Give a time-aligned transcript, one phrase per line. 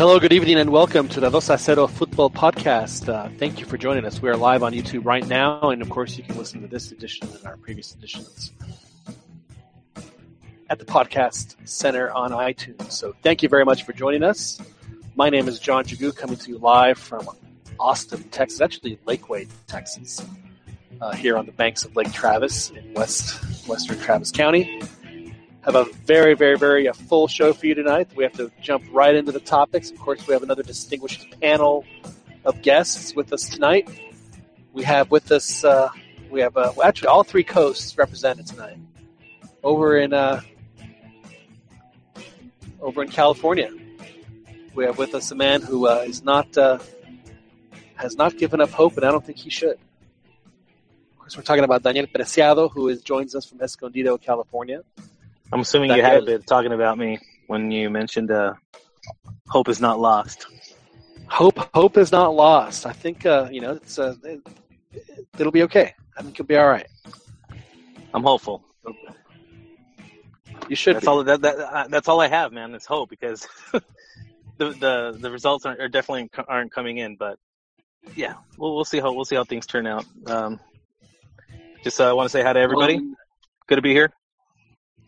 [0.00, 3.06] Hello, good evening, and welcome to the Dos a Cero Football Podcast.
[3.06, 4.22] Uh, thank you for joining us.
[4.22, 6.90] We are live on YouTube right now, and of course, you can listen to this
[6.90, 8.50] edition and our previous editions
[10.70, 12.92] at the Podcast Center on iTunes.
[12.92, 14.58] So, thank you very much for joining us.
[15.16, 17.28] My name is John Jagu, coming to you live from
[17.78, 20.24] Austin, Texas, actually Lakeway, Texas,
[21.02, 24.80] uh, here on the banks of Lake Travis in west western Travis County
[25.62, 28.08] have a very, very, very a full show for you tonight.
[28.14, 29.90] We have to jump right into the topics.
[29.90, 31.84] Of course, we have another distinguished panel
[32.44, 33.88] of guests with us tonight.
[34.72, 35.90] We have with us, uh,
[36.30, 38.78] we have uh, well, actually all three coasts represented tonight.
[39.62, 40.40] Over in uh,
[42.80, 43.70] over in California,
[44.74, 46.78] we have with us a man who uh, is not uh,
[47.96, 49.76] has not given up hope, and I don't think he should.
[49.76, 54.82] Of course, we're talking about Daniel Preciado, who is joins us from Escondido, California.
[55.52, 58.54] I'm assuming you had a bit talking about me when you mentioned uh,
[59.48, 60.46] hope is not lost.
[61.28, 62.86] Hope, hope is not lost.
[62.86, 64.40] I think uh, you know it's uh, it,
[65.38, 65.94] it'll be okay.
[66.16, 66.86] I think it'll be all right.
[68.14, 68.64] I'm hopeful.
[70.68, 70.96] You should.
[70.96, 71.08] That's be.
[71.08, 71.24] all.
[71.24, 72.74] That, that uh, that's all I have, man.
[72.74, 73.80] Is hope because the
[74.58, 77.16] the the results are, are, definitely aren't coming in.
[77.16, 77.38] But
[78.14, 80.04] yeah, we'll we'll see how we'll see how things turn out.
[80.26, 80.60] Um,
[81.82, 82.96] just uh, want to say hi to everybody.
[82.96, 83.14] Well,
[83.66, 84.12] Good to be here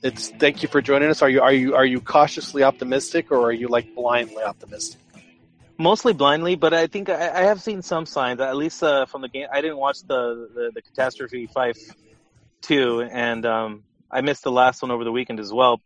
[0.03, 1.23] it's thank you for joining us.
[1.23, 5.01] Are you are you are you cautiously optimistic or are you like blindly optimistic?
[5.79, 8.41] Mostly blindly, but I think I, I have seen some signs.
[8.41, 11.77] At least uh, from the game, I didn't watch the the, the catastrophe five
[12.61, 15.81] two, and um, I missed the last one over the weekend as well.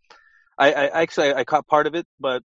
[0.59, 2.43] I, I actually I caught part of it, but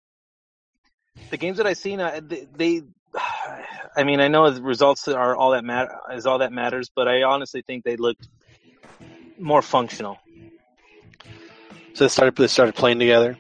[1.29, 2.81] the games that I seen, uh, they, they
[3.95, 7.07] I mean, I know the results are all that matter is all that matters, but
[7.07, 8.27] I honestly think they looked
[9.37, 10.17] more functional
[11.93, 13.37] so they started they started playing together.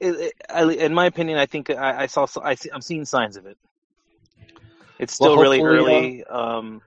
[0.00, 3.04] It, it, I, in my opinion, I think I, I saw I see, I'm seeing
[3.04, 3.56] signs of it.
[4.98, 6.24] It's still well, really early.
[6.24, 6.82] Uh, um,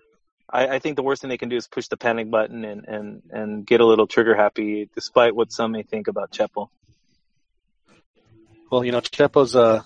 [0.49, 2.85] I, I, think the worst thing they can do is push the panic button and,
[2.85, 6.69] and, and get a little trigger happy, despite what some may think about Chepo.
[8.71, 9.83] Well, you know, Chepo's uh,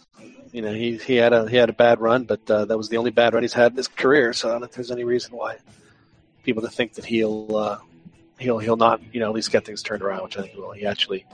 [0.51, 2.89] you know, he he had a he had a bad run, but uh, that was
[2.89, 4.33] the only bad run he's had in his career.
[4.33, 5.57] So I don't think there's any reason why
[6.43, 7.79] people to think that he'll uh,
[8.39, 10.59] he'll he'll not you know at least get things turned around, which I think he
[10.59, 10.71] will.
[10.71, 11.25] He actually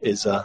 [0.00, 0.44] is uh,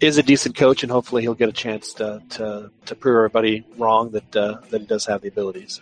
[0.00, 3.64] is a decent coach, and hopefully he'll get a chance to to, to prove everybody
[3.76, 5.80] wrong that uh, that he does have the abilities.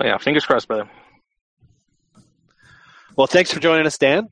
[0.00, 0.88] Oh yeah, fingers crossed, brother.
[3.16, 4.28] Well, thanks for joining us, Dan.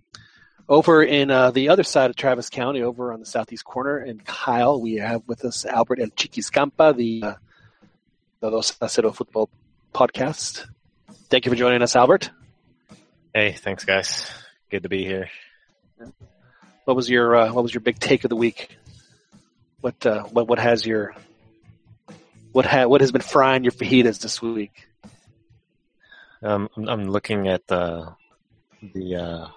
[0.69, 4.25] Over in uh, the other side of Travis County, over on the southeast corner, and
[4.25, 7.35] Kyle, we have with us Albert El Chiquiscampa, the uh,
[8.41, 9.51] the Dos a Cero Football
[9.95, 10.67] podcast.
[11.29, 12.31] Thank you for joining us, Albert.
[13.35, 14.31] Hey, thanks, guys.
[14.71, 15.29] Good to be here.
[16.85, 18.77] What was your uh, What was your big take of the week?
[19.81, 21.15] What uh, What What has your
[22.53, 24.87] what ha- What has been frying your fajitas this week?
[26.45, 28.15] Um, I'm looking at the
[28.81, 29.49] the uh,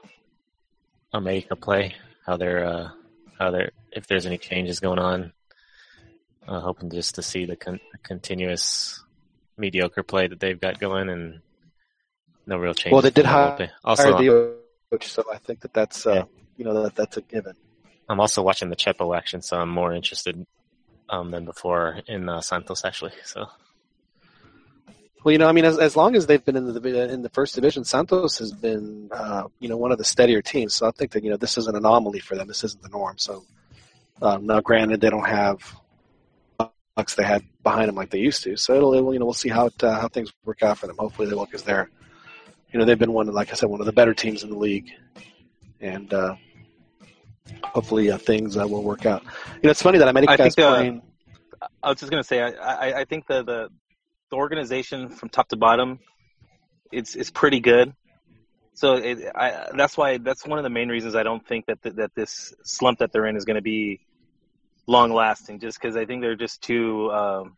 [1.14, 1.94] America play.
[2.26, 2.90] How they're uh,
[3.38, 5.34] how they're if there's any changes going on.
[6.48, 9.04] Uh, hoping just to see the con- continuous
[9.56, 11.42] mediocre play that they've got going and
[12.47, 12.94] no real change.
[12.94, 14.56] Well, they did hire, also, the
[14.90, 16.24] coach, so I think that that's uh, yeah.
[16.58, 17.53] you know that that's a given.
[18.09, 20.46] I'm also watching the Chepo action, so I'm more interested
[21.09, 23.12] um, than before in uh, Santos actually.
[23.25, 23.46] So.
[25.24, 27.30] Well, you know, I mean, as, as long as they've been in the in the
[27.30, 30.75] first division, Santos has been, uh, you know, one of the steadier teams.
[30.75, 32.47] So I think that you know this is an anomaly for them.
[32.47, 33.18] This isn't the norm.
[33.18, 33.44] So
[34.22, 35.75] um, now, granted, they don't have
[36.96, 38.56] bucks they had behind them like they used to.
[38.57, 40.88] So it'll, it'll you know, we'll see how it, uh, how things work out for
[40.88, 40.96] them.
[40.97, 41.90] Hopefully, they will because they're
[42.78, 44.56] you know they've been one, like I said, one of the better teams in the
[44.56, 44.92] league,
[45.82, 46.36] and uh,
[47.63, 49.24] hopefully uh, things uh, will work out.
[49.24, 51.01] You know, it's funny that America is uh, playing.
[51.81, 53.69] I was just gonna say, I, I, I think the, the
[54.30, 55.98] the organization from top to bottom,
[56.92, 57.96] it's it's pretty good.
[58.75, 61.81] So it, I, that's why that's one of the main reasons I don't think that
[61.81, 64.01] the, that this slump that they're in is going to be
[64.86, 65.62] long lasting.
[65.62, 67.57] Just because I think they're just too um,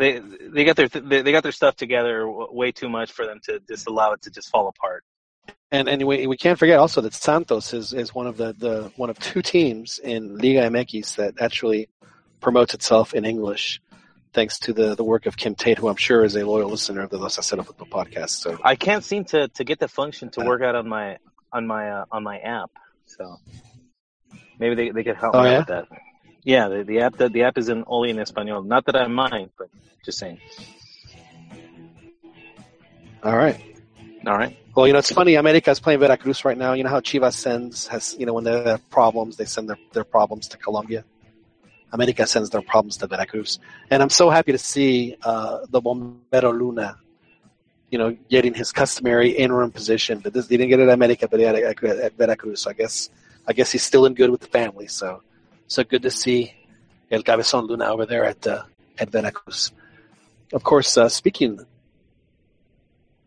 [0.00, 3.60] they they got their they got their stuff together way too much for them to
[3.68, 5.04] just allow it to just fall apart.
[5.70, 8.90] And and we, we can't forget also that Santos is, is one of the, the
[8.96, 11.88] one of two teams in Liga MX that actually
[12.40, 13.80] promotes itself in English,
[14.32, 17.02] thanks to the, the work of Kim Tate, who I'm sure is a loyal listener
[17.02, 18.30] of the Dos a Cero Football podcast.
[18.30, 21.18] So I can't seem to, to get the function to work out on my
[21.52, 22.70] on my uh, on my app.
[23.04, 23.36] So
[24.58, 25.58] maybe they, they could help oh, me yeah?
[25.58, 25.88] with that.
[26.42, 28.62] Yeah, the, the app the, the app is in only in Espanol.
[28.62, 29.68] Not that I mind, but
[30.04, 30.40] just saying.
[33.22, 33.60] All right.
[34.26, 34.56] All right.
[34.74, 35.34] Well, you know, it's funny.
[35.34, 36.72] America is playing Veracruz right now.
[36.72, 39.78] You know how Chivas sends has you know when they have problems, they send their,
[39.92, 41.04] their problems to Colombia.
[41.92, 43.58] America sends their problems to Veracruz.
[43.90, 46.98] And I'm so happy to see uh, the Bombero Luna,
[47.90, 50.20] you know, getting his customary interim position.
[50.20, 52.60] But this, he didn't get it at America, but he had it at, at Veracruz.
[52.60, 53.10] So I guess
[53.46, 54.86] I guess he's still in good with the family.
[54.86, 55.22] So
[55.70, 56.52] so good to see
[57.10, 58.64] El Cabezon Luna over there at uh,
[58.98, 59.70] at Veracruz.
[60.52, 61.60] Of course, uh, speaking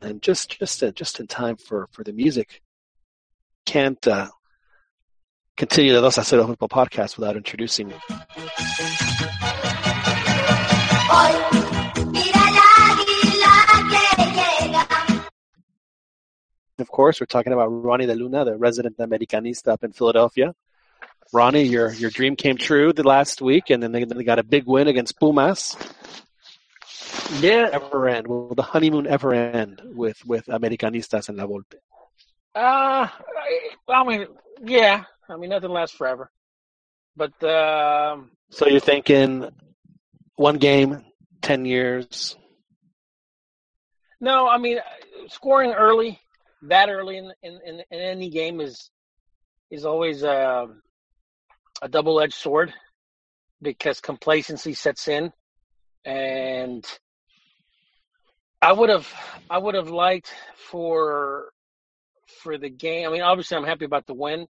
[0.01, 2.62] and just just uh, just in time for for the music,
[3.66, 4.28] can't uh,
[5.56, 7.94] continue the Dos a Cero Football podcast without introducing.
[16.80, 20.54] Of course, we're talking about Ronnie De Luna, the resident Americanista up in Philadelphia.
[21.33, 24.39] Ronnie, your your dream came true the last week, and then they, then they got
[24.39, 25.75] a big win against Pumas.
[27.39, 27.69] Yeah.
[27.71, 28.27] Ever end?
[28.27, 31.75] Will the honeymoon ever end with with Americanistas and La Volpe?
[32.56, 33.07] Uh,
[33.89, 34.27] I mean,
[34.63, 35.03] yeah.
[35.27, 36.30] I mean, nothing lasts forever.
[37.15, 39.50] But um, So you're thinking
[40.35, 41.03] one game,
[41.41, 42.35] ten years.
[44.19, 44.80] no, I mean,
[45.30, 46.19] scoring early,
[46.63, 48.89] that early in in, in, in any game is
[49.71, 50.68] is always a,
[51.83, 52.74] a double edged sword
[53.62, 55.31] because complacency sets in,
[56.06, 56.85] and
[58.62, 59.13] I would have
[59.50, 60.33] I would have liked
[60.71, 61.50] for
[62.41, 63.07] for the game.
[63.07, 64.47] I mean, obviously, I'm happy about the win.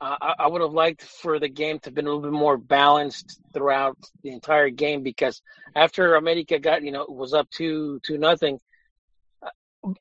[0.00, 2.32] Uh, I, I would have liked for the game to have been a little bit
[2.32, 5.42] more balanced throughout the entire game because
[5.74, 8.60] after America got you know was up two two nothing.
[9.42, 9.50] uh,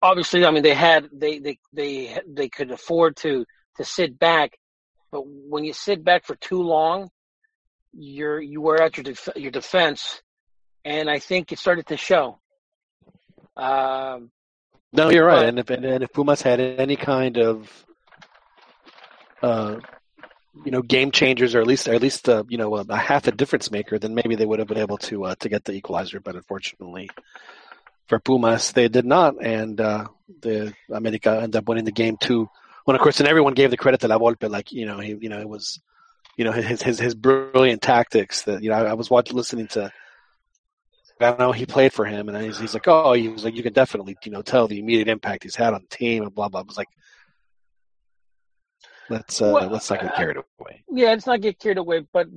[0.04, 3.44] Obviously, I mean they had they they they they could afford to
[3.78, 4.56] to sit back,
[5.14, 7.10] but when you sit back for too long,
[7.94, 10.22] you're you wear out your def- your defense,
[10.84, 12.40] and I think it started to show.
[13.56, 14.32] Um,
[14.92, 15.42] No, you're right.
[15.42, 17.86] But- and if and if Pumas had any kind of
[19.44, 19.76] uh,
[20.66, 22.98] you know game changers or at least or at least uh, you know a, a
[22.98, 25.64] half a difference maker, then maybe they would have been able to uh, to get
[25.64, 26.20] the equalizer.
[26.20, 27.08] But unfortunately
[28.08, 30.08] for Pumas, they did not, and uh,
[30.42, 32.50] the America ended up winning the game two.
[32.86, 35.16] When of course, and everyone gave the credit to La Volpe, like you know he
[35.20, 35.80] you know it was
[36.38, 38.44] you know his his his brilliant tactics.
[38.44, 39.92] That you know I, I was watching listening to.
[41.22, 43.64] I know he played for him, and he's, he's like, oh, he was like, you
[43.64, 46.50] can definitely, you know, tell the immediate impact he's had on the team, and blah
[46.50, 46.62] blah.
[46.62, 46.90] I was like,
[49.10, 50.84] let's uh, Well, let's not get carried away.
[50.90, 52.06] Yeah, let's not get carried away.
[52.12, 52.28] But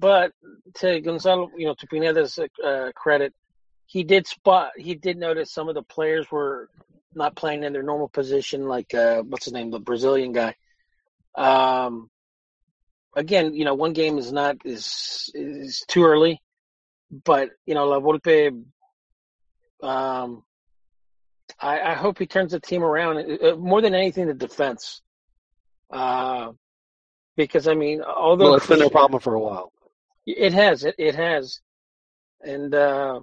[0.00, 0.32] but
[0.76, 3.32] to Gonzalo, you know, to Pineda's uh, credit,
[3.86, 4.72] he did spot.
[4.76, 6.68] He did notice some of the players were
[7.14, 8.66] not playing in their normal position.
[8.68, 10.54] Like uh, what's his name, the Brazilian guy.
[11.34, 12.10] Um,
[13.16, 16.40] again, you know, one game is not is is too early,
[17.24, 18.64] but you know, La Volpe.
[19.82, 20.42] Um,
[21.60, 23.18] I, I hope he turns the team around.
[23.42, 25.02] Uh, More than anything, the defense.
[25.90, 26.52] Uh,
[27.36, 29.72] because I mean, although Well, it's been a problem for a while.
[30.26, 30.84] it has.
[30.84, 31.60] It it has,
[32.40, 33.20] and uh,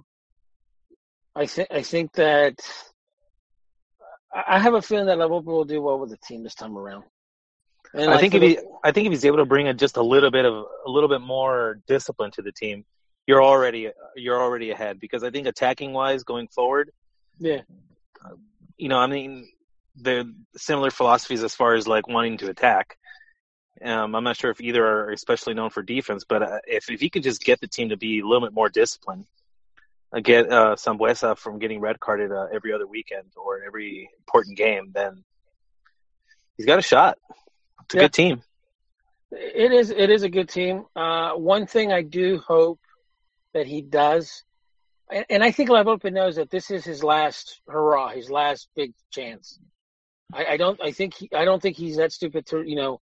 [1.34, 2.60] I think I think that
[4.32, 6.54] I I have a feeling that La Volpe will do well with the team this
[6.54, 7.04] time around.
[7.94, 9.96] And I like think if he, I think if he's able to bring in just
[9.96, 12.84] a little bit of a little bit more discipline to the team,
[13.26, 15.00] you're already you're already ahead.
[15.00, 16.92] Because I think attacking wise, going forward,
[17.38, 17.62] yeah,
[18.76, 19.48] you know, I mean,
[19.96, 20.24] they're
[20.56, 22.96] similar philosophies as far as like wanting to attack.
[23.82, 27.00] Um, I'm not sure if either are especially known for defense, but uh, if if
[27.00, 29.26] he could just get the team to be a little bit more disciplined,
[30.18, 34.90] get uh, Sambueza from getting red carded uh, every other weekend or every important game,
[34.92, 35.22] then
[36.56, 37.16] he's got a shot.
[37.84, 38.02] It's a Yeah.
[38.04, 38.42] good team.
[39.30, 39.90] it is.
[39.90, 40.86] It is a good team.
[40.96, 42.80] Uh, one thing I do hope
[43.54, 44.42] that he does,
[45.08, 48.92] and, and I think La knows that this is his last hurrah, his last big
[49.12, 49.60] chance.
[50.32, 50.80] I, I don't.
[50.82, 51.14] I think.
[51.14, 53.00] He, I don't think he's that stupid to you know,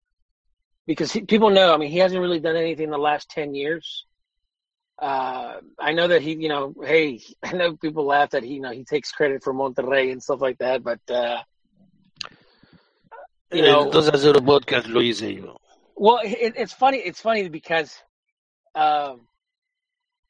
[0.86, 1.72] because he, people know.
[1.72, 4.04] I mean, he hasn't really done anything in the last ten years.
[4.98, 8.60] Uh, I know that he, you know, hey, I know people laugh that he, you
[8.60, 11.42] know, he takes credit for Monterrey and stuff like that, but uh,
[13.52, 15.56] you know, Dos a Cero podcast lo hice yo.
[15.94, 16.98] well, it, it's funny.
[16.98, 17.96] It's funny because
[18.74, 19.28] um,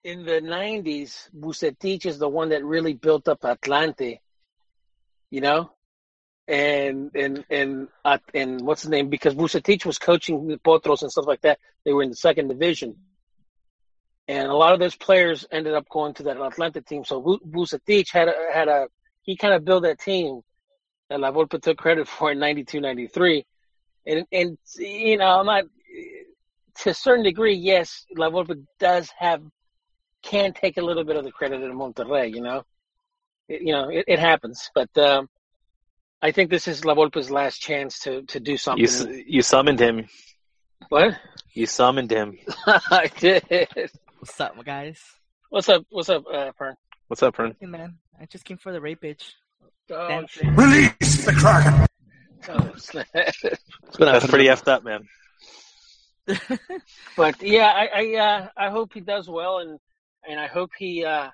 [0.04, 4.18] in the '90s, Vucetich is the one that really built up Atlante.
[5.30, 5.70] You know,
[6.46, 9.08] and and and uh, and what's the name?
[9.08, 11.58] Because Vucetich was coaching the Potros and stuff like that.
[11.84, 12.96] They were in the second division,
[14.28, 17.04] and a lot of those players ended up going to that Atlante team.
[17.04, 17.66] So Bu-
[18.12, 18.88] had a, had a
[19.22, 20.40] he kind of built that team
[21.08, 23.44] that La Volpe took credit for in '92, '93
[24.06, 25.64] and and you know, I'm not
[26.78, 27.54] to a certain degree.
[27.54, 29.42] Yes, La Volpe does have
[30.22, 32.34] can take a little bit of the credit in Monterrey.
[32.34, 32.62] You know,
[33.48, 34.70] it, you know, it, it happens.
[34.74, 35.28] But um,
[36.22, 38.84] I think this is La Volpe's last chance to to do something.
[38.84, 40.06] You you summoned him.
[40.88, 41.18] what?
[41.52, 42.38] You summoned him.
[42.66, 43.90] I did.
[44.26, 45.00] What's up, guys?
[45.50, 45.86] What's up?
[45.88, 46.74] What's up, uh, Pern?
[47.06, 47.54] What's up, Fern?
[47.60, 47.98] Hey, man.
[48.20, 49.22] I just came for the rape bitch.
[49.88, 51.86] Oh, Release the Kraken!
[52.48, 53.06] Oh, snap.
[53.14, 55.06] It's gonna That's pretty to- effed up, man.
[57.16, 59.78] but yeah, I I, uh, I hope he does well, and
[60.28, 61.30] and I hope he uh,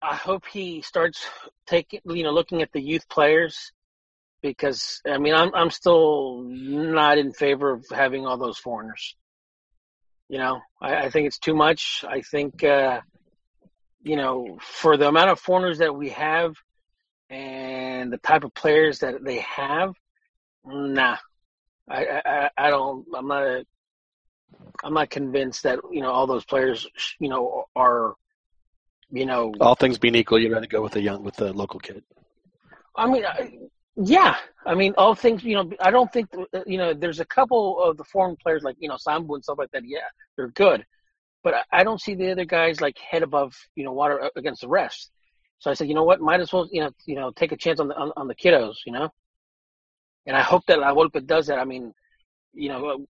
[0.00, 1.26] I hope he starts
[1.66, 3.70] taking you know looking at the youth players
[4.40, 9.14] because I mean I'm I'm still not in favor of having all those foreigners.
[10.30, 12.04] You know, I, I think it's too much.
[12.08, 13.00] I think uh,
[14.00, 16.54] you know for the amount of foreigners that we have
[17.28, 19.96] and the type of players that they have,
[20.64, 21.16] nah.
[21.88, 23.06] I, I, I- don't.
[23.12, 23.42] I'm not.
[23.42, 23.66] A,
[24.84, 26.86] I'm not convinced that you know all those players.
[27.18, 28.14] You know are.
[29.10, 29.52] You know.
[29.60, 32.04] All things being equal, you'd rather go with the young, with the local kid.
[32.94, 33.58] I mean, I,
[33.96, 34.36] yeah.
[34.66, 35.42] I mean, all things.
[35.44, 36.92] You know, I don't think uh, you know.
[36.94, 39.82] There's a couple of the foreign players like you know Sambu and stuff like that.
[39.86, 40.00] Yeah,
[40.36, 40.84] they're good,
[41.42, 44.60] but I- don't see the other guys like head above you know water uh, against
[44.62, 45.10] the rest.
[45.58, 46.20] So I said, you know what?
[46.20, 48.34] Might as well you know you know take a chance on the on, on the
[48.34, 48.76] kiddos.
[48.86, 49.08] You know.
[50.26, 51.58] And I hope that La Volpe does that.
[51.58, 51.94] I mean,
[52.52, 53.06] you know,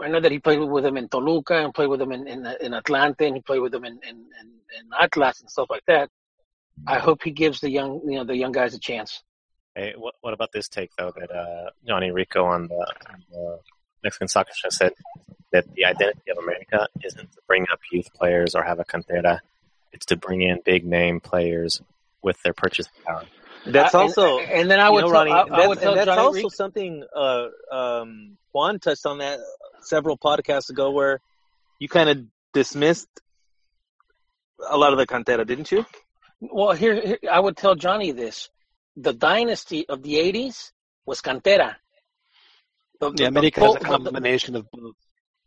[0.00, 2.46] I know that he played with him in Toluca and played with him in in,
[2.60, 4.46] in Atlante and he played with him in, in, in,
[4.78, 6.10] in Atlas and stuff like that.
[6.86, 9.22] I hope he gives the young you know the young guys a chance.
[9.78, 13.60] Hey, what, what about this take though that uh, Johnny Rico on the, on the
[14.02, 14.92] Mexican Soccer Show said
[15.52, 19.38] that the identity of America isn't to bring up youth players or have a cantera,
[19.92, 21.80] it's to bring in big name players
[22.22, 23.22] with their purchasing power.
[23.66, 25.78] That's I- also and, and then I would know, tell, Ronnie, I, I that's, would
[25.78, 29.38] tell that's Johnny also Rico- something uh, um, Juan touched on that
[29.82, 31.20] several podcasts ago, where
[31.78, 33.08] you kind of dismissed
[34.68, 35.86] a lot of the cantera, didn't you?
[36.40, 38.48] Well, here, here I would tell Johnny this:
[39.06, 40.72] the dynasty of the '80s
[41.06, 41.70] was Cantera.
[43.00, 44.96] The- the- Yeah, the America has a the- the- combination of both.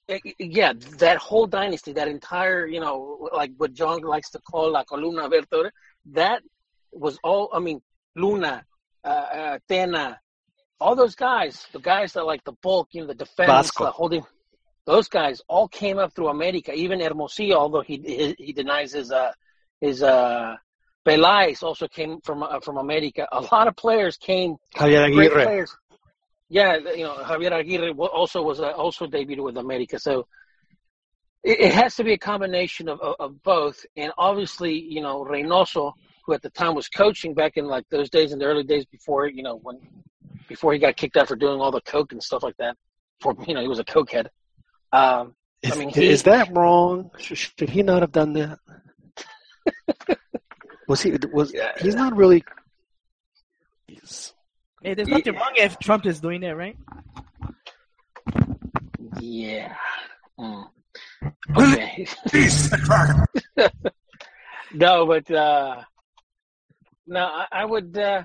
[0.09, 4.71] Eh, yeah, that whole dynasty, that entire, you know, like what John likes to call
[4.71, 5.69] la columna vertebral,
[6.19, 6.41] that
[6.91, 7.49] was all.
[7.53, 7.81] I mean,
[8.15, 8.65] Luna,
[9.03, 10.17] uh, uh, Tena,
[10.79, 13.85] all those guys, the guys that like the bulk, you know, the defense, Vasco.
[13.85, 14.25] the holding,
[14.85, 16.73] those guys all came up through America.
[16.73, 19.31] Even Hermosillo, although he he, he denies his uh
[19.79, 20.57] his uh
[21.07, 23.27] Peláez also came from uh, from America.
[23.31, 25.43] A lot of players came Javier Aguirre.
[25.43, 25.75] players.
[26.49, 30.27] Yeah, you know Javier Aguirre also was uh, also debuted with America, so
[31.43, 33.83] it, it has to be a combination of, of, of both.
[33.95, 35.93] And obviously, you know Reinoso,
[36.25, 38.85] who at the time was coaching back in like those days in the early days
[38.85, 39.79] before you know when
[40.47, 42.75] before he got kicked out for doing all the coke and stuff like that.
[43.21, 44.27] For you know he was a cokehead.
[44.93, 47.11] Um, Is, I mean, he- is that wrong?
[47.17, 48.59] Should, should he not have done that?
[50.91, 51.11] Was he?
[51.33, 51.71] Was Yeah.
[51.81, 52.43] he's not really?
[53.87, 54.33] He's-
[54.83, 56.75] Hey, there's nothing wrong if Trump is doing it, right?
[59.19, 59.75] yeah.
[60.39, 60.65] Mm.
[61.55, 62.07] Okay.
[62.33, 62.77] Release the
[63.57, 63.91] Kraken!
[64.73, 65.81] No, but uh
[67.07, 68.23] no, I, I would uh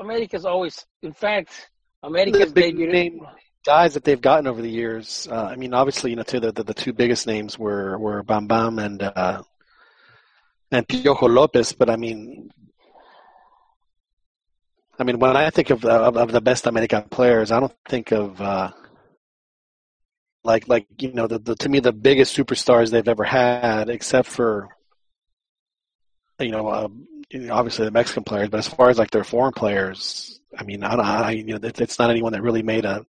[0.00, 1.68] America's always in fact
[2.02, 3.20] the America's big debuted name
[3.64, 5.28] guys that they've gotten over the years.
[5.30, 8.22] Uh, I mean, obviously, you know, two, the, the the two biggest names were were
[8.24, 9.42] Bam Bam and uh,
[10.72, 11.72] and Piojo Lopez.
[11.72, 12.50] But I mean,
[14.98, 18.10] I mean, when I think of of, of the best American players, I don't think
[18.12, 18.70] of uh,
[20.44, 24.28] like like you know the, the to me the biggest superstars they've ever had, except
[24.28, 24.68] for
[26.40, 26.68] you know.
[26.68, 26.88] Uh,
[27.50, 30.96] obviously the Mexican players, but as far as like their foreign players, I mean, I
[30.96, 33.06] don't, I, you know, it- it's not anyone that really made a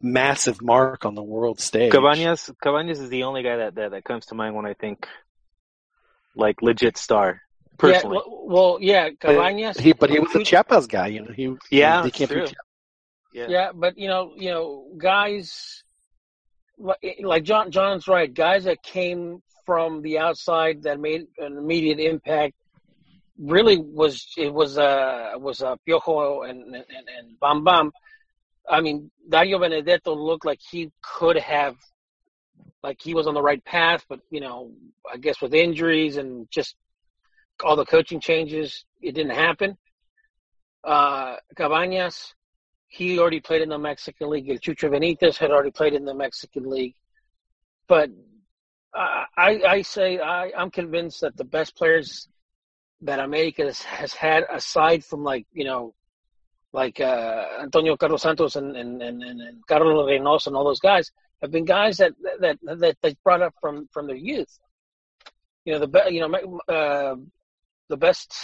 [0.00, 1.92] massive mark on the world stage.
[1.92, 5.06] Cabañas, Cabañas is the only guy that, that, that comes to mind when I think
[6.38, 7.28] like legit star.
[7.30, 9.78] yeah, Personally, well, well, yeah, Cabañas.
[9.78, 11.32] He, but he was a Chiapas guy, you know.
[11.32, 12.38] He, Yeah, he came true.
[12.46, 12.64] from Chiapas.
[13.32, 13.46] yeah.
[13.48, 15.84] Yeah, but you know, you know, guys
[16.78, 18.32] like like John John's right.
[18.32, 22.54] Guys that came from the outside that made an immediate impact
[23.38, 26.84] really was it was uh was uh Piojo and and,
[27.18, 27.92] and Bam Bam.
[28.68, 31.76] I mean, Dario Benedetto looked like he could have
[32.82, 34.72] like he was on the right path, but you know,
[35.12, 36.76] I guess with injuries and just
[37.64, 39.76] all the coaching changes, it didn't happen.
[40.84, 42.34] Uh Cabañas,
[42.88, 44.48] he already played in the Mexican League.
[44.48, 46.94] El Chucho Benitez had already played in the Mexican League.
[47.88, 48.10] But
[48.94, 52.28] I, I, say I, I'm convinced that the best players
[53.02, 55.94] that America has, has had, aside from like you know,
[56.72, 61.10] like uh, Antonio Carlos Santos and, and, and, and Carlos Reinoso and all those guys,
[61.42, 64.58] have been guys that that that they brought up from from their youth.
[65.64, 67.16] You know the be, you know uh,
[67.88, 68.34] the best.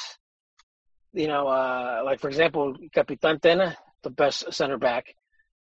[1.12, 5.14] You know, uh, like for example, Capitan Tena, the best center back.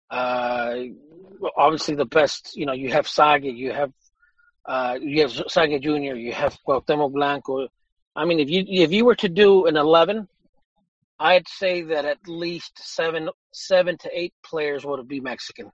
[0.09, 0.75] Uh,
[1.55, 2.55] obviously, the best.
[2.55, 3.91] You know, you have Zague, you have
[4.65, 7.67] uh, you have Zague Junior, you have Cuauhtemoc Blanco.
[8.15, 10.27] I mean, if you if you were to do an eleven,
[11.19, 15.71] I'd say that at least seven seven to eight players would be Mexican.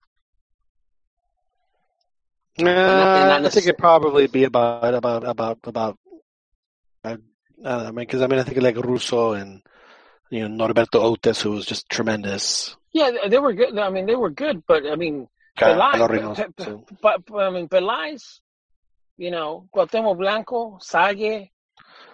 [2.59, 5.97] Uh, not I think it'd probably be about about about about.
[7.03, 7.23] I, I don't
[7.63, 9.61] know, I mean, because I mean, I think like Russo and
[10.29, 12.75] you know Norberto Outes, who was just tremendous.
[12.91, 13.77] Yeah, they- they were good.
[13.77, 16.85] I mean, they were good, but I mean, Carlos Pelai- Reinoso, Pe- too.
[17.01, 18.39] but, but I mean, Peláez,
[19.17, 21.49] you know, Cuauhtemoc Blanco, Zague.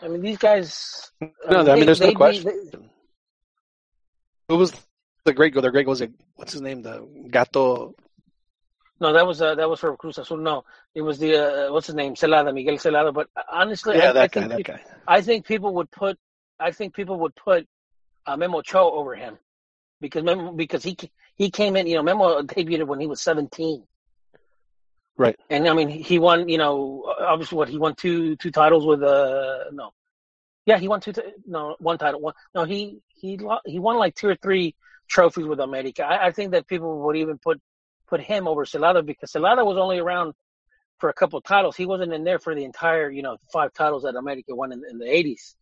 [0.02, 1.12] I mean, these guys.
[1.20, 2.90] No, I mean, there's no they'd be- question.
[4.48, 4.72] Who was
[5.26, 5.62] the great goal?
[5.62, 6.04] The great goal was
[6.36, 6.82] what's his name?
[6.82, 7.94] The Gato.
[9.02, 10.38] No, that was uh, that was for Cruz Azul.
[10.38, 13.14] No, it was the uh, what's his name, Zelada, Miguel Zelada.
[13.14, 14.42] But honestly, Yeah, I, that I guy.
[14.42, 14.82] think That guy.
[15.08, 16.18] I think people would put
[16.60, 17.66] I think people would put
[18.26, 19.38] uh, Memo Ochoa over him
[20.02, 20.98] because Memo, because he
[21.36, 21.88] he came in.
[21.88, 23.84] You know, Memo debuted when he was seventeen.
[25.18, 25.38] Right.
[25.50, 26.50] And I mean, he won.
[26.50, 29.92] You know, obviously, what he won two two titles with uh no,
[30.66, 34.16] yeah, he won two ti- no one title one no he he he won like
[34.16, 34.76] two or three
[35.10, 36.04] trophies with America.
[36.04, 37.62] I, I think that people would even put
[38.10, 40.34] put him over Zelada because Zelada was only around
[41.00, 41.76] for a couple of titles.
[41.76, 44.82] He wasn't in there for the entire you know five titles that America won in,
[44.90, 45.56] in the eighties.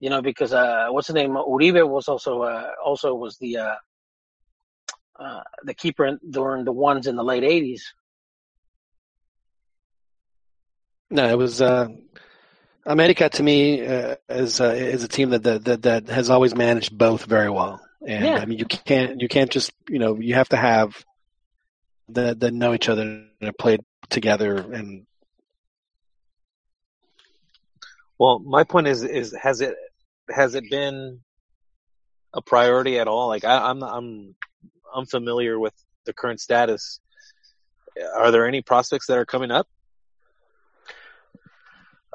[0.00, 3.74] You know because uh what's his name Uribe was also uh also was the uh
[5.18, 7.94] uh the keeper in, during the ones in the late eighties.
[11.10, 11.88] No, it was uh,
[12.86, 16.54] America to me uh, is uh, is a team that, that that that has always
[16.54, 17.80] managed both very well.
[18.06, 18.38] And Yeah.
[18.38, 21.04] I mean, you can't you can't just you know you have to have
[22.08, 25.06] that that know each other and have played together and
[28.18, 29.74] Well, my point is, is has it
[30.30, 31.20] has it been
[32.32, 33.28] a priority at all?
[33.28, 34.34] Like I, I'm I'm
[34.94, 35.74] unfamiliar with
[36.06, 37.00] the current status.
[38.16, 39.66] Are there any prospects that are coming up?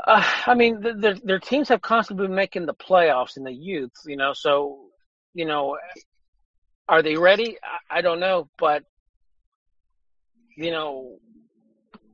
[0.06, 3.54] Uh, I mean, th- their their teams have constantly been making the playoffs in the
[3.54, 4.32] youth, you know.
[4.34, 4.80] So,
[5.34, 5.78] you know,
[6.88, 7.58] are they ready?
[7.91, 8.84] I, I don't know, but
[10.60, 11.17] you know,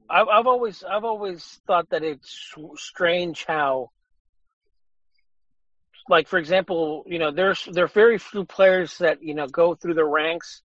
[0.09, 3.91] I've I've always I've always thought that it's strange how,
[6.09, 9.75] like for example, you know, there's there are very few players that you know go
[9.75, 10.61] through the ranks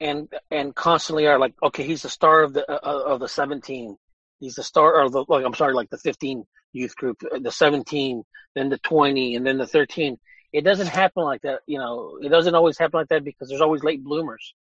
[0.00, 3.96] and and constantly are like, okay, he's the star of the uh, of the 17
[4.40, 7.50] he's the star or the like I'm sorry, like the 15 youth group, uh, the
[7.50, 10.18] 17, then the 20, and then the 13.
[10.52, 12.18] It doesn't happen like that, you know.
[12.22, 14.54] It doesn't always happen like that because there's always late bloomers.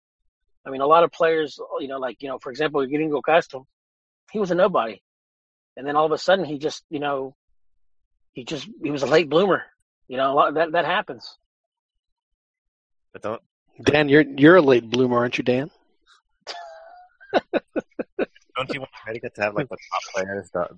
[0.67, 3.67] I mean, a lot of players, you know, like you know, for example, Gringo Castro,
[4.33, 5.01] he was a nobody,
[5.77, 7.35] and then all of a sudden he just, you know,
[8.33, 9.63] he just he was a late bloomer.
[10.09, 11.39] You know, a lot, that that happens.
[13.13, 13.43] But don't
[13.83, 15.71] Dan, you're you're a late bloomer, aren't you, Dan?
[17.53, 20.51] don't you want America to have like the top players?
[20.51, 20.69] The,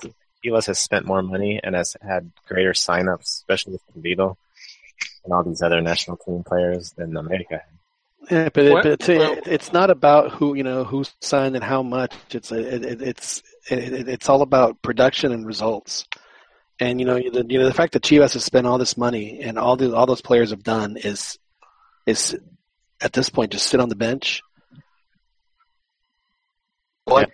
[0.00, 0.12] the,
[0.44, 4.36] Chivas has spent more money and has had greater signups, especially with Vito
[5.24, 7.62] and all these other national team players than America.
[8.30, 11.64] Yeah, but, it, but it's, well- it's not about who you know who signed and
[11.64, 12.14] how much.
[12.30, 16.06] It's it, it, it's it, it, it's all about production and results.
[16.80, 19.40] And you know the you know the fact that Chivas has spent all this money
[19.42, 21.38] and all the all those players have done is
[22.06, 22.36] is
[23.00, 24.42] at this point just sit on the bench.
[27.04, 27.30] What?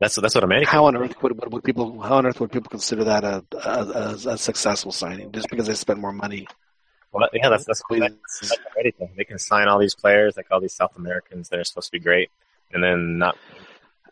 [0.00, 0.70] That's that's what America.
[0.70, 2.00] How on earth would, would, would people?
[2.00, 5.66] How on earth would people consider that a a, a, a successful signing just because
[5.66, 6.46] they spent more money?
[7.12, 8.00] Well, yeah, that's that's Please.
[8.00, 9.08] that's like America.
[9.16, 11.92] They can sign all these players, like all these South Americans that are supposed to
[11.92, 12.30] be great,
[12.72, 13.36] and then not,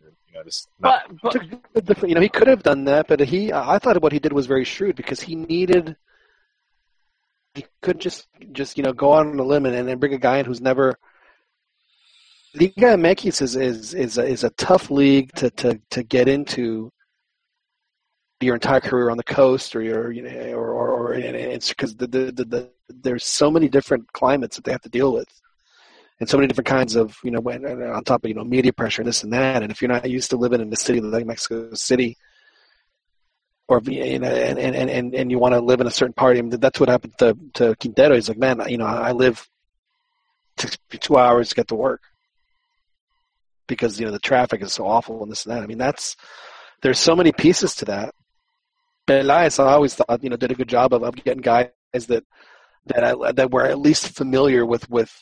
[0.03, 1.05] you know, just not.
[1.09, 3.53] But but Took the different- You know, he could have done that, but he.
[3.53, 5.97] I thought what he did was very shrewd because he needed.
[7.55, 10.15] He could just just you know go out on a limb and, and then bring
[10.15, 10.99] a guy in who's never.
[12.55, 16.91] Liga MX is is is a, is a tough league to, to, to get into.
[18.41, 21.71] Your entire career on the coast, or your you know, or or, or and it's
[21.71, 25.13] because the, the, the, the there's so many different climates that they have to deal
[25.13, 25.29] with,
[26.21, 28.73] and so many different kinds of you know when, on top of you know media
[28.73, 31.01] pressure and this and that, and if you're not used to living in a city
[31.01, 32.17] like Mexico City,
[33.69, 36.37] or you know, and and and and, you want to live in a certain part,
[36.37, 38.15] I mean, that's what happened to to Quintero.
[38.15, 39.49] He's like, man, you know, I live
[40.57, 42.03] two hours to get to work
[43.67, 45.63] because you know the traffic is so awful and this and that.
[45.63, 46.17] I mean, that's
[46.83, 48.15] there's so many pieces to that.
[49.09, 52.25] Elias, I always thought you know did a good job of, of getting guys that
[52.87, 55.13] that I, that were at least familiar with with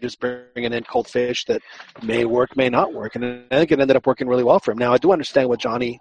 [0.00, 1.60] just bringing in cold fish that
[2.02, 4.72] may work, may not work, and I think it ended up working really well for
[4.72, 4.78] him.
[4.78, 6.00] Now I do understand what Johnny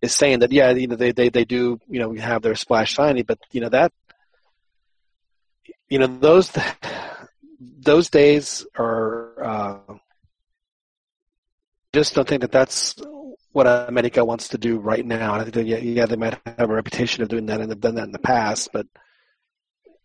[0.00, 2.94] is saying that yeah, you know they they they do you know have their splash
[2.94, 3.92] signing, but you know that
[5.88, 6.52] you know those
[7.60, 9.44] those days are.
[9.44, 9.94] Uh,
[11.92, 12.94] just don't think that that's
[13.52, 15.34] what America wants to do right now.
[15.34, 17.96] I think that, yeah, they might have a reputation of doing that and they've done
[17.96, 18.86] that in the past, but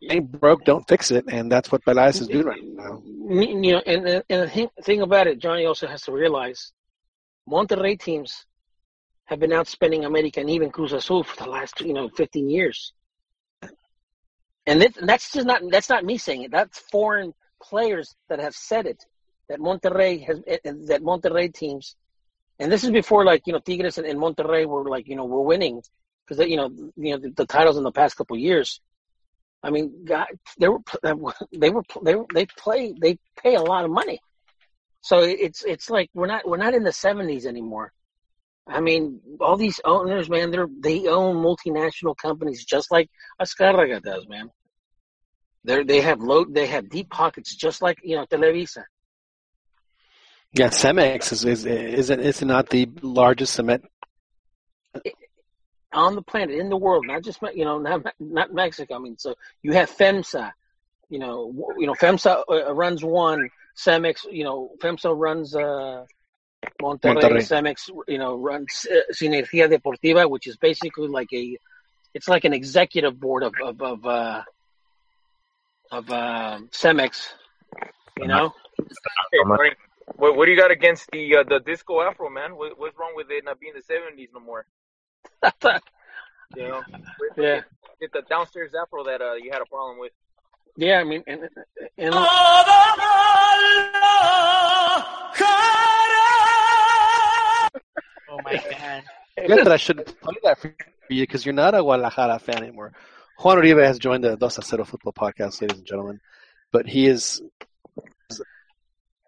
[0.10, 3.02] ain't broke, don't fix it, and that's what Peláez is doing right now.
[3.06, 6.72] You know, and, and and the thing, thing about it, Johnny also has to realize,
[7.50, 8.46] Monterrey teams
[9.26, 12.94] have been outspending America and even Cruz Azul for the last you know 15 years.
[14.66, 16.52] And that, that's just not that's not me saying it.
[16.52, 19.06] That's foreign players that have said it.
[19.50, 21.96] That Monterrey has eh, eh, that Monterrey teams,
[22.60, 25.26] and this is before like you know Tigres and, and Monterrey were like you know
[25.26, 25.82] were winning
[26.26, 28.80] because you know you know the, the titles in the past couple years.
[29.64, 30.28] I mean, God,
[30.60, 34.20] they were they were they were, they play they pay a lot of money,
[35.02, 37.92] so it's it's like we're not we're not in the seventies anymore.
[38.70, 43.10] I mean, all these owners, man, they're they own multinational companies just like
[43.42, 44.50] Azcárraga does, man.
[45.64, 48.84] They they have low they have deep pockets just like you know Televisa.
[50.58, 53.86] Yeah, Cemex is is isn't is not the largest cement
[55.94, 58.96] on the planet in the world, not just you know not not Mexico.
[58.96, 60.52] I mean, so you have FEMSA,
[61.10, 66.06] you know, you know FEMSA uh, runs one, Cemex, you know, FEMSA runs uh,
[66.82, 67.42] Monterrey, Monterrey.
[67.42, 71.58] Cemex, you know, runs uh, Sinergia Deportiva, which is basically like a,
[72.14, 74.44] it's like an executive board of of of uh,
[75.92, 77.28] of uh, Cemex,
[78.20, 78.54] you know.
[80.08, 82.56] Hey, Marty, what, what do you got against the uh, the disco afro, man?
[82.56, 84.66] What, what's wrong with it not being the seventies no more?
[86.56, 86.82] You know,
[87.20, 87.62] with, Yeah.
[88.00, 90.14] with the downstairs afro that uh, you had a problem with.
[90.78, 91.42] Yeah, I mean, and,
[91.98, 92.14] and
[98.30, 99.04] Oh my god.
[99.38, 100.74] I Good that I shouldn't play that for
[101.10, 102.94] you because you're not a Guadalajara fan anymore.
[103.40, 106.20] Juan Uribe has joined the Dos a Cero Football Podcast, ladies and gentlemen,
[106.72, 107.42] but he is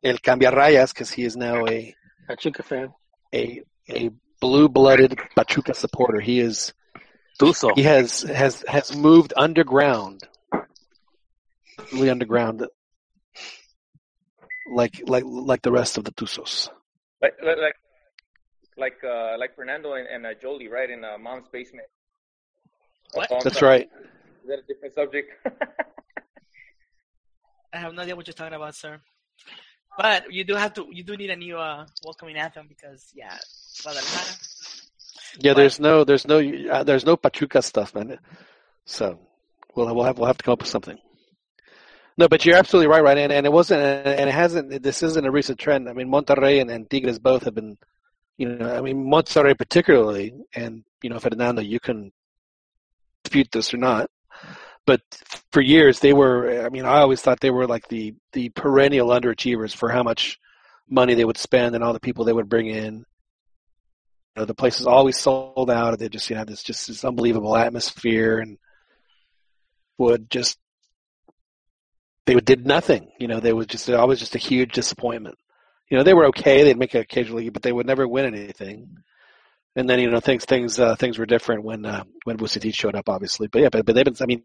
[0.04, 1.96] El Cambia Rayas because he is now a
[2.28, 2.94] Pachuca fan.
[3.34, 6.20] a a blue-blooded Pachuca supporter.
[6.20, 6.74] He is
[7.40, 7.76] Tuzo.
[7.76, 10.22] he has has has moved underground,
[11.92, 12.66] really underground,
[14.72, 16.70] like like like the rest of the Tuzos.
[17.22, 17.76] Like like like
[18.80, 21.88] like, uh, like Fernando and, and uh, Jolie, right in uh, mom's basement.
[23.14, 23.30] What?
[23.44, 23.80] That's sorry.
[23.80, 23.90] right.
[24.44, 25.32] Is that a different subject?
[27.74, 29.00] I have no idea what you're talking about, sir.
[30.00, 30.88] But you do have to.
[30.90, 33.38] You do need a new uh, welcoming anthem because yeah,
[33.84, 34.24] Guadalajara.
[35.40, 38.18] Yeah, there's no there's no uh, there's no Pachuca stuff, man.
[38.86, 39.20] So
[39.76, 40.98] we'll we'll have we'll have to come up with something.
[42.18, 44.82] No, but you're absolutely right, right, and, and it wasn't, and it hasn't.
[44.82, 45.90] This isn't a recent trend.
[45.90, 47.78] I mean, Monterrey and, and Tigres both have been,
[48.38, 52.14] you know, I mean, Monterrey particularly, and you know, Fernando, you can
[53.26, 54.10] dispute this or not,
[54.90, 55.02] but
[55.52, 56.66] for years they were.
[56.66, 60.40] I mean, I always thought they were like the the perennial underachievers for how much
[60.90, 62.96] money they would spend and all the people they would bring in.
[62.96, 66.00] You know, the place is always sold out.
[66.00, 68.58] They just you know this just this unbelievable atmosphere and
[70.00, 70.58] would just
[72.26, 73.12] they would did nothing.
[73.20, 75.38] You know, they was just always just a huge disappointment.
[75.92, 76.64] You know, they were okay.
[76.64, 78.98] They'd make it occasionally, but they would never win anything.
[79.80, 82.96] And then you know things things uh, things were different when uh, when Vucetich showed
[82.96, 83.48] up, obviously.
[83.48, 84.16] But yeah, but, but they've been.
[84.20, 84.44] I mean,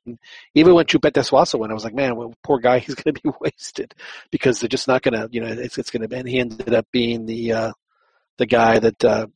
[0.54, 3.20] even when Chupete Suazo went, I was like, man, well, poor guy, he's going to
[3.20, 3.96] be wasted
[4.30, 5.28] because they're just not going to.
[5.32, 6.16] You know, it's it's going to.
[6.16, 7.72] And he ended up being the uh,
[8.38, 9.26] the guy that uh,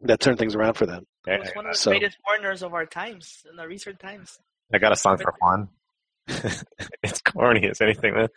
[0.00, 1.06] that turned things around for them.
[1.24, 4.40] He was one of the So- greatest foreigners of our times in the recent times.
[4.74, 5.68] I got a song for Juan.
[7.04, 8.28] it's corny as anything, man.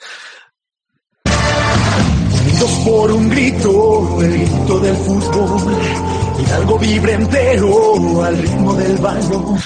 [2.56, 6.42] Unidos por un grito, el grito del fútbol.
[6.42, 9.58] Hidalgo vibra entero al ritmo del baño.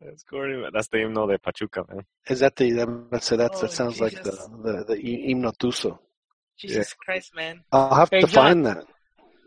[0.00, 2.04] That's corny, but that's the himno de Pachuca, man.
[2.28, 2.72] Is that the?
[3.10, 4.48] That's that's Oh, that sounds like the Jesus.
[4.64, 5.98] the the himno tuzo.
[6.58, 7.62] Jesus Christ, man.
[7.72, 8.44] I'll have Hey, to John.
[8.46, 8.84] find that.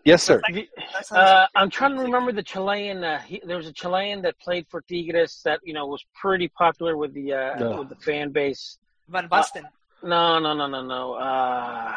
[0.05, 0.41] Yes, sir.
[0.47, 3.03] That Uh, I'm trying to remember the Chilean.
[3.03, 6.47] Uh, he, there was a Chilean that played for Tigres that you know was pretty
[6.47, 7.79] popular with the uh, No.
[7.79, 8.77] with the fan base.
[9.09, 9.63] Van Basten.
[10.03, 11.13] No, no, no, no, no.
[11.13, 11.93] Uh,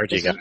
[0.00, 0.32] RG this guy.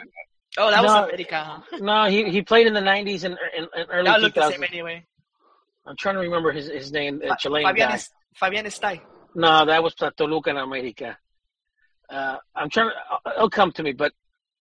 [0.58, 1.04] Oh, that was No.
[1.06, 1.62] America.
[1.70, 1.78] Huh?
[1.80, 4.52] no, he he played in the '90s and, and, and early That looked the 2000s.
[4.52, 5.06] same anyway.
[5.86, 7.22] I'm trying to remember his his name.
[7.28, 7.96] Uh, Chilean Fabian, guy.
[7.96, 9.02] is, Fabian Estay.
[9.36, 11.18] No, that was Toluca in America.
[12.10, 12.90] Uh, I'm trying.
[12.90, 14.14] To, it'll come to me, but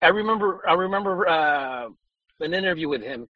[0.02, 0.62] I remember.
[0.68, 1.88] I remember uh,
[2.40, 3.28] an interview with him,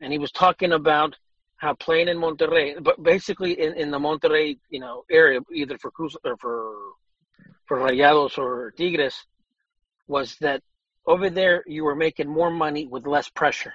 [0.00, 1.14] and he was talking about
[1.56, 5.90] how playing in Monterrey, but basically in, in the Monterrey, you know, area, either for
[5.90, 6.72] Cruz or for
[7.68, 9.24] for Rayados or Tigres,
[10.08, 10.62] was that
[11.06, 13.74] over there you were making more money with less pressure,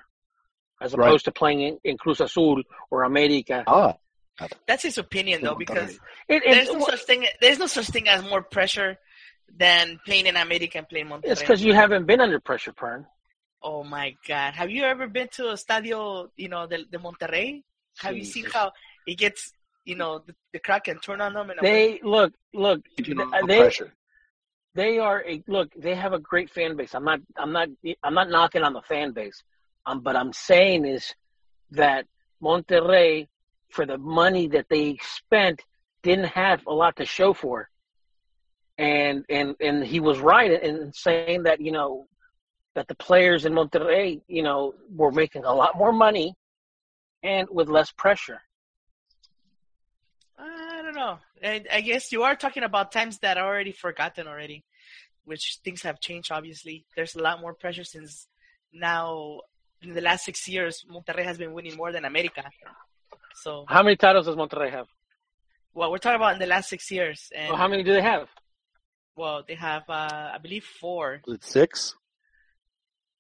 [0.82, 1.08] as Right.
[1.08, 3.96] opposed to playing in, in Cruz Azul or America Ah,
[4.68, 7.26] That's his opinion though, because It, there's it, no such thing.
[7.40, 8.98] There's no such thing as more pressure
[9.56, 11.24] than playing in America and playing Monterrey.
[11.32, 13.06] it's because you haven't been under pressure, Pern.
[13.62, 14.56] Oh my God!
[14.56, 17.64] Have you ever been to a estadio, you know, the, de Monterrey?
[18.00, 18.72] Have you seen how
[19.08, 19.54] it gets,
[19.86, 22.82] you know, the, the crowd can turn on them and They look, look.
[22.98, 23.94] You know, they pressure.
[24.76, 25.72] they are a look.
[25.78, 26.96] They have a great fan base.
[26.96, 27.20] I'm not.
[27.38, 27.70] I'm not.
[28.04, 29.42] I'm not knocking on the fan base.
[29.86, 31.14] Um, but I'm saying is
[31.72, 32.06] that
[32.42, 33.28] Monterrey,
[33.70, 35.62] for the money that they spent,
[36.02, 37.70] didn't have a lot to show for.
[38.78, 42.08] And and and he was right in saying that you know
[42.76, 46.34] that the players in Monterrey, you know, were making a lot more money
[47.22, 48.42] and with less pressure.
[51.04, 51.20] I know.
[51.44, 54.64] I, I guess you are talking about times that are already forgotten already,
[55.26, 56.32] which things have changed.
[56.32, 58.28] Obviously, there's a lot more pressure since
[58.74, 59.42] now.
[59.82, 62.44] In the last six years, Monterrey has been winning more than America.
[63.36, 64.88] So, How many titles does Monterrey have?
[65.74, 68.02] well, we're talking about in the last six years, and Well, how many do they
[68.02, 68.30] have?
[69.18, 71.20] well, they have, uh, I believe, four.
[71.28, 71.96] Was it six?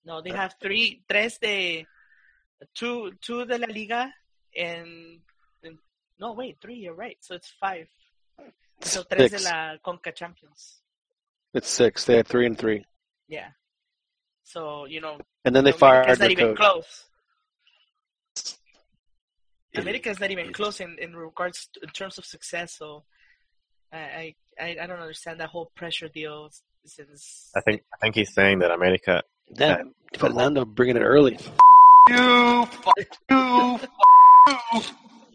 [0.05, 1.85] No, they have three, tres de,
[2.73, 4.13] two, two de la Liga,
[4.57, 5.19] and, and
[6.19, 6.75] no, wait, three.
[6.75, 7.17] You're right.
[7.21, 7.87] So it's five.
[8.81, 9.43] So tres Six.
[9.43, 10.81] de la Conca Champions.
[11.53, 12.05] It's six.
[12.05, 12.83] They had three and three,
[13.27, 13.49] Yeah.
[14.43, 16.57] So you know, and then they America's fired not their even coach.
[16.57, 17.05] close.
[19.75, 22.75] America's not even close in, in regards to, in terms of success.
[22.77, 23.03] So
[23.91, 26.49] I, I I don't understand that whole pressure deal
[26.85, 29.23] since I think I think he's saying that America.
[29.55, 31.37] Damn, Fernando bringing it early.
[32.09, 32.93] You, fuck
[33.29, 33.89] you, fuck
[34.73, 34.81] you.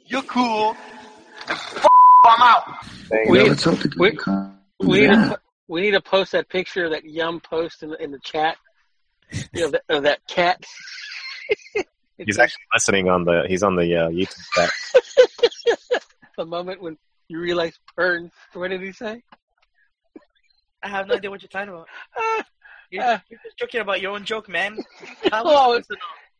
[0.08, 0.74] You're cool.
[1.48, 1.90] And fuck,
[2.24, 2.64] I'm out.
[3.28, 5.28] We- that- Let's to we- come We need, yeah.
[5.30, 8.56] to, we need to post that picture that Yum post in the, in the chat.
[9.52, 10.64] You know, that, of that cat.
[12.18, 13.44] he's actually listening on the.
[13.46, 14.70] He's on the uh, YouTube chat.
[16.38, 16.96] the moment when
[17.28, 18.30] you realize Pern.
[18.54, 19.22] What did he say?
[20.82, 21.88] I have no idea what you're talking about.
[22.90, 23.22] You're, Ah.
[23.28, 24.78] you're just joking about your own joke, man.
[25.30, 25.78] How Oh,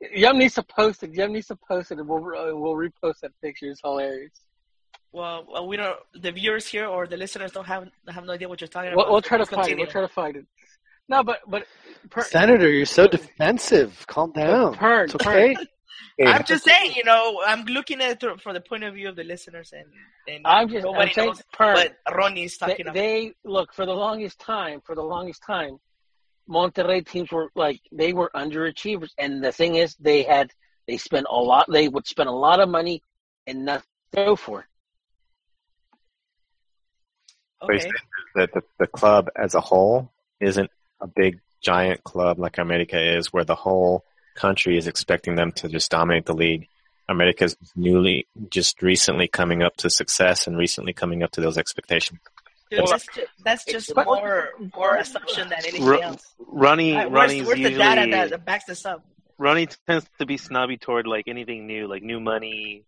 [0.03, 0.21] am I supposed to?
[0.21, 1.15] Yum needs to post it.
[1.15, 3.67] Yum needs to post it, and we'll uh, we'll repost that picture.
[3.71, 4.33] It's hilarious.
[5.13, 5.99] Well, well, we don't.
[6.21, 9.05] The viewers here or the listeners don't have have no idea what you're talking We'll,
[9.05, 9.13] about.
[9.13, 9.79] we'll try to Please find it.
[9.79, 10.47] We'll try to find it.
[11.09, 11.67] No, but but
[12.11, 14.07] per, Senator, you're so defensive.
[14.07, 14.75] Calm down.
[14.75, 15.57] Pern, It's okay.
[16.27, 19.09] I'm just saying, you know, I'm looking at it through- from the point of view
[19.09, 19.87] of the listeners, and,
[20.27, 22.95] and I'm just nobody I'm saying, knows Pern, what Ronnie is they, talking about.
[22.95, 24.81] they look for the longest time.
[24.85, 25.79] For the longest time,
[26.49, 30.51] Monterrey teams were like they were underachievers, and the thing is, they had
[30.87, 31.67] they spent a lot.
[31.71, 33.03] They would spend a lot of money
[33.47, 34.67] and nothing to go for.
[37.63, 37.91] Okay.
[38.37, 43.33] that the, the club as a whole isn't a big giant club like America is,
[43.33, 44.05] where the whole
[44.37, 46.69] country is expecting them to just dominate the league.
[47.09, 52.21] America's newly, just recently coming up to success and recently coming up to those expectations.
[52.71, 56.35] Dude, that's just, that's just more more assumption than anything Ru- else.
[56.39, 59.05] Ronnie, where's Ronnie's where's the data that, that backs this up?
[59.39, 62.85] Ronnie tends to be snobby toward like anything new, like new money,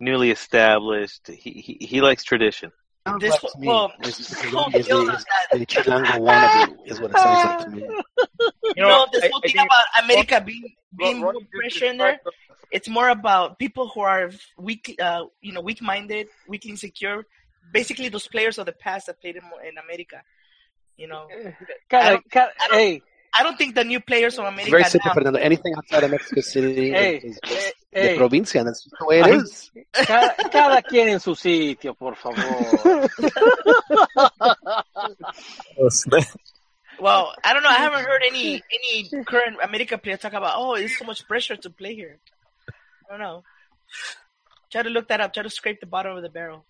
[0.00, 1.28] newly established.
[1.28, 2.72] He he, he likes tradition.
[3.06, 3.66] Sounds This like whole- to me.
[3.68, 7.10] well, It's- this it's- whole it's deal the- is that- the Chilango wannabe is what
[7.10, 7.82] it sounds like to me.
[8.76, 11.42] You No, know, this I- whole I thing think about America being being Ron- more
[11.52, 12.18] pressure in there.
[12.70, 17.24] It's more about people who are weak, uh, you know, weak-minded, weak insecure.
[17.72, 20.22] Basically, those players of the past that played in, in America.
[20.96, 21.50] You know, eh,
[21.90, 23.02] I don't- gotta, I don't- hey,
[23.36, 25.14] I don't think the new players from It's America very simple, now.
[25.14, 25.38] Fernando.
[25.40, 28.12] Anything outside of Mexico City hey, is just hey.
[28.12, 29.70] the provincia, and that's just the way it I'm- is.
[29.92, 33.08] Cada, cada quien en su sitio, por favor.
[37.00, 37.70] Well, I don't know.
[37.70, 40.54] I haven't heard any any current America player talk about.
[40.56, 42.20] Oh, there's so much pressure to play here.
[42.68, 43.42] I don't know.
[44.70, 45.34] Try to look that up.
[45.34, 46.64] Try to scrape the bottom of the barrel.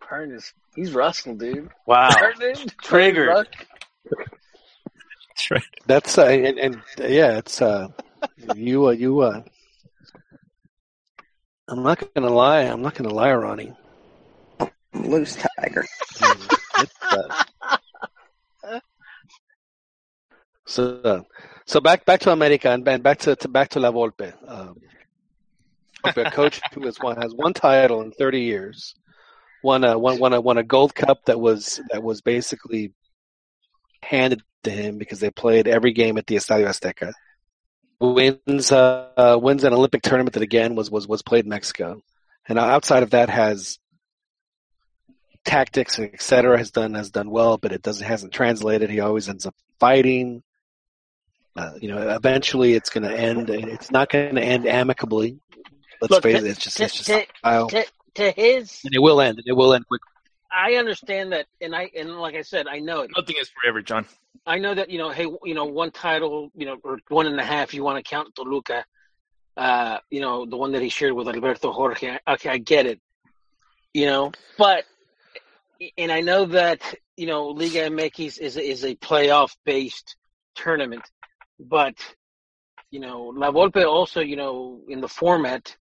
[0.00, 1.70] Pern is he's rustling, dude.
[1.86, 3.28] Wow, Pern is- Triggered.
[3.28, 3.48] Rust-
[5.86, 7.88] That's uh, and, and uh, yeah, it's uh,
[8.54, 9.42] you uh, you uh.
[11.68, 12.60] I'm not gonna lie.
[12.62, 13.72] I'm not gonna lie, Ronnie.
[14.94, 15.84] Loose tiger.
[16.78, 17.44] It's, uh,
[20.66, 21.22] so, uh,
[21.66, 24.32] so back back to America and, and back to, to back to La Volpe.
[24.48, 24.76] Um,
[26.16, 28.94] a coach who has won has one title in 30 years,
[29.62, 32.92] won a won won a won a Gold Cup that was that was basically
[34.02, 37.12] handed to him because they played every game at the Estadio Azteca.
[38.00, 42.02] Wins uh, uh, wins an Olympic tournament that again was was was played in Mexico,
[42.48, 43.78] and outside of that has
[45.44, 48.90] tactics and et cetera has done has done well, but it doesn't hasn't translated.
[48.90, 50.42] He always ends up fighting.
[51.56, 53.48] Uh, you know, eventually it's going to end.
[53.48, 55.40] It's not going to end amicably
[56.00, 57.26] Let's Look, face to- it, it's just to, it's just to,
[57.68, 59.42] to, to his, and it will end.
[59.44, 60.02] It will end quick.
[60.50, 63.10] I understand that, and I and like I said, I know it.
[63.16, 64.06] Nothing is forever, John.
[64.46, 67.38] I know that you know, hey, you know, one title, you know, or one and
[67.38, 67.74] a half.
[67.74, 68.84] You want to count Toluca,
[69.56, 72.18] uh, you know, the one that he shared with Alberto Jorge.
[72.28, 73.00] Okay, I get it,
[73.92, 74.84] you know, but
[75.98, 80.16] and I know that you know Liga MX is is a playoff based
[80.54, 81.02] tournament,
[81.58, 81.94] but
[82.90, 85.76] you know La Volpe also you know in the format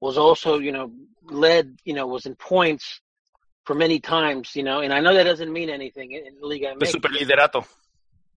[0.00, 0.92] was also you know
[1.24, 3.00] led you know was in points
[3.64, 6.74] for many times you know, and I know that doesn't mean anything in, in Liga
[6.78, 6.88] The MX.
[6.90, 7.66] super liderato.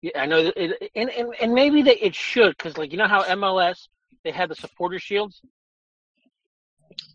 [0.03, 2.99] Yeah, I know that it, and, and and maybe they, it should because like you
[2.99, 3.87] know how MLS
[4.25, 5.41] they had the supporter shields.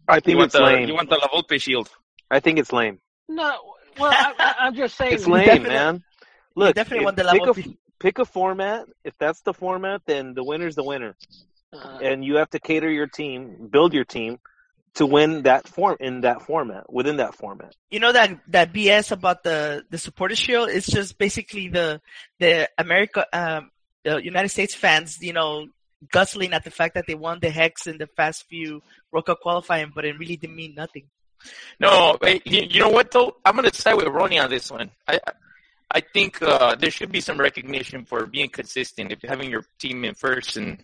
[0.07, 0.87] I think want it's the lame.
[0.87, 1.89] you want the La Volpe shield.
[2.31, 2.99] I think it's lame.
[3.29, 3.55] No,
[3.99, 6.03] well I, I, I'm just saying It's lame, man.
[6.55, 7.77] Look, definitely if- want the La pick a Volpe.
[7.99, 8.85] pick a format.
[9.03, 11.15] If that's the format, then the winner's the winner,
[11.73, 14.39] Uh, and you have to cater your team, build your team
[14.95, 17.75] to win that form in that format within that format.
[17.91, 20.69] you know that that BS about the the supporter shield.
[20.69, 22.01] It's just basically the
[22.39, 23.69] the America, um,
[24.03, 25.67] the United States fans, you know,
[26.11, 29.39] guzzling at the fact that they won the hex in the fast few World Cup
[29.41, 31.03] qualifying, but it really didn't mean nothing.
[31.79, 33.35] No, eh, you, you know what though?
[33.45, 34.89] I'm gonna side with Ronnie on this one.
[35.07, 35.19] I
[35.91, 39.11] I think uh, there should be some recognition for being consistent.
[39.11, 40.83] If having your team in first and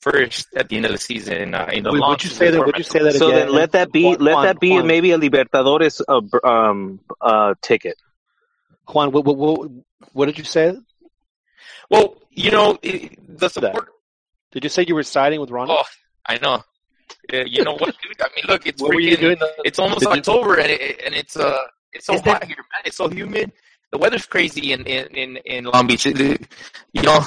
[0.00, 2.50] first at the end of the season uh, in the Would, long would you say
[2.50, 2.64] that?
[2.64, 3.46] Would you say that So again?
[3.46, 7.00] then let that be Juan, let Juan, that be Juan, maybe a Libertadores uh, um
[7.20, 7.96] uh ticket.
[8.88, 9.70] Juan, what, what, what,
[10.12, 10.76] what did you say?
[11.90, 13.88] Well, you know it, the support.
[14.52, 15.72] Did you say you were siding with Ronnie?
[15.76, 15.84] Oh,
[16.26, 16.62] I know.
[17.32, 17.94] Uh, you know what?
[18.02, 18.20] Dude?
[18.20, 19.38] I mean, look, it's what were you freaking- doing?
[19.38, 21.56] The, It's almost Did you- October and it, and it's uh
[21.92, 22.82] it's so Is there- hot here, man.
[22.84, 23.52] It's so humid.
[23.92, 26.06] The weather's crazy in in in, in Long Beach.
[26.06, 26.46] It- it-
[26.92, 27.20] you know,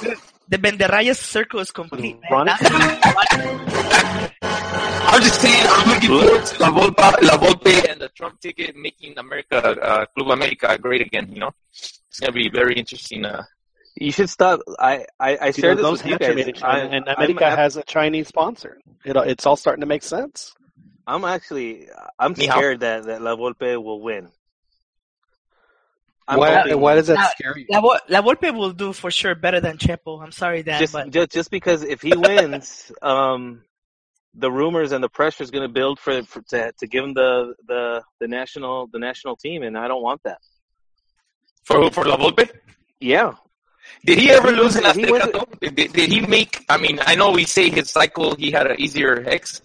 [0.54, 2.20] The Benderrayas circle is complete.
[2.30, 2.48] man.
[5.10, 5.66] I'm just saying.
[5.68, 10.06] I'm looking forward to La Volpe, La Volpe, and the Trump ticket making America, uh,
[10.16, 11.28] Club America, great again.
[11.34, 13.26] You know, it's gonna be very interesting.
[13.26, 13.42] Uh,
[13.96, 14.60] You should stop.
[14.78, 16.36] I I, I you shared this those with you guys.
[16.36, 18.78] made I, and America I'm, has a Chinese sponsor.
[19.04, 20.54] It, it's all starting to make sense.
[21.08, 21.88] I'm actually
[22.20, 24.30] I'm scared that that La Volpe will win.
[26.28, 27.66] I'm Why, hoping- why does that Now- scare you?
[27.70, 30.24] La, La Volpe will do for sure better than Chepo.
[30.24, 33.64] I'm sorry, Dan, just, but just just because if he wins, um,
[34.34, 37.14] the rumors and the pressure is going to build for, for to, to give him
[37.14, 40.40] the, the the national the national team, and I don't want that.
[41.66, 42.50] for for La Volpe,
[43.02, 43.34] Yeah,
[44.06, 45.60] did he ever lose in was- Azteca?
[45.60, 46.64] Did, did, did he make?
[46.70, 49.62] I mean, I know we say his cycle he had an easier hex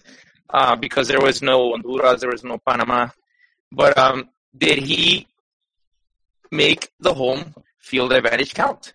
[0.49, 3.07] uh, because there was no Honduras, there was no Panama,
[3.71, 5.25] but um, did he
[6.51, 8.93] make the home field advantage count?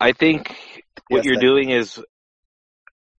[0.00, 0.48] I think
[1.08, 2.00] what Yes, you're that- doing is.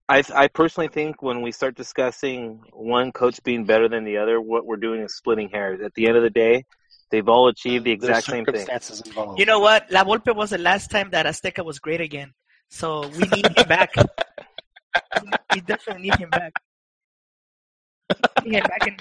[0.06, 4.38] I I personally think when we start discussing one coach being better than the other,
[4.38, 5.80] what we're doing is splitting hairs.
[5.82, 6.66] At the end of the day,
[7.10, 8.66] they've all achieved the exact same thing.
[8.68, 9.38] involved.
[9.40, 9.90] you know what?
[9.90, 12.34] La Volpe was the last time that Azteca was great again.
[12.68, 13.94] So we need him back.
[15.54, 16.52] we definitely need him back.
[18.44, 18.96] We need him back in-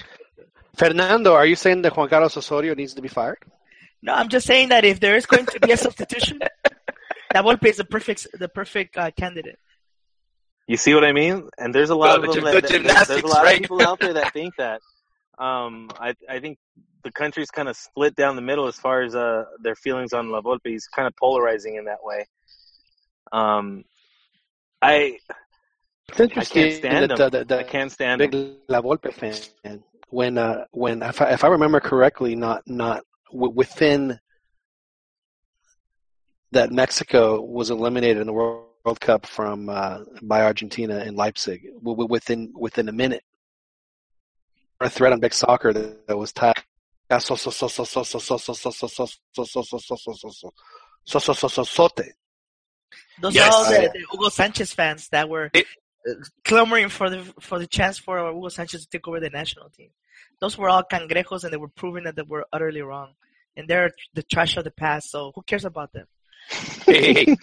[0.76, 3.38] Fernando, are you saying that Juan Carlos Osorio needs to be fired?
[4.02, 6.40] No, I'm just saying that if there is going to be a substitution,
[7.34, 9.58] La Volpe is the perfect the perfect uh, candidate.
[10.66, 11.48] You see what I mean?
[11.58, 12.62] And there's a lot The of them gym- that,
[12.94, 13.56] that- there's a lot right?
[13.56, 14.80] of people out there that think that.
[15.38, 16.58] Um, I I think
[17.02, 20.30] the country's kind of split down the middle as far as uh their feelings on
[20.30, 20.60] La Volpe.
[20.66, 22.26] He's kind of polarizing in that way.
[23.32, 23.84] Um,
[24.80, 25.18] I
[26.08, 27.30] It's I interesting can't stand that, him.
[27.30, 28.30] that, that I can't stand him.
[28.30, 29.82] big La Volpe fan
[30.14, 34.18] when uh, when if I, if I remember correctly, not not w- within
[36.52, 38.62] that Mexico was eliminated in the World,
[39.00, 43.24] Cup from uh, by Argentina in Leipzig w- within within a minute.
[44.80, 46.62] A threat on Big Soccer that, that was tied.
[53.20, 53.52] Those yes.
[53.52, 55.66] are all the, the Hugo Sanchez fans that were it,
[56.44, 59.90] clamoring for the for the chance for Hugo Sanchez to take over the national team.
[60.40, 63.14] Those were all cangrejos, and they were proving that they were utterly wrong.
[63.56, 65.10] And they're the trash of the past.
[65.10, 66.06] So who cares about them?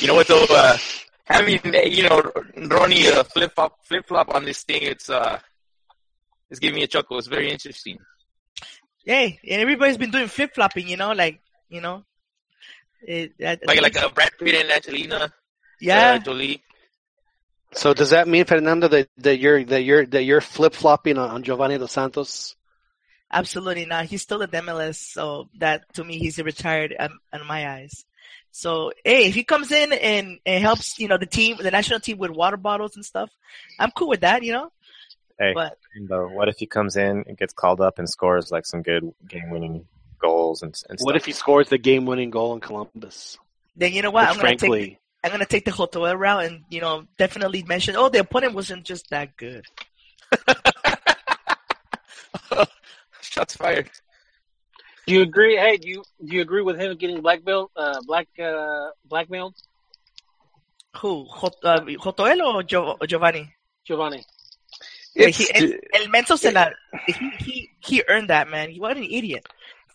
[0.00, 0.44] You know what though?
[0.48, 0.76] Uh,
[1.24, 1.60] having
[1.92, 2.22] you know
[2.56, 5.38] Ronnie uh, flip flop flip flop on this thing, it's uh,
[6.50, 7.18] it's giving me a chuckle.
[7.18, 7.98] It's very interesting.
[9.04, 10.88] Hey, and everybody's been doing flip flopping.
[10.88, 12.04] You know, like you know,
[13.02, 15.32] it, I- Like like uh, Brad Pitt and Angelina
[15.80, 16.12] yeah.
[16.12, 16.62] uh, Jolie.
[17.76, 21.30] So does that mean, Fernando, that, that you're that you're that you're flip flopping on,
[21.30, 22.56] on Giovanni dos Santos?
[23.30, 24.06] Absolutely not.
[24.06, 28.04] He's still at MLS, so that to me he's retired um, in my eyes.
[28.50, 32.00] So hey, if he comes in and, and helps, you know, the team, the national
[32.00, 33.30] team with water bottles and stuff,
[33.78, 34.72] I'm cool with that, you know.
[35.38, 38.64] Hey, But Rainbow, what if he comes in and gets called up and scores like
[38.64, 39.86] some good game-winning
[40.18, 43.36] goals and, and What if he scores the game-winning goal in Columbus?
[43.76, 44.22] then you know what?
[44.22, 47.62] Which I'm gonna take frankly, I'm gonna take the Jotoel route and you know definitely
[47.64, 47.96] mention.
[47.96, 49.64] Oh, the opponent wasn't just that good.
[53.20, 53.90] Shots fired.
[55.06, 55.56] Do you agree?
[55.56, 57.70] Hey, do you do you agree with him getting blackmailed?
[57.76, 59.54] Uh, black uh, blackmailed,
[61.00, 61.26] Who?
[61.40, 63.52] Jot- uh, Jotoel or Jo- Giovanni?
[63.84, 64.24] Giovanni?
[65.14, 66.68] Yeah, he, el, el Menso se la,
[67.06, 68.70] he, he he earned that man.
[68.70, 69.46] He was an idiot.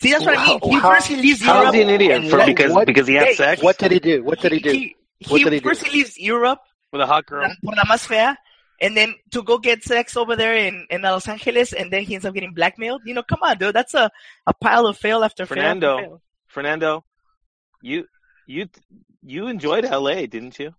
[0.02, 0.60] See, that's what I mean.
[0.64, 1.76] He How- first he leaves How Europe.
[1.76, 2.30] is he an idiot?
[2.30, 4.24] For, because what- because he had sex what did he do?
[4.24, 4.72] What did he do?
[4.72, 4.96] He,
[5.28, 5.70] What he- did he do?
[5.70, 6.60] first he leaves Europe
[6.92, 7.50] with a hot girl.
[7.64, 8.36] por la más fea,
[8.82, 12.16] and then to go get sex over there in, in Los Angeles, and then he
[12.16, 13.02] ends up getting blackmailed.
[13.06, 13.76] You know, come on, dude.
[13.76, 14.10] That's a,
[14.48, 15.58] a pile of fail after fail.
[15.60, 15.98] after Fernando.
[15.98, 16.22] fail.
[16.48, 17.06] Fernando,
[17.82, 18.06] you
[18.48, 18.68] you
[19.24, 20.74] you enjoyed LA, didn't you?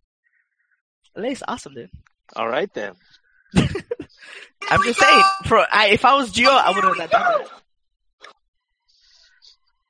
[1.17, 1.91] LA's awesome, dude.
[2.37, 2.95] All right then.
[3.55, 5.23] I'm just saying.
[5.47, 7.49] For I, if I was Gio, I would have done that.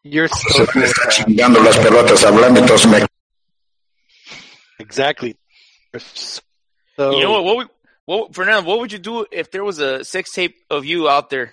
[0.04, 0.82] You're so cool.
[1.10, 3.06] chingando las pelotas, hablando y todos me
[4.82, 5.36] Exactly.
[5.92, 7.44] You're So You know what?
[7.44, 7.68] What, would,
[8.04, 8.68] what, Fernando?
[8.68, 11.52] What would you do if there was a sex tape of you out there,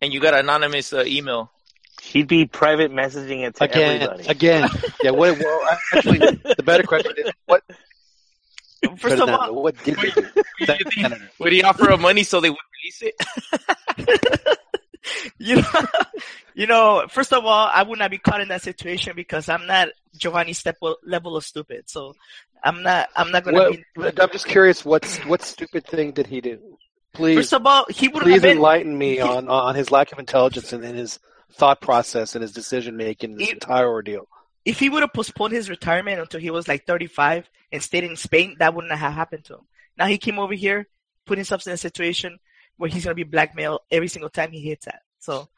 [0.00, 1.52] and you got an anonymous uh, email?
[2.00, 4.28] He'd be private messaging it to again, everybody.
[4.28, 4.68] again,
[5.02, 5.10] yeah.
[5.10, 5.38] What?
[5.38, 5.60] Well,
[5.92, 7.62] actually, the better question is what?
[8.98, 10.24] First of all, what did you do?
[11.38, 14.58] Would he offer up money so they would release it?
[15.38, 15.86] you know,
[16.54, 19.66] you know, first of all, I would not be caught in that situation because I'm
[19.66, 21.88] not Giovanni step level of stupid.
[21.88, 22.14] So
[22.62, 24.22] I'm not, I'm not going to.
[24.22, 24.84] I'm just curious.
[24.84, 26.78] What's what stupid thing did he do?
[27.12, 28.56] Please, First of all, he would have please been.
[28.56, 31.18] enlighten me on on his lack of intelligence and, and his
[31.52, 34.26] thought process and his decision making in this entire ordeal.
[34.64, 38.16] If he would have postponed his retirement until he was like 35 and stayed in
[38.16, 39.66] Spain, that wouldn't have happened to him.
[39.98, 40.86] Now he came over here,
[41.26, 42.38] put himself in a situation
[42.76, 45.02] where he's going to be blackmailed every single time he hits that.
[45.18, 45.48] So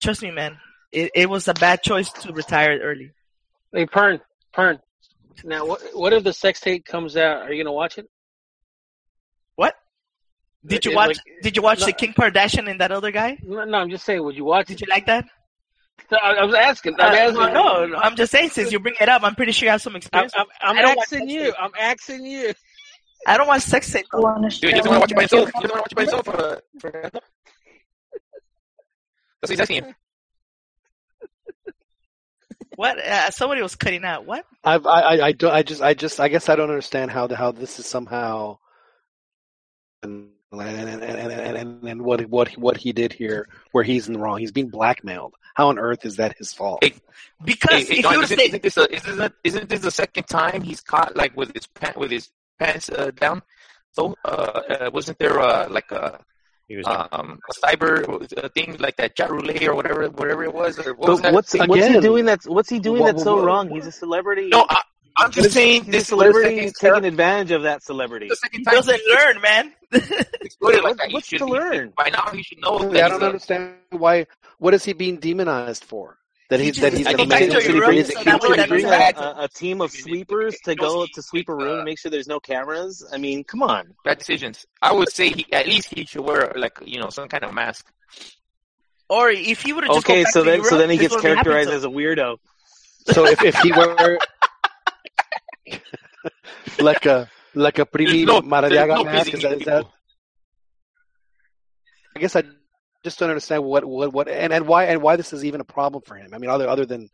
[0.00, 0.58] trust me, man,
[0.92, 3.10] it, it was a bad choice to retire early.
[3.72, 4.20] Hey, Pern,
[4.54, 4.80] Pern.
[5.44, 7.42] Now, what what if the sex tape comes out?
[7.42, 8.06] Are you gonna watch it?
[9.56, 9.74] What?
[10.66, 11.08] Did you It- watch?
[11.08, 11.86] like- did you watch no.
[11.86, 13.38] the Kim Kardashian and that other guy?
[13.42, 14.22] No, no, I'm just saying.
[14.22, 14.86] Would you watch Did it?
[14.86, 15.24] you like that?
[16.12, 16.94] I, I was asking.
[16.98, 17.54] I'm Uh, asking.
[17.54, 18.50] no, no, I'm just saying.
[18.50, 20.32] Since you bring it up, I'm pretty sure you have some experience.
[20.36, 21.54] I'm, I'm I don't watch asking you.
[21.58, 22.52] I'm asking you.
[23.26, 24.06] I don't want sex tape.
[24.12, 24.34] though.
[24.48, 25.50] Dude, he doesn't want to watch it by himself.
[25.54, 26.28] He doesn't want to watch it by himself.
[26.28, 27.20] Uh, Fernando.
[29.40, 29.94] That's what he's asking you.
[32.76, 32.98] What?
[32.98, 34.24] Uh, somebody was cutting out.
[34.24, 34.46] What?
[34.64, 37.26] I've, I, I, I, do, I just, I just, I guess I don't understand how
[37.26, 38.56] the, how this is somehow,
[40.02, 44.08] and and and, and, and, and, and what what what he did here, where he's
[44.08, 44.38] in the wrong.
[44.38, 45.34] He's being blackmailed.
[45.54, 46.82] How on earth is that his fault?
[46.82, 46.94] Hey,
[47.44, 49.68] Because Hey, hey, if Don, you would have isn't, stayed, isn't this a, isn't, isn't
[49.68, 52.30] this the second time he's caught like with his pant with his
[52.60, 53.42] pants uh, down?
[53.96, 56.20] So uh, uh, wasn't there uh, like a
[56.70, 57.92] He was um a cyber
[58.38, 60.72] uh, thing like that chat roulette or whatever whatever it was?
[60.78, 61.32] Or what But that?
[61.34, 62.24] what's what's he doing?
[62.30, 63.00] That's what's he doing?
[63.02, 63.64] what- that's so what- wrong.
[63.74, 64.48] He's a celebrity.
[64.54, 64.80] no, I,
[65.20, 66.54] I'm just saying He's a this celebrity.
[66.54, 68.28] is He's the taking advantage of that celebrity.
[68.52, 69.64] he doesn't learn, man.
[69.92, 71.10] exploited like that.
[71.12, 71.92] What's should to be- learn?
[71.96, 74.26] By now he should know Really, that I don't a- understand why.
[74.62, 76.18] What is he being demonized for?
[76.50, 77.48] That he's just- that he's I an think amazing.
[77.50, 78.88] that's Should he Europe, bring, he's a that should he that bring a,
[79.40, 81.98] a, a team of He sweepers to go to sweep a room uh, and make
[81.98, 83.06] sure there's no cameras?
[83.12, 83.94] I mean, come on.
[84.04, 84.66] bad decisions.
[84.82, 87.54] I would say he, at least he should wear like you know some kind of
[87.54, 87.86] mask.
[89.08, 90.90] Or if he would have just Okay, gone back so to then Europe, so then
[90.90, 92.36] he gets characterized as a weirdo.
[93.06, 94.18] So if, if he were
[96.80, 99.84] like a like a Primi no- Maradiaga no mask, pleasing is that, is that?
[102.16, 102.42] I guess I
[103.04, 105.64] just don't understand what what what and, and why and why this is even a
[105.64, 106.32] problem for him.
[106.34, 107.08] I mean, other other than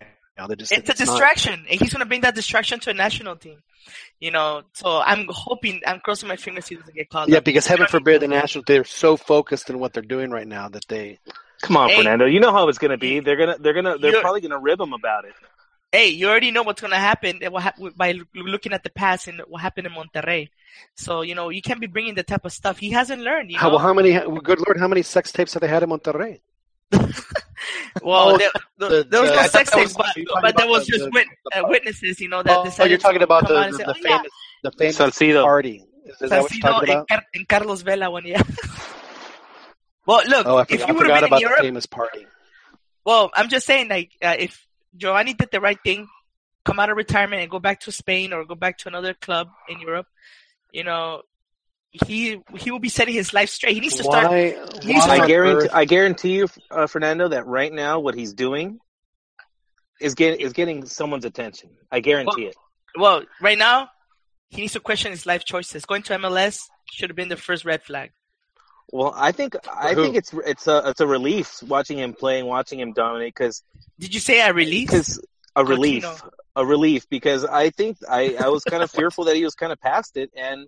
[0.00, 0.08] you
[0.48, 3.36] know, just It's a not- distraction, and he's gonna bring that distraction to a national
[3.36, 3.62] team.
[4.20, 7.44] You know, so I'm hoping, I'm crossing my fingers he doesn't get called yeah, up.
[7.44, 10.86] because heaven forbid the national they're so focused on what they're doing right now that
[10.88, 11.18] they
[11.62, 11.96] Come on, Hey.
[11.98, 12.26] Fernando.
[12.26, 13.20] You know how it's gonna be.
[13.20, 15.34] They're gonna they're gonna they're You're- probably gonna rib him about it.
[15.92, 19.28] Hey, you already know what's gonna happen and what hap- by looking at the past
[19.28, 20.48] and what happened in Monterrey.
[20.96, 23.50] So you know, you can't be bringing the type of stuff he hasn't learned.
[23.50, 25.90] You how know, how many good lord how many sex tapes have they had in
[25.90, 26.40] Monterrey?
[28.02, 30.06] well, Oh, there, there- the- there was no I sex thought tapes, but,
[30.40, 32.90] but there was the- just the- wit- the- uh, witnesses, you know, that Oh, decided
[32.90, 34.32] you're talking to about the, out and the, say, the "Oh, yeah, famous
[34.62, 35.42] the famous Salcido.
[35.44, 35.84] party.
[36.06, 37.08] Is, is that what you're Salcido talking and, about?
[37.08, 38.40] Car- and Carlos Vela one year.
[40.06, 41.64] well, look, Oh, I, if forgot, you I would have been about in Europe, the
[41.64, 42.26] famous party.
[43.04, 44.66] Well, I'm just saying, like, uh, if
[44.96, 46.08] Giovanni did the right thing,
[46.64, 49.48] come out of retirement and go back to Spain or go back to another club
[49.68, 50.06] in Europe,
[50.72, 51.22] you know,
[51.92, 53.74] he he will be setting his life straight.
[53.74, 54.30] He needs to start.
[54.30, 54.50] Why?
[54.52, 58.32] to why I guarantee earth- I guarantee you, uh, Fernando, that right now what he's
[58.32, 58.78] doing
[60.00, 61.70] is getting is getting someone's attention.
[61.90, 62.56] I guarantee it.
[62.96, 63.90] Well, right now,
[64.48, 65.84] he needs to question his life choices.
[65.84, 68.12] Going to MLS should have been the first red flag.
[68.92, 70.02] Well, I think I who?
[70.04, 73.62] think it's it's a it's a relief watching him play and watching him dominate because
[73.98, 74.88] Did you say a relief?
[74.88, 75.18] because
[75.56, 76.30] a relief Coutinho.
[76.56, 79.72] a relief because I think I I was kind of fearful that he was kind
[79.72, 80.66] of past it and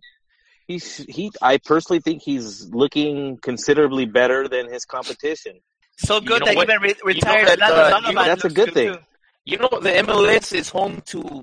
[0.66, 5.60] he's he I personally think he's looking considerably better than his competition.
[5.98, 6.68] So good know that what?
[6.70, 6.94] even re- You
[7.26, 8.94] know retired that, uh, you know, that's a looks good thing.
[8.94, 8.98] too.
[9.44, 11.42] You know, the MLS is home to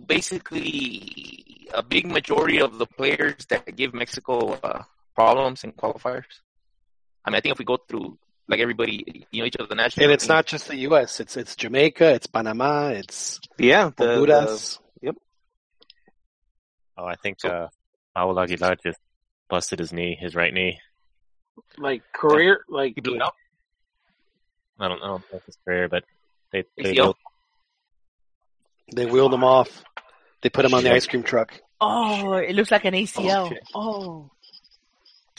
[0.55, 4.83] basically a big majority of the players that give Mexico uh,
[5.15, 6.23] problems in qualifiers.
[7.25, 8.17] I mean, I think if we go through
[8.47, 11.19] like everybody, you know, each of the national And it's teams- not just the U.S.
[11.19, 14.79] It's it's Jamaica, it's Panama, it's Yeah, the, the, Honduras.
[16.97, 17.67] Oh, I think uh,
[18.15, 18.99] Paul Aguilar just
[19.49, 20.79] busted his knee, his right knee.
[21.77, 23.33] Like career, like he blew it out.
[24.79, 26.03] I don't know if it's career, but
[26.51, 27.15] they they ACL?
[28.93, 29.83] They wheeled him off.
[30.41, 31.53] They put him on the ice cream truck.
[31.79, 33.49] Oh, it looks like an ACL.
[33.49, 33.63] shit.
[33.73, 34.29] Oh,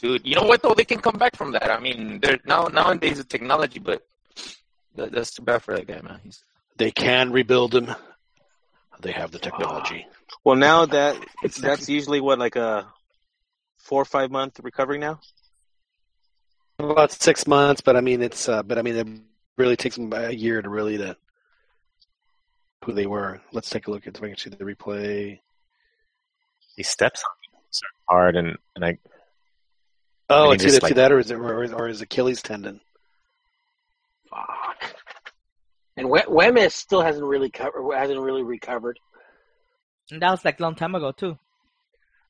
[0.02, 0.74] Dude, you know what though?
[0.74, 1.70] They can come back from that.
[1.70, 4.04] I mean, they're now nowadays the technology, but
[4.96, 6.18] that, that's too bad for that guy, man.
[6.24, 6.42] He's,
[6.76, 7.94] They can rebuild him.
[9.00, 10.06] They have the technology.
[10.44, 12.86] well now that It's that's usually what like a
[13.78, 15.20] four or five month recovery now.
[16.80, 19.06] About six months, but I mean it's uh, but I mean it
[19.56, 21.16] really takes them a year to really to
[22.84, 23.40] who they were.
[23.52, 25.38] Let's take a look at so we can see the replay.
[26.76, 28.98] he steps on him so hard, and and I
[30.32, 32.42] Oh, And he it's either like- to that or is it or, or his Achilles
[32.42, 32.80] tendon.
[34.30, 34.94] fuck.
[35.96, 38.98] And We- Wemes still hasn't really covered, hasn't really recovered.
[40.10, 41.38] and that was like a long time ago too.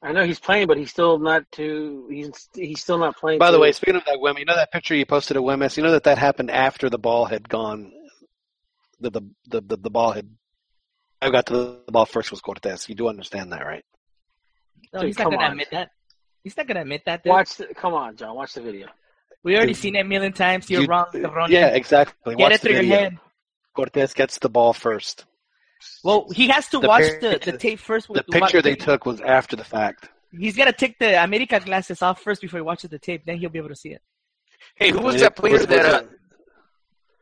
[0.05, 2.09] I know he's playing, but he's still not too.
[2.11, 3.38] He's he's still not playing.
[3.38, 5.76] By the way, speaking of that Wem, you know that picture you posted of Wemes.
[5.76, 7.92] You know that that happened after the ball had gone.
[9.00, 10.28] The the the the, the ball had.
[11.20, 11.53] I got to
[11.86, 12.88] the ball first was Cortez.
[12.88, 13.84] You do understand that, right?
[14.92, 15.50] No, Dude, he's not gonna on.
[15.53, 15.90] admit that.
[16.43, 17.22] He's not gonna admit that.
[17.22, 17.30] Dude.
[17.30, 17.57] watch.
[17.57, 18.34] The, come on, John.
[18.34, 18.88] Watch the video.
[19.45, 19.82] We already Dude.
[19.82, 20.68] seen it a million times.
[20.70, 21.55] You're You- wrong, Ronnie.
[21.55, 22.34] Yeah, exactly.
[22.36, 23.18] Get Watch it the through your head.
[23.74, 25.24] Cortez gets the ball first.
[26.05, 28.07] Well, he has to The watch pic- the, the tape first.
[28.12, 30.09] The picture what- they took was after the fact.
[30.30, 33.24] He's gotta take the America glasses off first before he watches the tape.
[33.26, 34.03] Then he'll be able to see it.
[34.76, 35.84] hey, who was that player was- that?
[35.86, 36.03] Uh,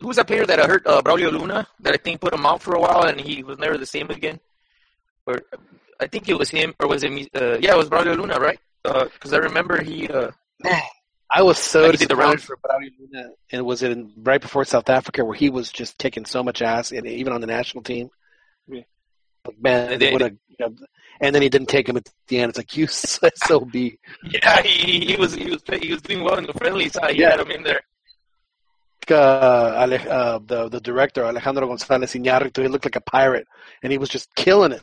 [0.01, 1.67] who was that player that uh, hurt uh, Braulio Luna?
[1.81, 4.09] That I think put him out for a while, and he was never the same
[4.11, 4.41] again.
[5.27, 5.41] Or
[6.01, 7.29] I think it was him, or was it me?
[7.35, 8.59] Uh, yeah, it was Braulio Luna, right?
[8.83, 10.09] Because I remember he.
[10.09, 10.31] Uh,
[11.33, 14.13] I was so Like he did the disappointed for Brownie Luna, and was it in,
[14.17, 17.41] right before South Africa where he was just kicking so much ass, and even on
[17.41, 18.11] the national team.
[18.67, 18.83] Yeah.
[19.47, 20.75] Like, man, they- what a, you know,
[21.21, 22.49] and then he didn't take him at the end.
[22.51, 23.73] It's like you sob.
[23.75, 27.15] yeah, he, he was he was he was doing well in the friendly side.
[27.15, 27.31] He Yeah.
[27.31, 27.81] had him in there.
[29.09, 33.47] Uh, Ale- uh, the the director Alejandro González Iñárritu, he looked like a pirate,
[33.83, 34.83] and he was just killing it.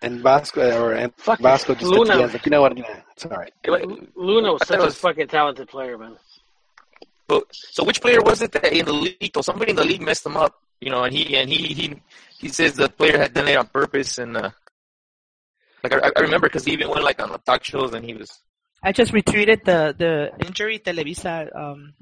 [0.00, 2.12] And Vasco or and Fuck Vasco just Luna.
[2.12, 2.78] at the end, like you know what?
[2.78, 3.52] Yeah, it's all right.
[4.14, 6.16] Luna was such it a fucking talented player, man.
[7.26, 9.32] But so which player was it that in the league?
[9.36, 11.02] Or somebody in the league messed him up, you know?
[11.02, 12.02] And he and he he
[12.38, 14.50] he says the player had done it on purpose, and uh,
[15.82, 18.14] like I, I remember because he even went like on the talk shows, and he
[18.14, 18.30] was
[18.82, 20.78] I just retweeted the the injury.
[20.78, 21.94] Televisa um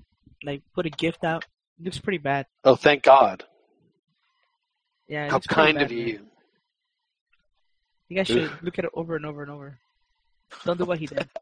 [0.45, 1.45] like put a gift out.
[1.81, 2.47] looks pretty bad.
[2.63, 3.45] Oh, thank God!
[5.09, 6.07] Yeah, it How looks kind bad, of man.
[6.07, 6.21] you.
[8.09, 9.79] You guys should look at it over and over and over.
[10.65, 11.29] Don't do what he did.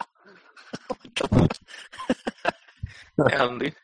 [3.16, 3.74] Oh damn, dude.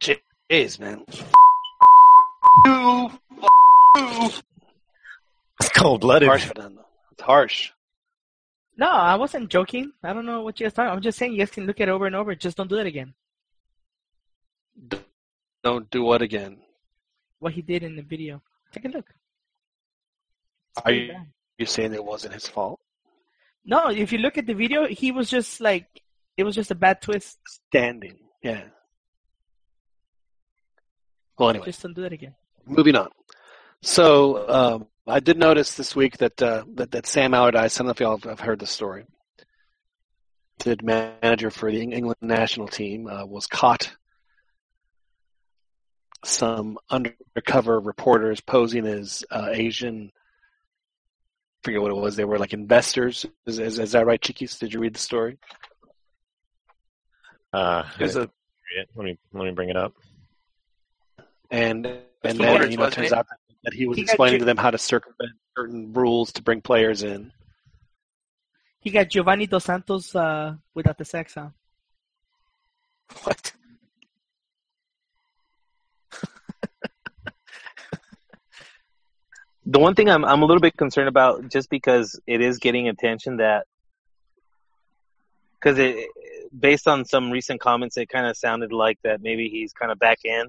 [0.00, 1.04] Jeez, man.
[2.64, 3.10] You,
[3.96, 4.30] you.
[5.60, 6.28] it's cold blooded.
[6.28, 6.84] Harsh, Fernando.
[7.12, 7.70] It's harsh.
[8.76, 9.92] No, I wasn't joking.
[10.02, 10.90] I don't know what you guys talking.
[10.90, 12.34] I'm just saying you guys can look at it over and over.
[12.34, 13.14] Just don't do it again.
[15.62, 16.58] Don't do what again?
[17.38, 18.42] What he did in the video.
[18.72, 19.06] Take a look.
[20.76, 21.26] It's Are you, bad.
[21.58, 22.80] You saying it wasn't his fault?
[23.64, 25.86] No, if you look at the video, he was just like
[26.36, 27.38] it was just a bad twist.
[27.68, 28.16] Standing.
[28.42, 28.64] Yeah.
[31.38, 32.34] Well, anyway, Just don't do it again.
[32.64, 33.08] moving on.
[33.82, 37.76] So um, I did notice this week that uh, that, that Sam Allardyce.
[37.76, 39.04] I don't know if y'all have heard the story.
[40.60, 43.94] The manager for the England national team uh, was caught.
[46.24, 50.12] Some undercover reporters posing as uh, Asian.
[51.66, 52.14] I forget what it was.
[52.14, 53.26] They were like investors.
[53.44, 54.56] Is, is, is that right, Chiquis?
[54.56, 55.36] Did you read the story?
[57.52, 58.30] Uh, There's a
[58.94, 59.92] let me let me bring it up.
[61.50, 63.26] and and That's then what you know it it turns out
[63.64, 67.02] that he was He explaining to them how to circumvent certain rules to bring players
[67.02, 67.32] in.
[68.78, 71.48] He got Giovanni Dos Santos uh, without the sex huh?
[73.24, 73.52] what?
[79.66, 82.88] The one thing I'm I'm a little bit concerned about, just because it is getting
[82.88, 83.66] attention, that
[85.60, 86.08] because it
[86.56, 89.98] based on some recent comments, it kind of sounded like that maybe he's kind of
[89.98, 90.46] back in,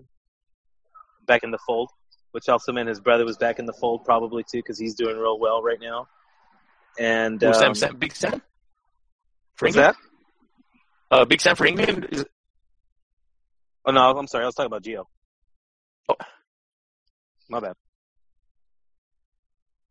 [1.25, 1.89] back in the fold,
[2.31, 5.17] which also meant his brother was back in the fold probably too, because he's doing
[5.17, 6.07] real well right now.
[6.99, 8.41] And Sam, um, Sam, Big Sam?
[9.59, 9.95] what's that?
[11.09, 12.07] Uh, Big Sam for England?
[12.11, 12.25] Is,
[13.87, 14.43] Oh no, I'm sorry.
[14.43, 15.05] I was talking about Gio.
[16.09, 16.15] Oh.
[17.49, 17.73] My bad.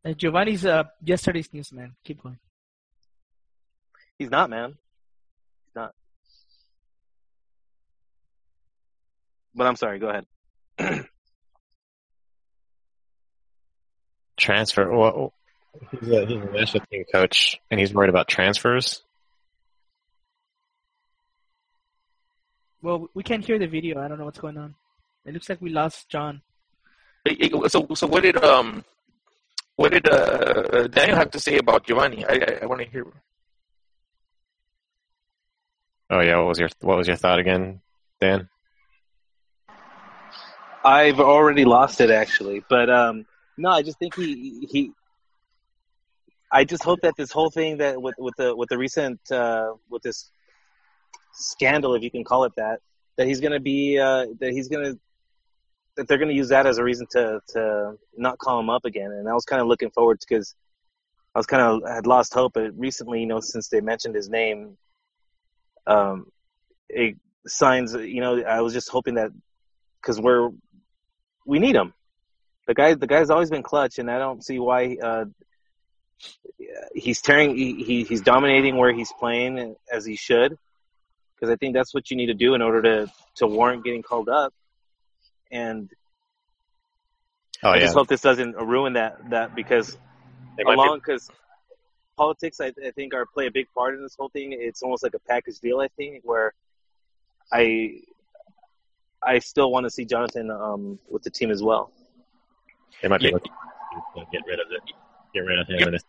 [0.07, 1.97] Uh, Giovanni's uh, yesterday's news, man.
[2.05, 2.39] Keep going.
[4.19, 4.77] He's not, man.
[5.65, 5.95] He's not.
[9.55, 9.99] But I'm sorry.
[9.99, 10.27] Go ahead.
[14.37, 14.97] Transfer.
[14.97, 15.33] Well,
[15.91, 19.03] he's a, he's a national team coach, and he's worried about transfers.
[22.81, 24.01] Well, we can't hear the video.
[24.01, 24.77] I don't know what's going on.
[25.25, 26.43] It looks like we lost John.
[27.67, 28.85] so, so what did um,
[29.77, 32.25] what did uh, Daniel have to say about Giovanni?
[32.25, 33.07] I, I, I want to hear.
[36.09, 37.81] Oh yeah, what was your what was your thought again,
[38.21, 38.49] Dan?
[40.85, 44.93] I've already lost it actually, but um, no, I just think he he.
[46.51, 49.73] I just hope that this whole thing that with with the with the recent uh,
[49.91, 50.31] with this
[51.33, 52.81] scandal, if you can call it that,
[53.17, 54.99] that he's going to be uh, that he's going to
[55.97, 59.11] they're going to use that as a reason to to not call him up again.
[59.11, 60.55] And I was kind of looking forward because
[61.35, 64.29] I was kind of had lost hope, but recently, you know, since they mentioned his
[64.29, 64.77] name,
[65.87, 66.27] um,
[66.89, 67.17] it
[67.47, 67.95] signs.
[67.95, 69.31] You know, I was just hoping that
[70.01, 70.51] because we're
[71.47, 71.93] we need him.
[72.67, 75.27] The guy, the guy's always been clutch, and I don't see why uh,
[76.95, 77.57] he's tearing.
[77.57, 80.57] He, he he's dominating where he's playing as he should,
[81.35, 84.03] because I think that's what you need to do in order to to warrant getting
[84.03, 84.53] called up.
[85.51, 85.91] And
[87.63, 89.97] Oh I yeah, just hope this doesn't ruin that that because
[90.57, 91.31] They might be- along because
[92.17, 94.53] politics I, I think are play a big part in this whole thing.
[94.53, 95.81] It's almost like a package deal.
[95.81, 96.53] I think where
[97.53, 98.01] I
[99.23, 101.91] I still want to see Jonathan um, with the team as well.
[103.03, 103.33] they might be Yeah.
[103.35, 103.53] looking
[104.15, 104.83] to get rid of it,
[105.35, 105.95] get rid of him.
[105.95, 106.03] And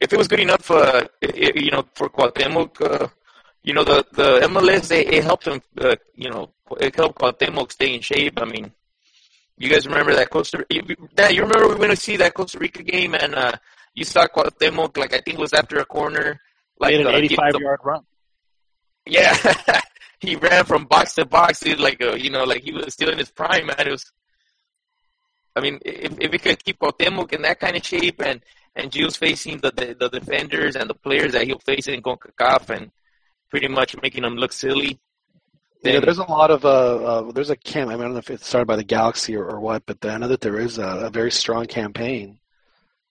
[0.00, 3.08] If it was good enough, uh, i- you know, for Cuauhtemoc, uh,
[3.68, 6.48] you know, the the MLS they it helped him, uh, you know,
[6.80, 8.40] it helped Cuauhtemoc stay in shape.
[8.40, 8.72] I mean,
[9.58, 10.64] you guys remember that Costa?
[11.14, 13.52] Dan, you remember we went to see that Costa Rica game and uh,
[13.94, 16.40] you saw Cuauhtemoc like I think it was after a corner,
[16.80, 18.02] like Made an uh, 85 the- yard run.
[19.04, 19.36] Yeah,
[20.20, 23.10] he ran from box to box, dude, like uh, you know, like he was still
[23.10, 23.86] in his prime, man.
[23.86, 24.10] It was.
[25.54, 28.40] I mean, if if we could keep Cuauhtemoc in that kind of shape, and
[28.74, 32.70] and Gio's facing the, the the defenders and the players that he'll face in Concacaf,
[32.70, 32.90] and
[33.50, 34.98] pretty much making them look silly.
[35.82, 36.68] Yeah, then- there's a lot of uh,
[37.28, 37.90] uh there's a camp.
[37.90, 40.04] I, mean, I don't know if it's started by the Galaxy or, or what, but
[40.04, 42.40] I know that there is a, a very strong campaign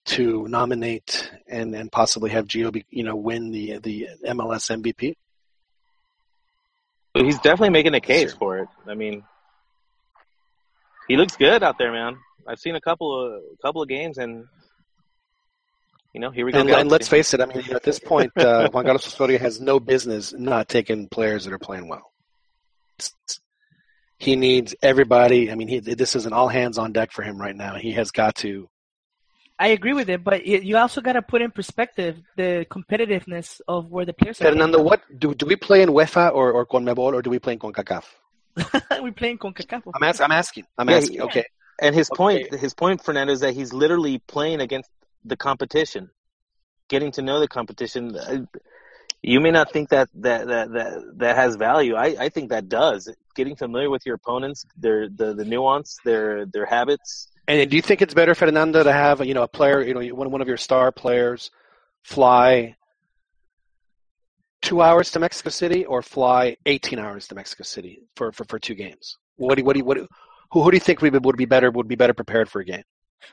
[0.05, 5.15] to nominate and, and possibly have Gio, be, you know, win the the MLS MVP.
[7.13, 8.37] But he's definitely making a case Sure.
[8.37, 8.69] for it.
[8.87, 9.23] I mean,
[11.07, 12.17] he looks good out there, man.
[12.47, 14.45] I've seen a couple of a couple of games, and
[16.13, 16.59] you know, here we go.
[16.59, 19.05] And, and let's face it, I mean, you know, at this point, uh, Juan Carlos
[19.07, 22.11] Osorio has no business not taking players that are playing well.
[24.19, 25.51] He needs everybody.
[25.51, 27.75] I mean, he, this is an all hands on deck for him right now.
[27.75, 28.67] He has got to.
[29.59, 33.89] I agree with it, but you also got to put in perspective the competitiveness of
[33.91, 34.45] where the players are.
[34.51, 37.53] Fernando, what do do we play in UEFA or or CONMEBOL or do we play
[37.53, 38.03] in CONCACAF?
[39.01, 39.81] We're playing CONCACAF.
[39.95, 40.65] I'm, ask, I'm asking.
[40.77, 41.13] I'm Yeah, asking.
[41.13, 41.45] he- Okay.
[41.79, 44.89] And his point, his point, Fernando, is that he's literally playing against
[45.27, 46.09] the competition,
[46.89, 48.15] getting to know the competition.
[48.15, 48.45] Uh,
[49.23, 51.93] You may not think that that that that, that has value.
[51.95, 53.09] I, I think that does.
[53.39, 57.09] Getting familiar with your opponents, their the, the nuance, their their habits.
[57.47, 60.03] And do you think it's better, Fernando, to have you know a player, you know,
[60.21, 61.49] one one of your star players,
[62.03, 62.75] fly
[64.61, 68.59] two hours to Mexico City or fly eighteen hours to Mexico City for for, for
[68.59, 69.17] two games?
[69.37, 70.07] What do what do what do-
[70.51, 72.83] who who do you think would be better would be better prepared for a game?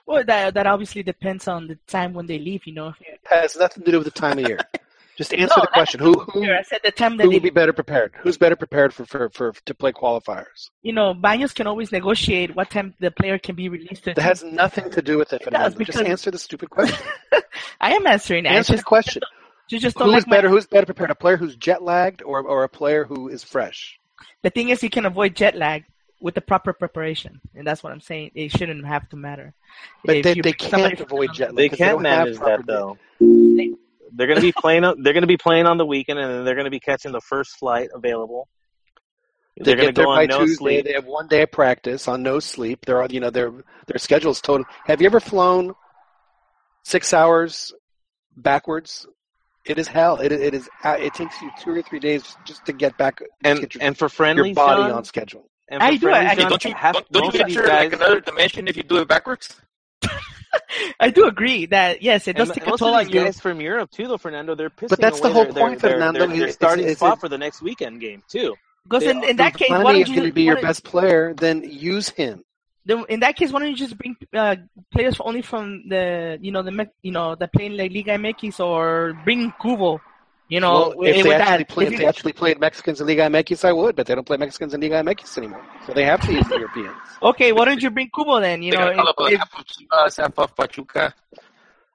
[0.07, 2.67] Well, that that obviously depends on the time when they leave.
[2.67, 4.59] You know, It has nothing to do with the time of year.
[5.17, 6.01] Just answer No, the question.
[6.01, 8.15] Who who, I said the time that who would be better prepared?
[8.19, 10.71] Who's better prepared for, for, for to play qualifiers?
[10.83, 14.07] you know, Baños can always negotiate what time the player can be released.
[14.07, 15.85] That has nothing to do with it, It does, Fernando.
[15.85, 16.99] Just answer the stupid question.
[17.81, 18.45] I am answering.
[18.47, 19.23] Answer the question.
[19.71, 20.49] you just don't Who's like my- better?
[20.49, 21.13] Who's better prepared?
[21.13, 24.01] A player who's jet lagged or or a player who is fresh?
[24.43, 25.85] The thing is, you can avoid jet lag
[26.25, 28.31] with the proper preparation, and that's what I'm saying.
[28.35, 29.53] It shouldn't have to matter.
[30.07, 31.57] But If they, you they can't avoid jet lag.
[31.57, 32.97] They 'cause can't don't manage proper that though.
[33.21, 34.85] They're going to be playing.
[34.85, 36.81] on- They're going to be playing on the weekend, and then they're going to be
[36.81, 38.49] catching the first flight available.
[39.59, 40.57] They They're going to get there go by on no Tuesday.
[40.57, 40.85] sleep.
[40.87, 42.87] They have one day of practice on no sleep.
[42.87, 43.53] They're on, you know, their
[43.87, 44.65] their schedule's total.
[44.87, 45.75] Have you ever flown
[46.85, 47.75] six hours
[48.35, 49.07] backwards.
[49.67, 50.17] It is hell.
[50.21, 50.71] It it is.
[50.85, 53.97] It takes you two or three days just to get back And get your, and
[53.97, 55.51] for your body John, on schedule.
[55.69, 56.13] And I do it.
[56.13, 58.77] friendly I- don't you half, don't, don't you of these enter like another dimension if
[58.77, 59.55] you do it backwards?
[61.01, 63.15] I do agree that yes, it does and take a most toll of on these
[63.15, 63.25] you.
[63.25, 64.55] guys from Europe too, though, Fernando.
[64.55, 66.19] They're pissing But that's the whole their, point, their, their, Fernando.
[66.21, 68.55] Their, their It's- starting it's- spot it's- for the next weekend game too.
[68.85, 70.85] Because in, in that case, why don't is you going to just, be your best
[70.85, 71.33] player.
[71.35, 72.45] Then use him.
[72.85, 74.57] then in that case, why don't you just bring uh,
[74.93, 78.19] players only from the you know the Me- you know that play in La Liga
[78.19, 80.01] MX or bring Cubo,
[80.49, 81.69] you know well, if they actually that.
[81.69, 84.15] play, If if you- they actually played Mexicans in Liga MX, I would, but they
[84.15, 86.97] don't play Mexicans in Liga MX anymore, so they have to use the Europeans.
[87.23, 88.63] okay, why don't you bring Cubo then?
[88.63, 91.15] You They know, got if- half of Chivas, half of Pachuca.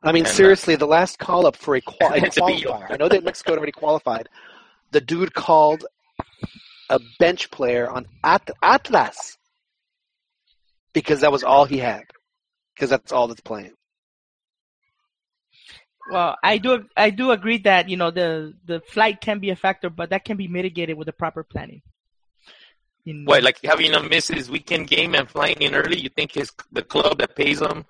[0.02, 2.46] I mean, And, uh, seriously, the last call up for a, qual- a It's a
[2.46, 2.92] big qualifier.
[2.92, 4.30] I know that Mexico had already qualified.
[4.92, 5.86] The dude called
[6.90, 9.38] a bench player on At- Atlas
[10.94, 12.04] because that was all he had.
[12.74, 13.74] Because that's all that's playing.
[16.12, 19.56] Well, I do I do agree that you know the the flight can be a
[19.56, 21.82] factor, but that can be mitigated with the proper planning.
[23.06, 26.00] In- What, like having him miss his weekend game and flying in early?
[26.00, 27.86] You think his the club that pays him,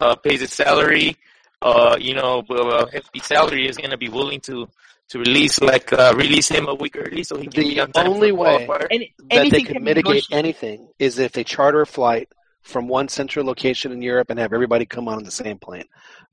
[0.00, 1.16] uh, pays his salary,
[1.62, 4.68] uh, you know, uh, hefty salary is going to be willing to
[5.08, 7.92] to release like uh, release him a week early so he can be The on
[7.92, 8.86] time only way qualifier?
[8.90, 10.44] Any, that they can mitigate negotiated.
[10.44, 12.28] anything is if they charter a flight
[12.64, 15.84] from one central location in Europe and have everybody come on the same plane.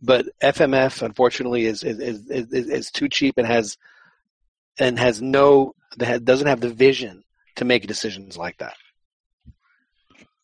[0.02, 3.78] But FMF, unfortunately, is is is, is, is too cheap and has
[4.80, 7.24] and has no doesn't have the vision
[7.58, 8.76] to make decisions like that.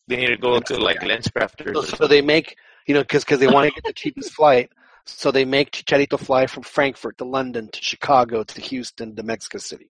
[0.07, 1.73] They need to go to like Lenscrafters.
[1.73, 4.69] So, so they make you know because because they want to get the cheapest flight.
[5.05, 9.57] So they make Chicharito fly from Frankfurt to London to Chicago to Houston to Mexico
[9.57, 9.89] City.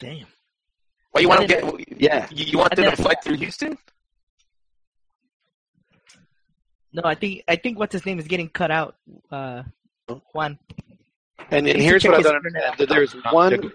[0.00, 0.26] Damn.
[1.10, 2.00] Why you want to get?
[2.00, 2.26] Yeah.
[2.30, 3.76] You, you want them to fly through Houston?
[6.92, 8.96] No, I think I think what's his name is getting cut out.
[9.30, 9.62] Uh,
[10.32, 10.58] Juan.
[11.50, 12.90] And, and here's what I his don't internet understand.
[12.90, 13.72] There's one.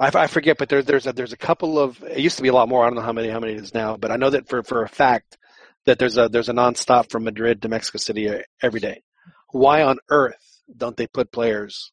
[0.00, 2.02] I, I forget, but there's there's a, there's a couple of.
[2.02, 2.84] It used to be a lot more.
[2.84, 4.62] I don't know how many how many it is now, but I know that for
[4.62, 5.36] for a fact
[5.86, 9.02] that there's a there's a nonstop from Madrid to Mexico City uh, every day.
[9.50, 11.90] Why on earth don't they put players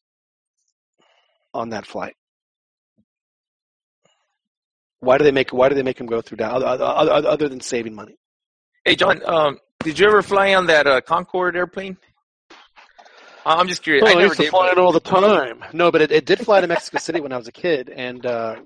[1.52, 2.14] on that flight?
[5.00, 7.48] Why do they make Why do they make them go through down other, other, other
[7.48, 8.16] than saving money?
[8.84, 11.96] Hey John, um, did you ever fly on that uh, Concorde airplane?
[13.46, 14.02] Uh, I'm just curious.
[14.04, 15.64] Oh, I I, used to fly it all the time.
[15.72, 18.26] No, but it, it did fly to Mexico City when I was a kid, and
[18.26, 18.56] uh,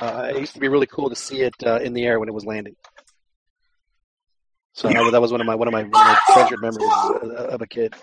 [0.00, 2.28] uh, it used to be really cool to see it uh, in the air when
[2.28, 2.76] it was landing.
[4.74, 6.60] So that was, that was one of my one of my, one of my treasured
[6.60, 6.88] memories
[7.22, 7.94] of- of a kid.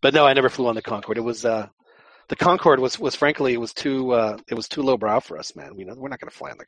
[0.00, 1.18] But no, I never flew on the Concorde.
[1.18, 1.68] It was uh,
[2.28, 5.54] the Concorde was was frankly it was too uh, it was too lowbrow for us,
[5.56, 5.76] man.
[5.76, 6.64] We know we're not going to fly on the.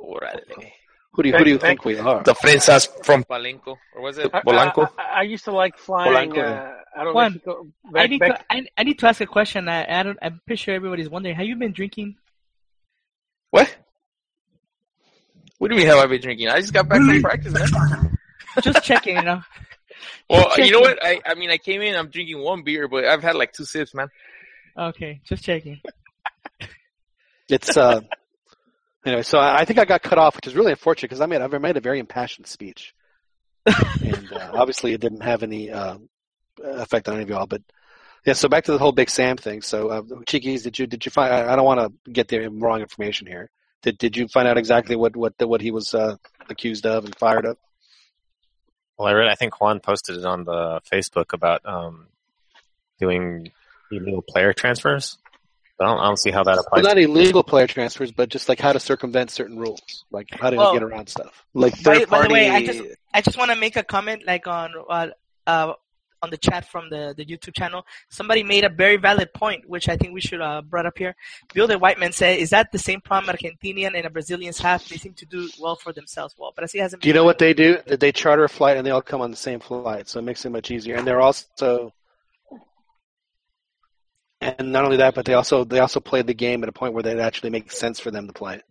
[0.00, 0.72] Órale.
[1.14, 2.22] Who do you who do you think we are?
[2.22, 4.88] The Frensas from Palenco, or was it I, Polanco?
[4.98, 6.38] I, I, I used to like flying Polanco.
[6.38, 7.66] uh, out of Juan, Mexico.
[7.86, 9.68] I Back, need back, to I, I need to ask a question.
[9.68, 10.18] I, I don't.
[10.22, 11.34] I'm pretty sure everybody's wondering.
[11.36, 12.16] Have you been drinking?
[13.50, 13.76] What?
[15.58, 15.88] What do you mean?
[15.88, 16.48] Have I been drinking?
[16.48, 18.18] I just got back from practice, man.
[18.62, 19.16] Just checking.
[19.16, 19.42] You know.
[20.28, 20.98] Well, Just you know what?
[21.04, 21.94] I I mean, I came in.
[21.94, 24.08] I'm drinking one beer, but I've had like two sips, man.
[24.76, 25.80] Okay, just checking.
[27.48, 28.00] It's uh,
[29.04, 29.22] anyway.
[29.22, 31.40] So I, I think I got cut off, which is really unfortunate because I made
[31.40, 32.94] I made a very impassioned speech,
[33.66, 35.98] and uh, obviously it didn't have any uh,
[36.62, 37.46] effect on any of y'all.
[37.46, 37.62] But
[38.24, 39.62] yeah, so back to the whole Big Sam thing.
[39.62, 41.32] So uh, Chiquis, did you did you find?
[41.32, 43.50] I, I don't want to get the wrong information here.
[43.82, 46.16] Did did you find out exactly what what what he was uh,
[46.48, 47.56] accused of and fired of?
[48.98, 49.28] Well, I read.
[49.28, 52.06] I think Juan posted it on the Facebook about um,
[53.00, 53.50] doing
[53.90, 55.18] illegal player transfers.
[55.82, 56.84] But I don't, I don't see how that Well, applies.
[56.84, 60.56] not illegal player transfers, but just like how to circumvent certain rules, like how to
[60.56, 62.28] Well, get around stuff, like By, third by party.
[62.28, 65.08] the way, I just I just want to make a comment like on uh,
[65.48, 65.72] uh
[66.22, 67.84] on the chat from the the YouTube channel.
[68.10, 71.16] Somebody made a very valid point, which I think we should uh brought up here.
[71.52, 74.88] Bill the Whiteman said, "Is that the same problem Argentinian and Brazilians have?
[74.88, 76.36] They seem to do well for themselves.
[76.38, 77.02] Well, Brazil hasn't.
[77.02, 77.78] Do you know what they do?
[77.88, 80.22] That They charter a flight and they all come on the same flight, so it
[80.22, 80.94] makes it much easier.
[80.94, 81.92] And they're also,
[84.42, 86.94] and not only that, but they also they also play the game at a point
[86.94, 88.64] where it actually makes sense for them to play it.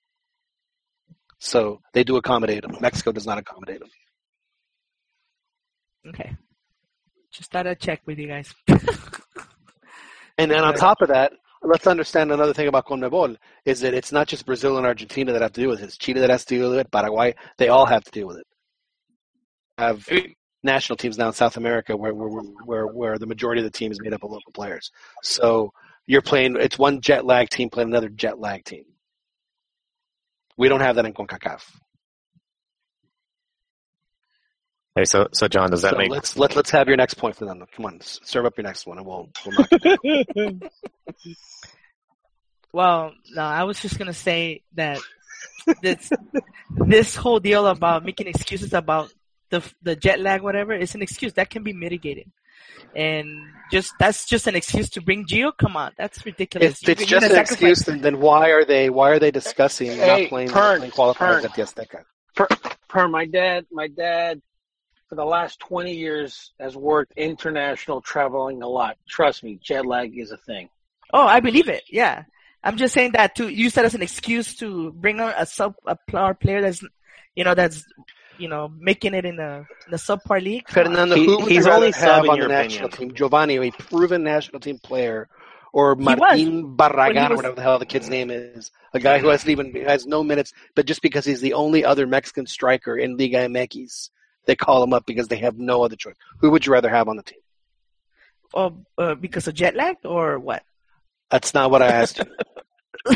[1.39, 2.77] So they do accommodate them.
[2.79, 3.89] Mexico does not accommodate them.
[6.09, 6.35] Okay,
[7.31, 8.53] just thought I'd check with you guys.
[10.41, 14.11] And then on top of that, let's understand another thing about CONMEBOL is that it's
[14.11, 15.85] not just Brazil and Argentina that have to deal with it.
[15.85, 16.91] It's Chile that has to deal with it.
[16.91, 18.47] Paraguay, they all have to deal with it.
[19.77, 20.07] Have
[20.63, 23.91] national teams now in South America where where where where the majority of the team
[23.91, 24.91] is made up of local players.
[25.23, 25.73] So
[26.05, 28.85] you're playing it's one jet lag team playing another jet lag team.
[30.57, 31.63] We don't have that in CONCACAF.
[34.95, 37.35] Hey, so so John, does that so make let's let, let's have your next point,
[37.37, 37.65] Fernando.
[37.75, 40.63] Come on, serve up your next one, and we'll we'll knock it.
[42.73, 44.99] Well, no, I was just gonna say that
[45.81, 46.09] this
[46.69, 49.11] this whole deal about making excuses about
[49.51, 52.31] the the jet lag, whatever, is an excuse that can be mitigated,
[52.95, 53.27] and
[53.71, 55.51] just that's just an excuse to bring Gio.
[55.57, 56.81] Come on, that's ridiculous.
[56.81, 59.91] If it's just an sacrifice- excuse, then, then why are they why are they discussing
[59.91, 61.45] Hey, not playing, not Pern, playing qualifiers Pern.
[61.45, 62.03] at the Azteca?
[62.35, 62.47] per,
[62.87, 64.41] per my dad, my dad
[65.09, 68.95] for the last 20 years has worked international traveling a lot.
[69.09, 70.69] Trust me, jet lag is a thing.
[71.13, 71.83] Oh, I believe it.
[71.89, 72.23] Yeah,
[72.63, 75.75] I'm just saying that to use that as an excuse to bring on a sub
[75.85, 76.81] a player that's,
[77.35, 77.83] you know, that's,
[78.37, 80.67] you know, making it in the in the subpar league.
[80.69, 83.09] Fernando, He- who would he's you only have sub on the national opinion.
[83.09, 83.15] team?
[83.15, 85.27] Giovanni, a proven national team player,
[85.73, 85.95] or.
[85.95, 89.27] Martin Barragan, But he was- whatever the hell the kid's name is, a guy who
[89.27, 93.17] hasn't even has no minutes, but just because he's the only other Mexican striker in
[93.17, 94.09] Liga MX,
[94.45, 96.15] they call him up because they have no other choice.
[96.39, 97.39] Who would you rather have on the team?
[98.53, 100.63] Oh, uh, because of jet lag or what?
[101.29, 102.25] That's not what I asked you.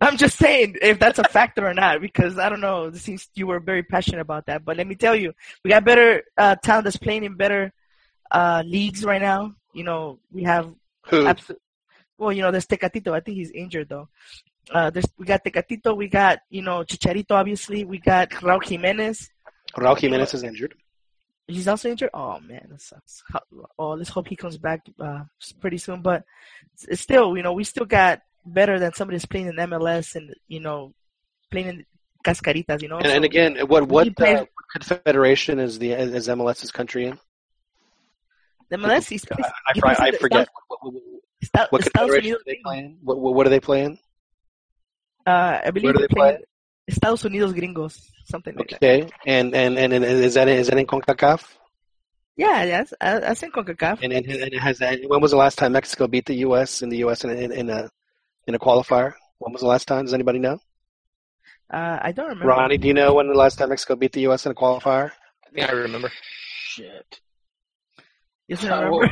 [0.00, 2.84] I'm just saying if that's a factor or not, because I don't know.
[2.86, 4.64] It seems you were very passionate about that.
[4.64, 5.32] But let me tell you,
[5.64, 7.72] we got better uh, talent that's playing in better
[8.30, 9.54] uh, leagues right now.
[9.72, 10.72] You know, we have
[11.06, 11.24] Who?
[11.24, 11.56] abso-
[12.18, 13.12] well, you know, there's Tecatito.
[13.12, 14.08] I think he's injured though.
[14.70, 15.96] Uh, there's we got Tecatito.
[15.96, 17.30] We got you know Chicharito.
[17.32, 19.30] Obviously, we got Raul Jimenez.
[19.76, 20.74] Raul Jimenez is injured.
[21.46, 22.10] He's also injured.
[22.12, 23.22] Oh man, that sucks.
[23.32, 23.42] How-
[23.78, 25.24] Oh, let's hope he comes back uh,
[25.60, 26.02] pretty soon.
[26.02, 26.24] But
[26.92, 30.60] still, you know, we still got better than somebody that's playing in MLS and you
[30.60, 30.92] know
[31.50, 31.84] playing in
[32.24, 32.82] Cascaritas.
[32.82, 36.28] You know, And, and again, what we what need players- uh, confederation is the is
[36.28, 37.18] MLS's country in?
[38.70, 39.08] the MLS.
[39.08, 40.48] He's I, I, he fr- plays in I forget.
[40.48, 41.02] Estados- What, what, what,
[41.42, 42.98] Estados- what confederation Unidos are they playing?
[43.02, 43.98] What, what, what are they playing?
[45.26, 46.38] Uh, I believe Where do they're playing
[46.88, 48.76] Estados Unidos Gringos, something like that.
[48.76, 51.44] Okay, and and and, and is that is that in Concacaf?
[52.36, 53.98] Yeah, yes, I, I think Concacaf.
[54.02, 56.82] And, and, and has that, when was the last time Mexico beat the U.S.
[56.82, 57.24] in the U.S.
[57.24, 57.88] in, in, in a
[58.46, 59.14] in a qualifier?
[59.38, 60.04] When was the last time?
[60.04, 60.58] Does anybody know?
[61.72, 62.46] Uh, I don't remember.
[62.48, 64.46] Ronnie, do you know when the last time Mexico beat the U.S.
[64.46, 65.10] in a qualifier?
[65.46, 66.10] I think I remember.
[66.68, 67.20] Shit.
[68.48, 69.08] You don't Uh, remember?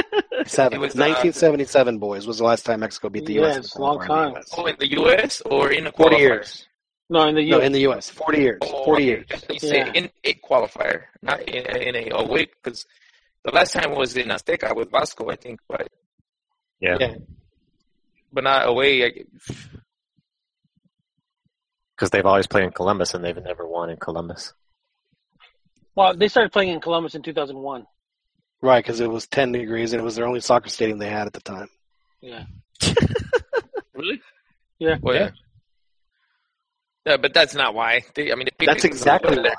[0.46, 0.76] Seven.
[0.76, 3.56] It was, uh, 1977, boys, was the last time Mexico beat the Yeah, U.S.
[3.56, 4.42] in it's a long qualifier in time.
[4.42, 4.52] the US.
[4.56, 5.40] Oh, in the U.S.
[5.46, 5.96] or in a qualifier?
[6.10, 6.66] 40 years.
[7.10, 7.58] No, in the U.S.
[7.60, 8.10] No, in the U.S.
[8.10, 8.58] 40 years.
[8.62, 9.26] Oh, 40 years.
[9.50, 9.92] You say Yeah.
[9.94, 12.84] in a qualifier, not in, in a away, because
[13.44, 15.88] the last time was in Azteca with Vasco, I think, but
[16.80, 16.96] yeah?
[17.00, 17.14] Yeah.
[18.34, 19.24] But not away.
[21.96, 24.52] Because they've always played in Columbus and they've never won in Columbus.
[25.94, 27.86] well, they started playing in Columbus in 2001.
[28.60, 31.26] Right, because it was 10 degrees and it was their only soccer stadium they had
[31.26, 31.68] at the time.
[32.20, 32.44] Yeah.
[33.94, 34.20] really?
[34.78, 34.96] Yeah.
[35.00, 35.30] Well, yeah.
[37.06, 38.00] Yeah, but that's not why.
[38.14, 39.54] They, I mean, they, That's exactly why.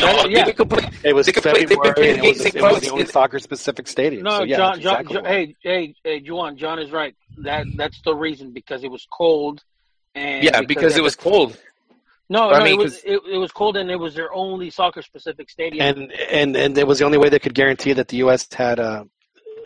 [0.00, 0.44] No, Yeah.
[0.44, 0.88] they play.
[1.04, 2.90] It was They could play- they've been February and playing it was, it was the
[2.90, 4.24] only soccer-specific stadium.
[4.24, 5.30] No, so, yeah, John, John, exactly John why.
[5.30, 7.14] hey, hey, hey, Juan, John is right.
[7.38, 9.62] That that's the reason because it was cold.
[10.16, 11.56] And Yeah, because at it was cold.
[12.28, 14.32] No, I no, mean, it was 'cause- it, it was cold and it was their
[14.34, 15.84] only soccer-specific stadium.
[15.86, 18.48] and and and it was the only way they could guarantee that the U.S.
[18.52, 19.06] had a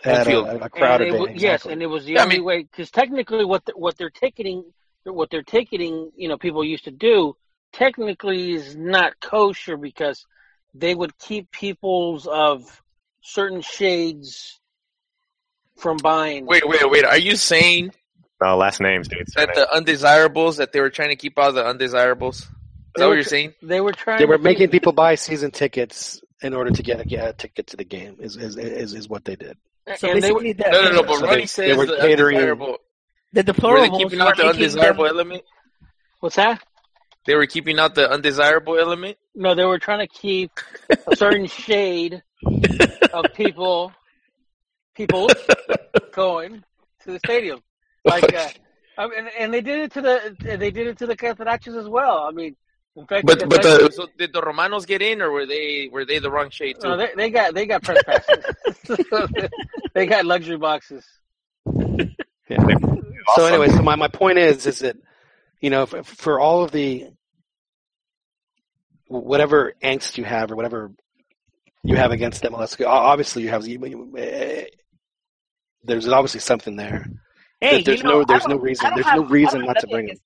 [0.03, 0.47] had field.
[0.47, 1.19] a, a crowded day.
[1.19, 3.71] wa- Yes, and it was the Yeah, I only mean- way because technically, what the,
[3.75, 4.63] what they're ticketing,
[5.05, 7.35] what they're ticketing, you know, people used to do,
[7.73, 10.25] technically is not kosher because
[10.73, 12.81] they would keep people's of
[13.21, 14.59] certain shades
[15.77, 16.45] from buying.
[16.45, 17.05] Wait, wait, wait.
[17.05, 17.91] Are you saying
[18.41, 19.27] Oh, last names, dude.
[19.35, 22.41] that the undesirables that they were trying to keep out the undesirables?
[22.41, 22.47] Is
[22.95, 23.53] They that what you're tr- saying?
[23.61, 24.19] They were trying.
[24.19, 27.27] they were to making keep- people buy season tickets in order to get a, get
[27.27, 28.15] a ticket to the game.
[28.19, 29.57] Is is is, is what they did.
[29.97, 31.03] So and they were, basically, the, No, no, no.
[31.03, 32.77] But So Ronnie they- says they were the catering- undesirable.
[33.33, 35.43] the Were they keeping out the making undesirable them, element?
[36.19, 36.63] what's that?
[37.25, 39.17] They were keeping out the undesirable element.
[39.35, 40.51] No, they were trying to keep
[41.07, 42.23] a certain shade
[43.13, 43.91] of people,
[44.95, 45.29] people
[46.13, 46.63] going
[47.03, 47.61] to the stadium.
[48.05, 48.49] Like, uh,
[48.97, 51.77] I mean, and, and they did it to the they did it to the Catarachos
[51.79, 52.25] as well.
[52.27, 52.55] I mean,
[52.95, 56.05] in fact, But but the, so did the Romanos get in, or were they were
[56.05, 56.89] they the wrong shade too?
[56.89, 58.45] no, they, they got they got press passes.
[59.93, 61.05] they got luxury boxes.
[62.49, 62.65] Yeah.
[63.35, 64.97] So anyway, so my, my point is is that
[65.61, 67.07] you know for, for all of the
[69.07, 70.91] whatever angst you have or whatever
[71.83, 73.65] you have against MLS, obviously you have
[74.17, 74.65] eh,
[75.83, 77.09] there's obviously something there.
[77.61, 80.09] Hey, there's you know, no there's no reason there's have- no reason don't to bring
[80.09, 80.19] it.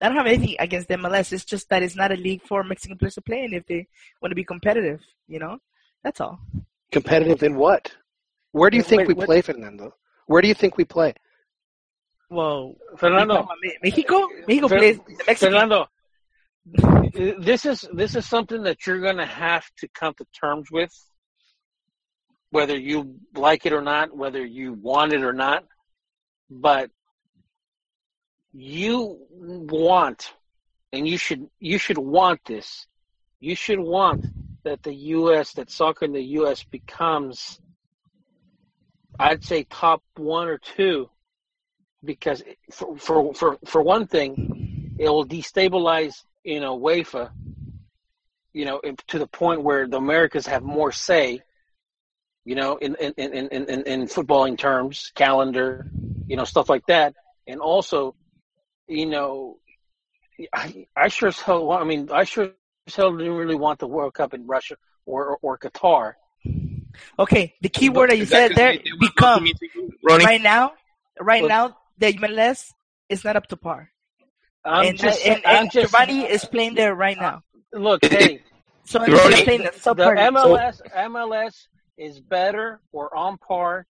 [0.00, 1.32] I don't have anything against MLS.
[1.32, 3.86] It's just that it's not a league for Mexican players to play in if they
[4.20, 5.00] want to be competitive.
[5.28, 5.58] You know,
[6.02, 6.40] that's all.
[6.92, 7.94] Competitive in what?
[8.52, 9.94] Where do you think wait, we what- play, Fernando?
[10.26, 11.14] Where do you think we play?
[12.30, 13.46] Well, Fernando,
[13.82, 15.00] Mexico, Mexico Fer- plays
[15.38, 15.86] Fernando,
[16.64, 20.92] this is this is something that you're going to have to come to terms with,
[22.50, 25.64] whether you like it or not, whether you want it or not.
[26.50, 26.90] But
[28.52, 30.32] you want,
[30.92, 32.86] and you should you should want this.
[33.40, 34.26] You should want
[34.64, 35.52] that the U.S.
[35.54, 36.64] that soccer in the U.S.
[36.64, 37.60] becomes,
[39.18, 41.10] I'd say, top one or two,
[42.04, 47.30] because for for for, for one thing, it will destabilize you know UEFA,
[48.54, 51.42] you know, to the point where the Americas have more say,
[52.44, 55.90] you know, in in in in, in, in footballing terms, calendar,
[56.26, 57.14] you know, stuff like that,
[57.46, 58.14] and also,
[58.86, 59.58] you know,
[60.52, 61.72] I I sure as hell.
[61.72, 62.50] I mean, I sure
[62.86, 66.14] as hell didn't really want the World Cup in Russia or or, or Qatar.
[67.18, 69.46] Okay, the key word that you said there become
[70.04, 70.74] right now.
[71.20, 72.70] Right Well- now, the MLS
[73.08, 73.90] is not up to par,
[74.64, 77.42] I'm and just, and, I'm and just Giovanni is playing there right now.
[77.74, 78.42] Uh, look, hey,
[78.84, 81.54] So Ronnie, instead of playing the the subpar, MLS MLS
[81.96, 83.86] is better or on par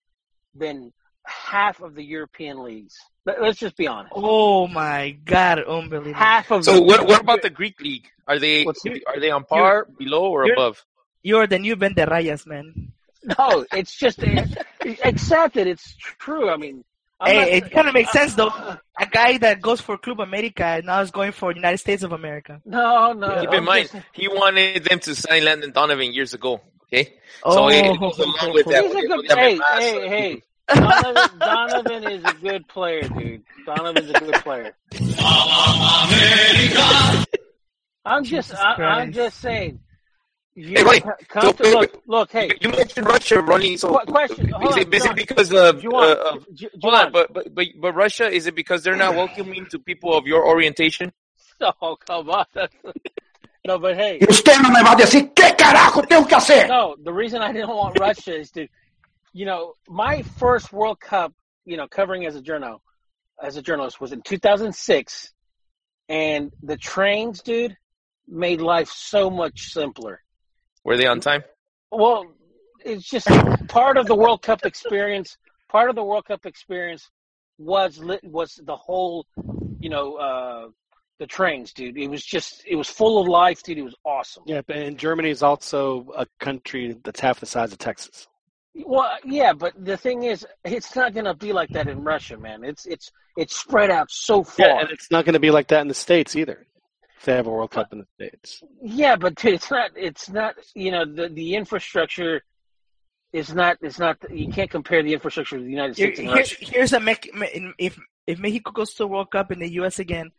[0.55, 0.92] than
[1.24, 2.94] half of the European leagues.
[3.26, 4.12] Let- Let's just be honest.
[4.14, 6.14] oh my god, unbelievable!
[6.14, 7.07] Half of So the, what?
[7.09, 8.07] What about the Greek league?
[8.28, 10.84] Are they are they on par, below, or you're- above?
[11.22, 12.92] You're the new Ben de Rayas, man.
[13.38, 14.22] No, it's just
[15.02, 15.66] accept it.
[15.66, 16.50] It's true.
[16.50, 16.84] I mean,
[17.20, 18.50] I'm Hey, not- it kind of makes sense though.
[19.00, 22.60] A guy that goes for Club America now is going for United States of America.
[22.64, 23.40] No, no.
[23.40, 26.60] Keep I'm in mind, just- he wanted them to sign Landon Donovan years ago.
[26.84, 27.04] Okay,
[27.42, 28.84] so Oh, it, it goes along with that.
[28.84, 29.28] he's a good.
[29.28, 30.42] them Hey, hey, hey.
[30.74, 33.42] Donovan, Donovan is a good player, dude.
[33.66, 34.74] Donovan's a good player.
[38.04, 39.80] I'm just, I, I'm just saying.
[40.57, 41.02] You Hey, wait.
[41.28, 42.48] come So, to, wait, look, look, hey.
[42.61, 43.76] You mentioned Russia, Ronnie.
[43.76, 44.48] So Qu- question.
[44.52, 45.16] Hold is on, it, is it John.
[45.16, 48.55] because of, Juwan, uh, of Ju- hold on, but, but but but Russia is it
[48.55, 51.12] because they're not welcoming to people of your orientation?
[51.80, 52.44] Oh, come on.
[53.66, 54.18] no, but hey.
[54.20, 56.68] Y usted no me va a decir qué carajo tengo que hacer.
[56.68, 58.66] No, the reason I didn't want Russia is to,
[59.32, 61.32] you know, my first World Cup,
[61.64, 62.82] you know, covering as a journal,
[63.42, 65.32] as a journalist was in 2006,
[66.09, 67.76] and the trains, dude,
[68.26, 70.20] made life so much simpler.
[70.85, 71.43] Were they on time?
[71.91, 72.26] Well,
[72.85, 73.26] it's just
[73.68, 75.37] part of the World Cup experience.
[75.68, 77.11] Part of the World Cup experience
[77.59, 79.26] was lit, was the whole,
[79.80, 80.68] you know, uh,
[81.18, 81.97] the trains, dude.
[81.97, 83.78] It was just, it was full of life, dude.
[83.78, 84.43] It was awesome.
[84.47, 88.26] Yeah, and Germany is also a country that's half the size of Texas.
[88.74, 92.37] Well, yeah, but the thing is, it's not going to be like that in Russia,
[92.37, 92.64] man.
[92.64, 94.66] It's it's it's spread out so far.
[94.66, 96.66] Yeah, and it's not going to be like that in the states either.
[97.18, 99.90] If they have a World Cup in the states, Yeah, but it's not.
[99.96, 100.54] It's not.
[100.74, 102.42] You know, the the infrastructure
[103.32, 103.78] is not.
[103.82, 104.16] It's not.
[104.30, 107.32] You can't compare the infrastructure of the United Here, States and here- here's a mech,
[107.34, 109.98] me- if if Mexico goes to the World Cup in the U.S.
[109.98, 110.30] again,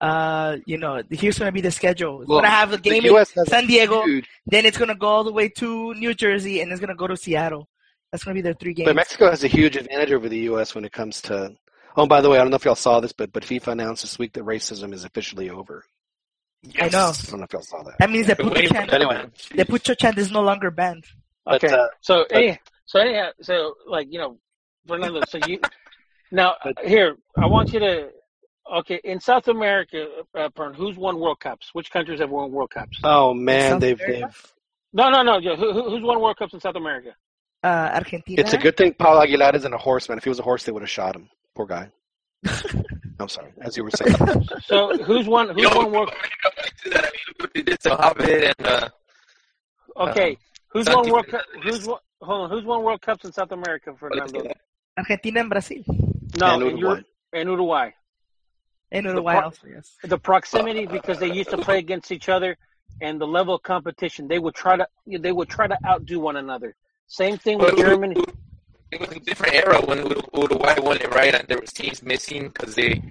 [0.00, 2.20] uh, you know, here's gonna be the schedule.
[2.22, 4.94] It's Well, gonna have a the game US in San Diego, huge- then it's gonna
[4.96, 7.68] go all the way to New Jersey, and it's gonna go to Seattle.
[8.10, 8.86] That's gonna be their three games.
[8.86, 10.74] but Mexico has a huge advantage over the U.S.
[10.74, 11.54] when it comes to.
[11.96, 14.02] Oh, by the way, I don't know if y'all saw this, but but FIFA announced
[14.02, 15.84] this week that racism is officially over.
[16.80, 16.98] I know.
[16.98, 17.98] I don't know if y'all saw that.
[17.98, 19.24] That means the Been Pucho waiting for chant, that Anyway.
[19.54, 21.04] the Pucho chant is no longer banned.
[21.44, 21.74] But, Okay.
[21.74, 24.38] uh, So any, so anyhow, so like you know,
[24.86, 25.22] Fernando.
[25.24, 25.60] So you
[26.32, 26.54] now
[26.84, 28.08] here, I want you to.
[28.78, 31.70] Okay, in South America, uh, Pern, who's won World Cups?
[31.72, 32.98] Which countries have won World Cups?
[33.04, 34.26] oh man, they've America?
[34.26, 34.52] they've.
[34.92, 35.40] No, no, no.
[35.54, 37.14] Who, who- who's won World Cups in South America?
[37.62, 38.40] Uh, Argentina.
[38.40, 40.18] It's a good thing Paul Aguilar isn't a horseman.
[40.18, 41.28] If he was a horse, they would have shot him.
[41.54, 41.90] Poor guy.
[43.18, 43.52] I'm sorry.
[43.62, 44.14] As you were saying.
[44.64, 45.48] So who's won?
[45.48, 46.10] Who's You know, won World?
[46.12, 48.88] I mean, look what they did to Hobbit and uh,
[49.98, 50.36] Okay,
[50.68, 51.42] who's Santi won World Cup?
[51.62, 51.98] Who's won?
[52.20, 54.42] Hold on, who's won World Cups in South America, Fernando?
[54.98, 55.82] Argentina and Brazil.
[56.38, 56.80] No, And in Uruguay.
[56.80, 57.90] Europe and Uruguay.
[58.92, 59.96] And The Uruguay pro- also, yes.
[60.04, 62.56] The proximity because they used to play against each other,
[63.00, 64.28] and the level of competition.
[64.28, 66.74] They would try to they would try to outdo one another.
[67.06, 68.16] Same thing with Germany.
[68.92, 71.34] It was a different era when Ur- Uruguay won it, right?
[71.34, 73.02] And there was teams missing because they,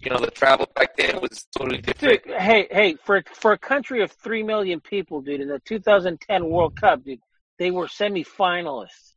[0.00, 2.24] you know, the travel back then was totally different.
[2.24, 6.48] Dude, hey, hey, for for a country of three million people, dude, in the 2010
[6.48, 7.18] World Cup, dude,
[7.58, 9.14] they were semifinalists.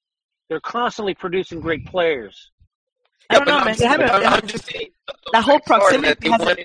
[0.49, 2.51] They're constantly producing great players.
[3.29, 3.75] I don't but know, I'm man.
[3.77, 4.09] They haven't.
[4.09, 4.87] I'm, I'm just saying
[5.33, 6.59] The whole proximity hasn't-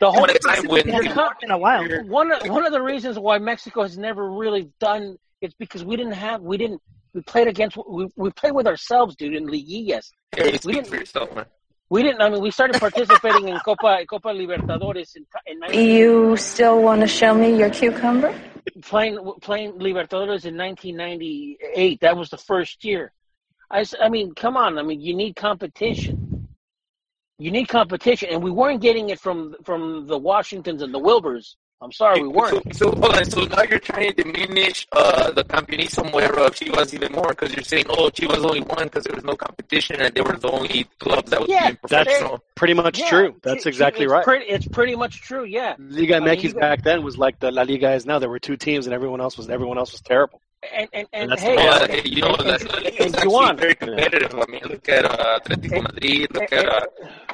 [0.00, 1.84] The whole one time when It hasn't worked in a while.
[2.06, 5.96] one of, one of the reasons why Mexico has never really done it's because we
[5.96, 6.80] didn't have we didn't
[7.14, 10.10] we played against we, we played with ourselves, dude, in liguillas.
[10.36, 11.46] Here, you We didn't for yourself, man.
[11.88, 12.20] we didn't.
[12.22, 17.00] I mean, we started participating in Copa Copa Libertadores in, in 19, You still want
[17.00, 18.34] to show me your cucumber?
[18.82, 22.00] playing playing Libertadores in 1998.
[22.00, 23.12] That was the first year.
[23.70, 24.78] I, I mean, come on.
[24.78, 26.48] I mean, you need competition.
[27.38, 31.54] You need competition, and we weren't getting it from from the Washingtons and the Wilburs.
[31.82, 32.74] I'm sorry, we weren't.
[32.76, 33.24] So, so hold on.
[33.24, 37.54] So now you're trying to diminish uh, the Campeonísimo era of Chivas even more because
[37.54, 40.50] you're saying, oh, Chivas only won because there was no competition and they were the
[40.50, 42.32] only clubs that was Yeah, being professional.
[42.32, 43.36] That's pretty much Yeah, true.
[43.42, 44.24] That's exactly it's right.
[44.24, 45.44] Pretty, it's pretty much true.
[45.44, 45.76] Yeah.
[45.78, 48.18] Liga I mean, MX back then was like the La Liga is now.
[48.18, 50.42] There were two teams, and everyone else was everyone else was terrible.
[50.62, 53.30] And and, and, And hey, the Yeah, and, you know, and, that's, and, that's and
[53.30, 54.34] Juan, very competitive.
[54.34, 56.80] I mean, look at uh, Atletico Madrid, look at uh,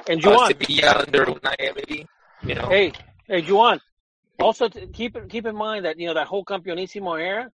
[0.08, 2.06] and uh, Juan, Sevilla under Unai Emery.
[2.44, 2.92] You know, hey,
[3.26, 3.80] hey, Juan.
[4.38, 7.50] Also, keep keep in mind that you know that whole Campeonísimo era,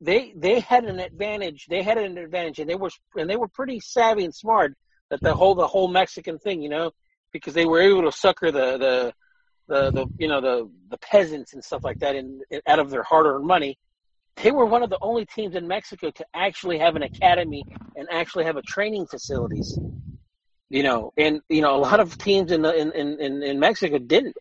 [0.00, 1.66] they they had an advantage.
[1.68, 4.74] They had an advantage, and they were and they were pretty savvy and smart.
[5.10, 6.92] That the whole the whole Mexican thing, you know,
[7.32, 9.12] because they were able to sucker the the
[9.68, 12.90] the, the you know the the peasants and stuff like that in, in out of
[12.90, 13.78] their hard earned money.
[14.36, 18.08] They were one of the only teams in Mexico to actually have an academy and
[18.10, 19.78] actually have a training facilities.
[20.70, 23.98] You know, and you know a lot of teams in the in, in, in Mexico
[23.98, 24.36] didn't.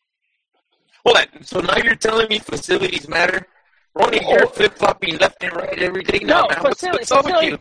[1.05, 1.43] Hold on.
[1.43, 3.45] So now you're telling me facilities matter?
[3.95, 6.63] Ronnie, you're flip flopping left and right every day now, No, man.
[6.63, 7.57] What's, facility- what's up with you?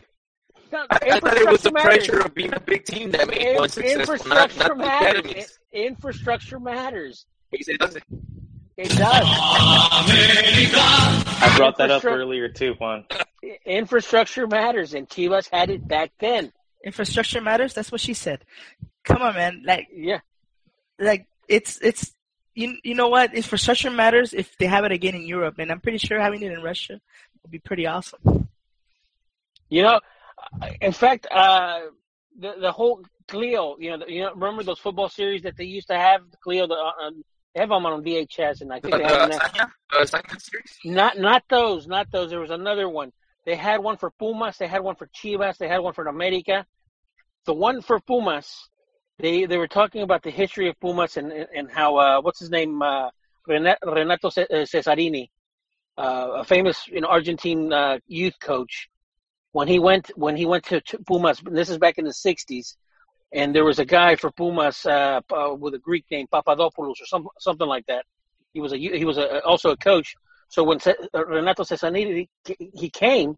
[0.71, 2.07] No, I, I thought it was the matters.
[2.07, 4.75] pressure of being a big team that made In- one successful, not, infrastructure not the
[4.75, 5.19] matters.
[5.19, 5.59] academies.
[5.73, 7.25] I- Infrastructure matters.
[7.51, 8.03] He said, doesn't.
[8.77, 9.25] It does.
[11.43, 13.05] I brought that up earlier too, Juan.
[13.65, 16.51] Infrastructure matters, and Chivas had it back then.
[16.85, 17.73] Infrastructure matters.
[17.73, 18.43] That's what she said.
[19.03, 19.63] Come on, man.
[19.65, 20.19] Like, Yeah.
[20.99, 22.13] like it's it's
[22.53, 23.33] you you know what?
[23.33, 26.51] Infrastructure matters if they have it again in Europe, and I'm pretty sure having it
[26.51, 26.99] in Russia
[27.41, 28.49] would be pretty awesome.
[29.69, 29.99] You know,
[30.81, 31.79] in fact, uh,
[32.37, 33.77] the the whole Clio.
[33.79, 36.29] You know, the, you know, remember those football series that they used to have?
[36.29, 37.23] The Clio, the uh, um,
[37.53, 39.37] they have them on VHS, and I think Uh, they have the them now.
[39.37, 39.71] Hazaña?
[39.91, 40.77] The Hazaña series?
[40.85, 42.29] Not not those, not those.
[42.29, 43.11] There was another one.
[43.45, 44.57] They had one for Pumas.
[44.57, 45.57] They had one for Chivas.
[45.57, 46.65] They had one for America.
[47.45, 48.69] The one for Pumas,
[49.21, 52.49] they they were talking about the history of Pumas and and how uh, what's his
[52.49, 53.09] name uh,
[53.47, 55.29] Renato uh, Cesarini,
[55.97, 58.89] uh, a famous you know Argentine uh, youth coach.
[59.53, 62.75] When he went when he went to, Pumas, this is back in the '60s,
[63.31, 65.21] and there was a guy for Pumas uh,
[65.59, 68.05] with a Greek name Papadopoulos or some, something like that.
[68.53, 70.15] He was a he was a, also a coach.
[70.47, 70.79] So when
[71.13, 72.27] Renato Cesarini
[72.73, 73.35] he came,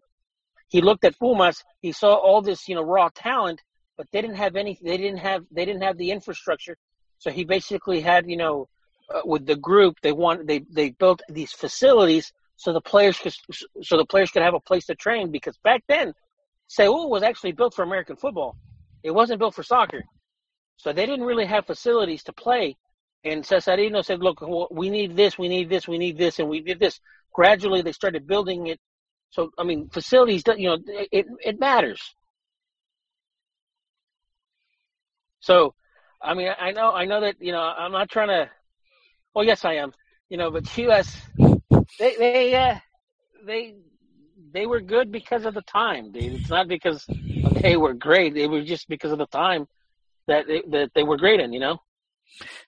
[0.68, 1.62] he looked at Pumas.
[1.80, 3.60] He saw all this you know raw talent,
[3.96, 4.78] but they didn't have any.
[4.82, 6.76] They didn't have they didn't have the infrastructure.
[7.18, 8.68] So he basically had you know
[9.14, 13.34] uh, with the group they want they they built these facilities so the players could
[13.82, 16.14] so the players could have a place to train because back then
[16.74, 18.56] CU was actually built for American football.
[19.02, 20.02] It wasn't built for soccer.
[20.76, 22.76] So they didn't really have facilities to play.
[23.24, 24.40] And Cesarino said, look,
[24.70, 27.00] we need this, we need this, we need this, and we did this.
[27.32, 28.80] Gradually, they started building it.
[29.30, 32.14] So, I mean, facilities, you know, it, it matters.
[35.44, 35.74] So,
[36.22, 38.50] I mean, I know, I know that, you know, I'm not trying to,
[39.34, 39.92] well, yes, I am,
[40.30, 41.14] you know, but Chivas,
[41.98, 42.78] they, they, uh,
[43.44, 43.74] they,
[44.52, 46.12] they were good because of the time.
[46.12, 46.32] Dude.
[46.32, 47.04] It's not because
[47.60, 48.38] they were great.
[48.38, 49.68] It was just because of the time
[50.26, 51.76] that they, that they were great in, you know?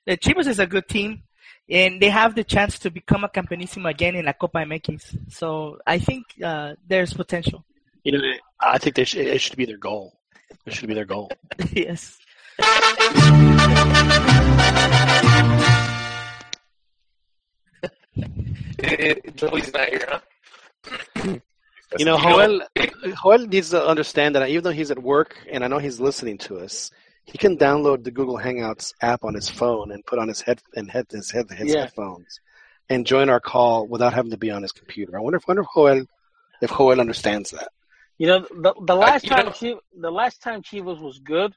[0.05, 1.23] The Chivas is a good team,
[1.71, 5.33] and they have the chance to become a campeonísimo again in La Copa MX.
[5.33, 7.65] So I think uh, there's potential.
[8.05, 8.21] You know,
[8.61, 10.21] I think they should, it should be their goal.
[10.67, 11.31] It should be their goal.
[11.73, 12.19] yes.
[19.35, 21.39] Joey's not here, huh?
[21.99, 22.61] You know, Joel,
[23.23, 26.39] Joel needs to understand that even though he's at work and I know he's listening
[26.39, 26.91] to us,
[27.25, 30.61] he can download the Google Hangouts app on his phone and put on his head
[30.75, 31.83] and head his head his Yeah.
[31.83, 32.41] headphones
[32.89, 35.17] and join our call without having to be on his computer.
[35.17, 36.05] I wonder if wonder if Joel
[36.61, 37.69] if Joel understands that.
[38.19, 41.55] You know, the the last you time know- Chi- the last time Chivas was good.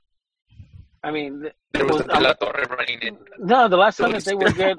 [1.04, 3.18] I mean, There was was- a La Torre running in.
[3.40, 4.78] no, the last time that they were good.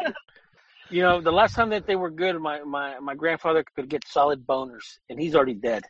[0.90, 4.02] You know, the last time that they were good, my my my grandfather could get
[4.08, 5.84] solid boners, and he's already dead.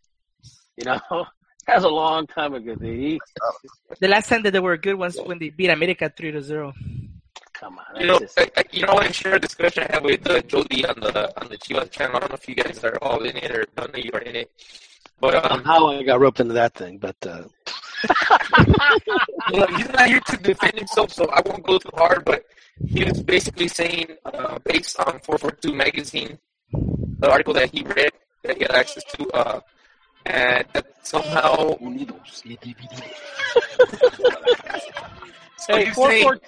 [0.76, 1.00] You know,
[1.66, 2.98] that was a long time ago, dude.
[3.00, 3.20] He,
[3.98, 6.74] The last time that they were good was when they beat America three to zero.
[7.54, 10.04] come on, You know, just- I, I, you know, I share a discussion I had
[10.04, 12.16] with uh, Jody on the on the Chivas channel.
[12.16, 14.20] I don't know if you guys are all in it or don't know you are
[14.30, 14.50] in it.
[15.18, 17.44] But um, Somehow I got roped into that thing, but uh,
[19.50, 22.24] you know, he's not here to defend himself, so I won't go too hard.
[22.24, 22.44] But
[22.86, 26.38] he was basically saying, uh, based on 442 magazine,
[26.72, 28.12] the article that he read,
[28.44, 29.60] that he had access to, uh,
[30.26, 31.76] and that somehow.
[35.68, 36.38] Hey, he's four saying- four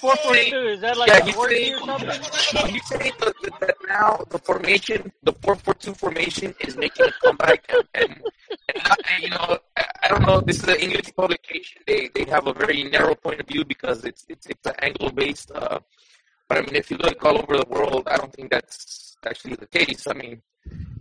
[0.00, 0.68] four four two.
[0.68, 2.08] Is that like yeah, a he's orgy saying, or something?
[2.72, 7.64] he's saying that, that, that now the formation, the 442 formation, is making a comeback,
[7.70, 8.22] and, and,
[8.74, 11.82] and I, you know, I, I don't know this is an English publication.
[11.86, 15.10] They they have a very narrow point of view because it's it's it's an Anglo
[15.10, 15.50] based.
[15.52, 15.78] Uh,
[16.48, 19.56] but I mean, if you look all over the world, I don't think that's actually
[19.56, 20.06] the case.
[20.06, 20.42] I mean,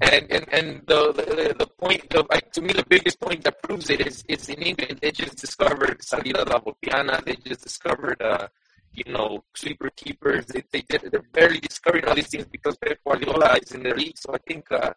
[0.02, 3.62] and and and the the, the point of like to me the biggest point that
[3.62, 5.00] proves it is is in England.
[5.02, 7.24] They just discovered Salida La Volpiana.
[7.24, 8.22] They just discovered.
[8.22, 8.48] Uh,
[8.96, 10.46] you know, sweeper keepers.
[10.46, 13.94] They, they did, they're barely discovering all these things because Pep Guardiola is in the
[13.94, 14.18] league.
[14.18, 14.94] So I think uh,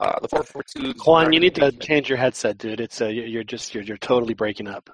[0.00, 0.94] uh, the four four two.
[1.04, 2.80] Juan, you need to change your headset, dude.
[2.80, 4.90] It's uh, you're just you're you're totally breaking up.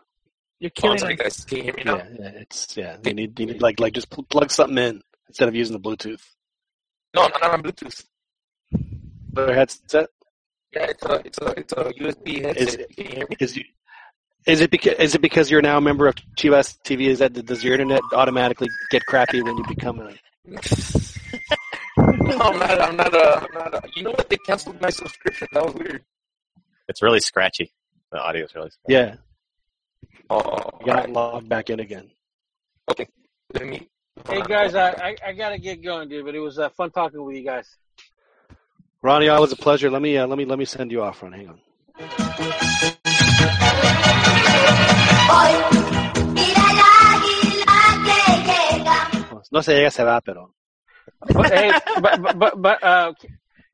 [0.59, 1.45] You're Oh, killing sorry, guys.
[1.45, 1.97] Can you hear me now?
[1.97, 2.97] Yeah, yeah, it's yeah.
[3.05, 5.81] You need you need like like just pl- plug something in instead of using the
[5.81, 6.23] Bluetooth.
[7.15, 8.05] No, I'm not on Bluetooth.
[9.33, 10.09] Their headset
[10.73, 12.89] Yeah, it's a it's a it's a USB headset.
[12.97, 13.37] Can you hear me?
[13.39, 13.65] is you.
[14.47, 17.09] Is it because is it because you're now a member of Chivas TV?
[17.09, 20.15] Is that does your internet automatically get crappy when you become a?
[20.47, 20.59] no,
[21.99, 22.81] I'm not.
[22.81, 23.15] I'm not.
[23.15, 23.75] Uh, I'm not.
[23.75, 24.31] Uh, you know what?
[24.31, 25.49] They canceled my subscription.
[25.53, 26.05] That was weird.
[26.89, 27.73] It's really scratchy.
[28.13, 28.95] The audio is really scratchy.
[28.95, 29.17] Yeah,
[30.29, 32.11] Oh, you got to log back in again.
[32.91, 33.09] okay.
[33.55, 33.89] Let me.
[34.29, 36.25] Hey guys, I, I I gotta get going, dude.
[36.25, 37.77] But it was uh, fun talking with you guys.
[39.03, 39.91] Ronnie, always a pleasure.
[39.91, 41.33] Let me uh, let me let me send you off, Ron.
[41.33, 41.61] Hang on.
[49.53, 50.53] No se llega, se va, pero.
[51.21, 53.13] But, hey, but but but, but uh,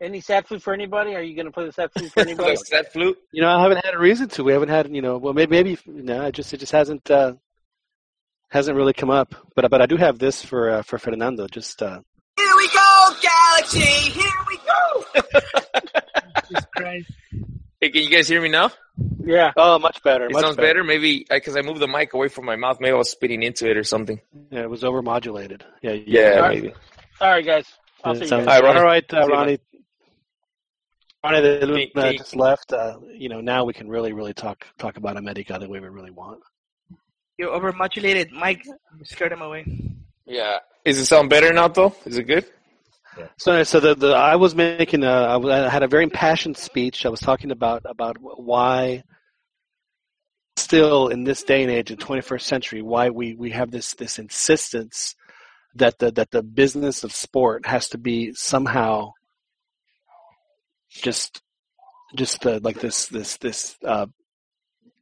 [0.02, 1.14] any sad food for anybody?
[1.14, 2.56] Are you gonna play the sad food for anybody?
[2.70, 3.18] that flute.
[3.30, 4.44] You know, I haven't had a reason to.
[4.44, 7.34] We haven't had, you know, well, maybe, maybe, no, it just, it just hasn't, uh,
[8.50, 9.34] hasn't really come up.
[9.54, 11.46] But, but I do have this for, uh, for Fernando.
[11.46, 12.00] Just, uh,
[12.36, 13.80] Here we go, Galaxy!
[13.80, 15.20] Here we go!
[16.48, 17.12] Jesus Christ.
[17.80, 18.70] Hey, can you guys hear me now?
[19.24, 19.52] Yeah.
[19.56, 20.26] oh, much better.
[20.26, 20.84] It much sounds better.
[20.84, 22.78] Maybe because I moved the mic away from my mouth.
[22.80, 24.20] Maybe I was spitting into it or something.
[24.50, 25.62] Yeah, it was overmodulated.
[25.80, 25.92] Yeah.
[25.92, 26.62] Yeah, Alright.
[26.62, 26.74] maybe.
[27.20, 27.66] All right, guys.
[28.04, 28.46] I'll see you guys.
[28.46, 28.78] All right, Ronnie.
[28.78, 29.58] All right, uh, Ronnie.
[31.24, 32.72] Ronnie, the Can- uh, can- just left.
[32.72, 35.88] Uh, you know, now we can really, really talk talk about America the way we
[35.88, 36.40] really want.
[37.38, 38.62] You're overmodulated mic
[39.04, 39.64] scared him away.
[40.26, 40.58] Yeah.
[40.84, 41.94] Is it sound better now though?
[42.04, 42.46] Is it good?
[43.36, 46.56] So, so the, the I was making a, I was- I had a very impassioned
[46.56, 47.04] speech.
[47.04, 49.04] I was talking about about why,
[50.56, 54.18] still in this day and age, in 21st century, why we, we have this this
[54.18, 55.14] insistence
[55.74, 59.12] that the that the business of sport has to be somehow
[60.92, 61.42] just
[62.14, 64.06] just uh, like this this this uh,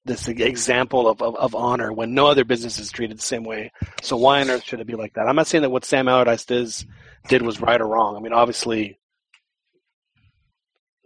[0.04, 3.70] this example of, of, of honor when no other business is treated the same way.
[4.02, 5.26] So why on earth should it be like that?
[5.28, 6.86] I'm not saying that what Sam Allardyce
[7.28, 8.16] did was right or wrong.
[8.16, 8.98] I mean, obviously,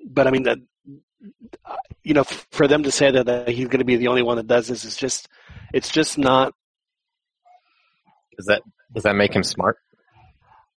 [0.07, 0.59] but I mean that
[2.03, 4.37] you know, for them to say that, that he's going to be the only one
[4.37, 5.29] that does this is just
[5.73, 6.53] it's just not.
[8.37, 8.63] Does that
[8.95, 9.79] does that make him smart?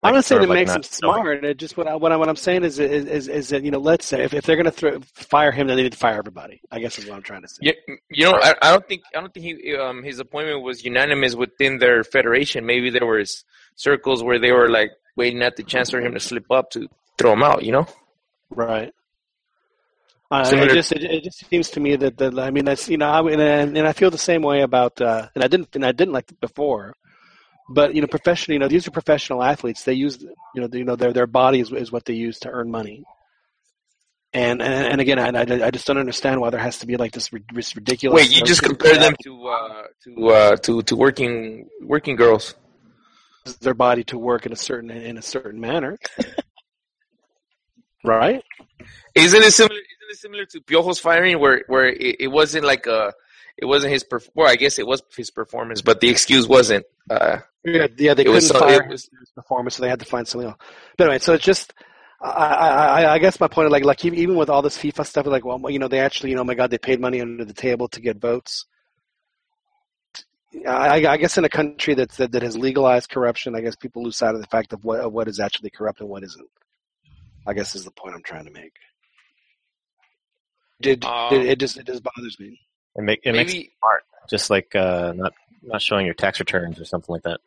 [0.04, 1.44] I'm not saying it like makes him smart.
[1.44, 3.72] It just what I, what, I, what I'm saying is, is is is that you
[3.72, 5.98] know, let's say if, if they're going to throw, fire him, then they need to
[5.98, 6.62] fire everybody.
[6.72, 7.56] I guess is what I'm trying to say.
[7.62, 10.86] Yeah, you know, I, I don't think I don't think he um his appointment was
[10.86, 12.66] unanimous within their federation.
[12.66, 13.44] Maybe there was
[13.76, 16.88] circles where they were like waiting at the chance for him to slip up to
[17.18, 17.64] throw him out.
[17.64, 17.88] You know.
[18.52, 18.94] Right.
[20.30, 22.98] Uh, it just it, it just seems to me that, that I mean that's you
[22.98, 25.86] know I, and, and I feel the same way about uh, and I didn't and
[25.86, 26.94] I didn't like it before,
[27.70, 30.20] but you know professional you know these are professional athletes they use
[30.56, 33.04] you know you know their their body is, is what they use to earn money,
[34.34, 36.98] and and, and again I, I I just don't understand why there has to be
[36.98, 38.16] like this ridiculous.
[38.16, 42.56] Wait, you just compare them to uh to uh to to working working girls.
[43.62, 45.98] their body to work in a certain in a certain manner,
[48.04, 48.44] right?
[49.16, 49.80] Isn't it similar?
[49.80, 53.14] Isn't it similar to Piojo's firing, where where it, it wasn't like a,
[53.58, 56.86] it wasn't his perf- well, I guess it was his performance, but the excuse wasn't.
[57.10, 60.28] Uh, Yeah, yeah, they couldn't so- fire was- his performance, so they had to find
[60.28, 60.58] something else.
[60.98, 61.74] But anyway, so it's just,
[62.22, 65.26] I, I, I- guess my point, is like, like even with all this FIFA stuff,
[65.28, 67.46] like, well, you know, they actually, you know, oh my God, they paid money under
[67.46, 68.66] the table to get votes.
[70.68, 74.04] I, I guess in a country that's, that that has legalized corruption, I guess people
[74.04, 76.50] lose sight of the fact of what of what is actually corrupt and what isn't.
[77.46, 78.72] I guess is the point I'm trying to make.
[80.82, 82.60] Did Um, it, it just it just bothers me.
[82.98, 84.04] It make it makes maybe him smart.
[84.30, 87.40] Just like uh, not not showing your tax returns or something like that.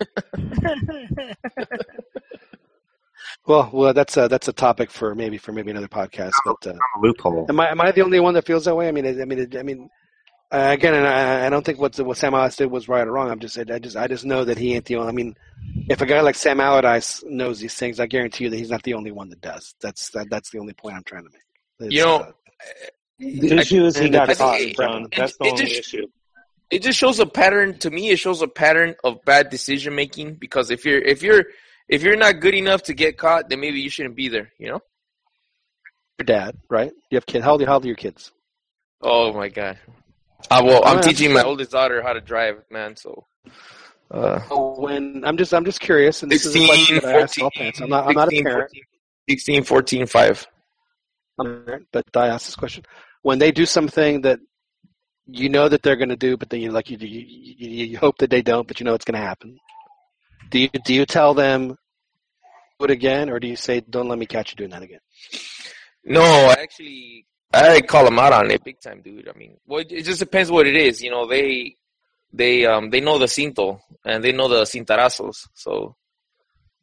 [3.48, 6.32] Well, well, that's a that's a topic for maybe for maybe another podcast.
[6.44, 7.46] But uh, loophole.
[7.48, 8.88] Am I am I the only one that feels that way?
[8.88, 9.88] I mean, I, I mean, it, I mean,
[10.52, 13.12] uh, again, and I, I don't think what what Sam Allardyce did was right or
[13.12, 13.30] wrong.
[13.30, 15.08] I'm just I just I just know that he ain't the only.
[15.08, 15.34] I mean,
[15.88, 18.82] if a guy like Sam Allardyce knows these things, I guarantee you that he's not
[18.82, 19.74] the only one that does.
[19.80, 21.92] That's that, that's the only point I'm trying to make.
[21.92, 22.32] You know, uh,
[23.18, 25.08] The issue is he got caught, it- John.
[25.16, 26.06] That's the only just- issue.
[26.70, 28.10] it just shows a pattern to me.
[28.10, 31.44] It shows a pattern of bad decision making because if you're if you're
[31.88, 34.50] if you're not good enough to get caught, then maybe you shouldn't be there.
[34.58, 34.80] You know.
[36.18, 36.92] your dad, right?
[37.10, 37.44] You have kids.
[37.44, 38.30] How old, how old are your kids?
[39.00, 39.78] Oh my god.
[40.50, 42.94] Uh, well, Oh, I'm teaching my oldest daughter how to drive, man.
[42.96, 43.26] So,
[44.12, 44.38] uh,
[44.78, 47.50] When I'm just I'm just curious, and this is a question that I ask all
[47.50, 47.80] 14, parents.
[47.80, 48.82] I'm not I'm not a 16, parent, 14,
[49.30, 50.46] 16, 14, 5.
[51.40, 52.84] I'm not a parent, but I ask this question:
[53.28, 54.38] when they do something that
[55.26, 57.24] you know that they're going to do, but then you like you, you
[57.62, 59.58] you you hope that they don't, but you know it's going to happen.
[60.48, 61.76] Do you do you tell them
[62.78, 65.00] do it again, or do you say don't let me catch you doing that again?
[66.06, 69.28] No, I actually, I call them out on it big time, dude.
[69.28, 71.02] I mean, well, it just depends what it is.
[71.02, 71.76] You know, they,
[72.32, 75.48] they, um, they know the cinto and they know the cintarazos.
[75.52, 75.96] So,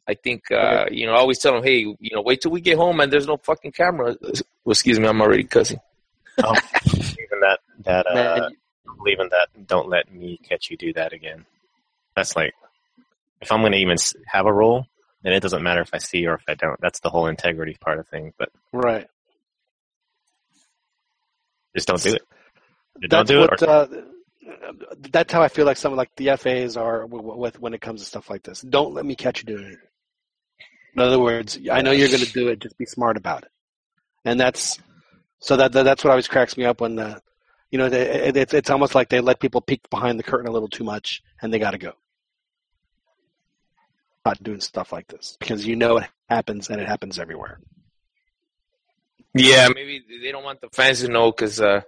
[0.06, 2.60] I think, uh, you know, I always tell them, hey, you know, wait till we
[2.60, 4.16] get home and there's no fucking camera.
[4.20, 4.32] Well,
[4.68, 5.80] excuse me, I'm already cussing.
[6.38, 8.50] Even that that uh,
[8.98, 11.46] believing that don't let me catch you do that again.
[12.14, 12.54] That's like
[13.40, 13.96] if I'm going to even
[14.26, 14.86] have a role,
[15.22, 16.80] then it doesn't matter if I see or if I don't.
[16.80, 18.32] That's the whole integrity part of things.
[18.38, 19.06] But right.
[21.74, 22.22] just don't do it.
[23.08, 23.50] Don't That's do it.
[23.50, 23.62] what.
[23.62, 23.86] Or, Uh,
[25.10, 28.06] that's how I feel like some like the FAs are with when it comes to
[28.06, 28.60] stuff like this.
[28.60, 29.78] Don't let me catch you doing it.
[30.94, 32.60] In other words, I know you're going to do it.
[32.60, 33.50] Just be smart about it.
[34.24, 34.78] And that's
[35.38, 37.20] so that, that that's what always cracks me up when the,
[37.70, 40.52] you know, it, it's it's almost like they let people peek behind the curtain a
[40.52, 41.92] little too much, and they got to go.
[44.24, 47.60] Not doing stuff like this because you know it happens and it happens everywhere.
[49.34, 51.82] Yeah, maybe they don't want the fans to know because, uh,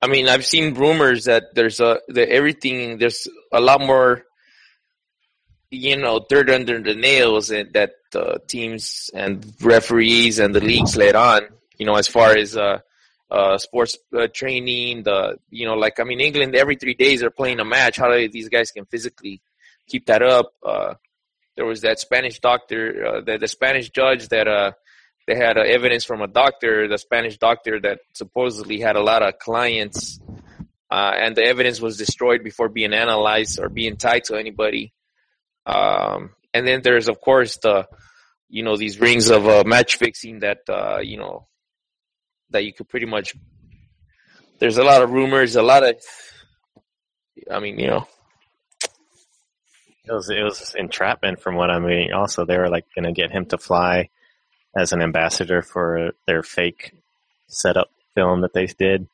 [0.00, 4.24] I mean, I've seen rumors that there's a that everything there's a lot more,
[5.70, 11.14] you know, dirt under the nails that uh, teams and referees and the leagues let
[11.14, 11.42] on.
[11.78, 12.78] You know, as far as uh,
[13.30, 17.30] uh, sports uh, training, the you know, like I mean, England every three days they're
[17.30, 17.96] playing a match.
[17.96, 19.40] How do these guys can physically
[19.88, 20.52] keep that up?
[20.64, 20.94] Uh,
[21.56, 24.72] there was that Spanish doctor, uh, the, the Spanish judge that uh,
[25.26, 29.22] they had uh, evidence from a doctor, the Spanish doctor that supposedly had a lot
[29.22, 30.20] of clients,
[30.90, 34.92] uh, and the evidence was destroyed before being analyzed or being tied to anybody.
[35.64, 37.88] Um, and then there's of course the,
[38.48, 41.48] you know, these rings of uh, match fixing that uh, you know
[42.50, 43.34] that you could pretty much.
[44.58, 45.96] There's a lot of rumors, a lot of.
[47.50, 48.06] I mean, you know,
[50.04, 52.12] it was it was entrapment from what I'm reading.
[52.12, 54.08] Also, they were like going to get him to fly
[54.76, 56.92] as an ambassador for their fake
[57.48, 59.08] setup film that they did.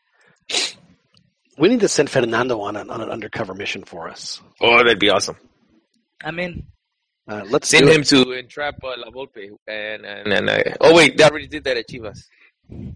[1.59, 4.41] We need to send Fernando on an, on an undercover mission for us.
[4.61, 5.37] oh, that'd be awesome.
[6.25, 6.67] I mean.
[7.29, 8.07] Uh, let's Send him it.
[8.09, 11.77] to entrap uh, La Volpe, and and, and uh, oh wait, they already did that
[11.77, 12.25] at Chivas.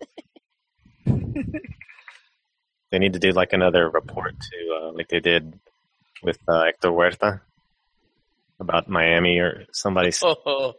[2.93, 5.59] They need to do like another report to uh, like they did
[6.23, 7.41] with uh, Hector Huerta
[8.61, 10.13] about Miami or somebody.
[10.23, 10.75] Oh,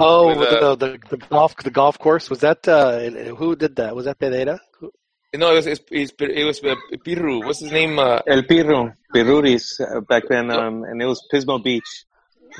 [0.00, 3.00] Oh, With, uh, the, the the golf the golf course was that uh,
[3.36, 3.94] who did that?
[3.96, 4.60] Was that Pereira?
[4.78, 4.92] Who-
[5.34, 7.44] no, it was it was, it was uh, Pirru.
[7.44, 7.98] What's his name?
[7.98, 12.04] Uh, El Pirro, Piruris, uh, back then, um, and it was Pismo Beach.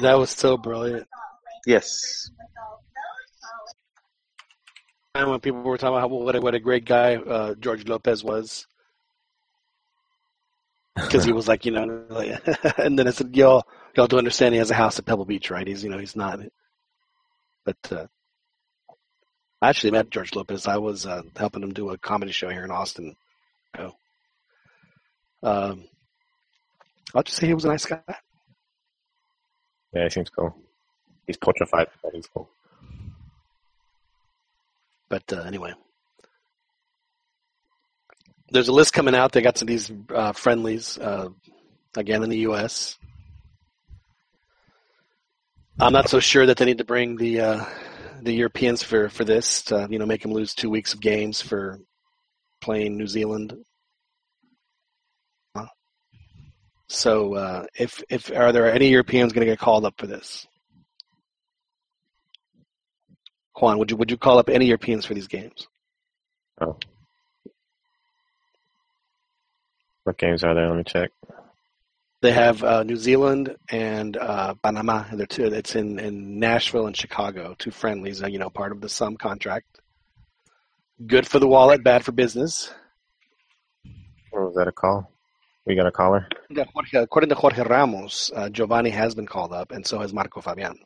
[0.03, 1.07] That was so brilliant.
[1.67, 2.31] Yes.
[5.19, 7.89] And when people were talking about how, what a, what a great guy uh, George
[7.89, 8.69] Lopez was,
[10.95, 12.41] because he was like you know, like,
[12.79, 13.67] and then I said, y'all
[13.97, 15.67] y'all do understand he has a house at Pebble Beach, right?
[15.67, 16.39] He's you know he's not,
[17.65, 18.07] but uh,
[19.61, 20.69] I actually met George Lopez.
[20.69, 23.17] I was uh, helping him do a comedy show here in Austin.
[23.77, 23.97] So,
[25.43, 25.89] um,
[27.13, 28.03] I'll just say he was a nice guy.
[29.93, 30.55] Yeah, he seems cool.
[31.27, 32.49] He's petrified, but he's cool.
[35.09, 35.73] But uh, anyway,
[38.51, 39.33] there's a list coming out.
[39.33, 41.29] They got some of these uh, friendlies uh,
[41.97, 42.99] again in the U.S.
[45.81, 47.65] I'm not so sure that they need to bring the uh,
[48.23, 49.63] the Europeans for for this.
[49.65, 51.79] To, you know, make them lose two weeks of games for
[52.61, 53.55] playing New Zealand.
[56.89, 60.47] So, uh, if if are there any Europeans going to get called up for this?
[63.61, 65.69] Juan, would you would you call up any Europeans for these games?
[66.61, 66.77] Oh.
[70.05, 70.69] What games are there?
[70.69, 71.11] Let me check.
[72.21, 75.05] They have uh, New Zealand and uh, Panama.
[75.13, 75.45] They're two.
[75.45, 77.55] It's in, in Nashville and Chicago.
[77.59, 78.23] Two friendlies.
[78.23, 79.67] Uh, you know, part of the SUM contract.
[81.07, 82.73] Good for the wallet, bad for business.
[84.31, 85.13] What was that a call?
[85.65, 86.27] We got a caller.
[86.95, 90.79] According to Jorge Ramos, uh, Giovanni has been called up, and so has Marco Fabian.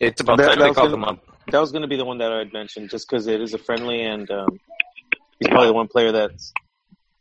[0.00, 1.24] It's about That- time that they was called gonna- him up.
[1.52, 3.58] That was going to be the one that I'd mentioned, just because it is a
[3.58, 4.58] friendly, and um,
[5.38, 6.52] he's probably the one player that's,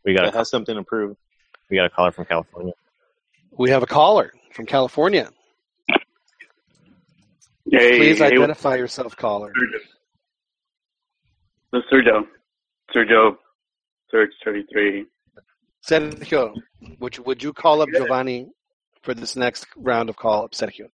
[0.03, 1.15] We got that a, has something to prove.
[1.69, 2.73] we got a caller from California.
[3.52, 5.30] We have a caller from California.
[7.72, 9.52] Hey, Please hey, identify yourself, caller.
[9.53, 9.80] Sergio.
[11.72, 12.27] The Sergio.
[12.95, 13.38] Sergio,
[14.11, 15.06] Serge 33.
[15.88, 16.53] Sergio,
[16.99, 18.47] would you, would you call up Giovanni
[19.06, 20.90] for this next round of call up, Sergio?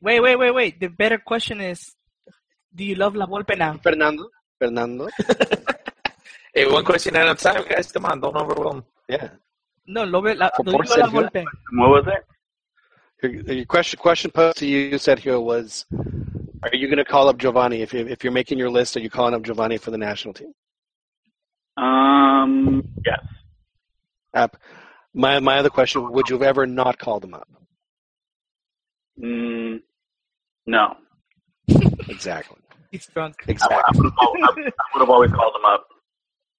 [0.00, 0.80] Wait, wait, wait, wait.
[0.80, 1.94] The better question is,
[2.74, 3.78] do you love La Volpe now?
[3.82, 4.28] Fernando?
[4.58, 5.08] Fernando?
[6.52, 7.92] Hey, one question at a time, guys.
[7.92, 8.84] Come on, don't overwhelm.
[9.08, 9.28] Yeah.
[9.86, 11.44] No, lo ve, la, For lo poor digo La Volpe.
[11.74, 13.46] What was it?
[13.46, 15.86] Your, your question question posed to you, Sergio, was:
[16.62, 18.96] Are you going to call up Giovanni if you, if you're making your list?
[18.96, 20.52] Are you calling up Giovanni for the national team?
[21.76, 23.20] Um, yes.
[24.34, 24.56] App.
[25.14, 27.48] My my other question: Would you have ever not called him up?
[29.22, 29.80] Mm,
[30.66, 30.94] no.
[32.08, 32.56] Exactly.
[32.90, 33.36] He's drunk.
[33.46, 34.58] I, I would have always, I
[34.94, 35.86] would have always called him up.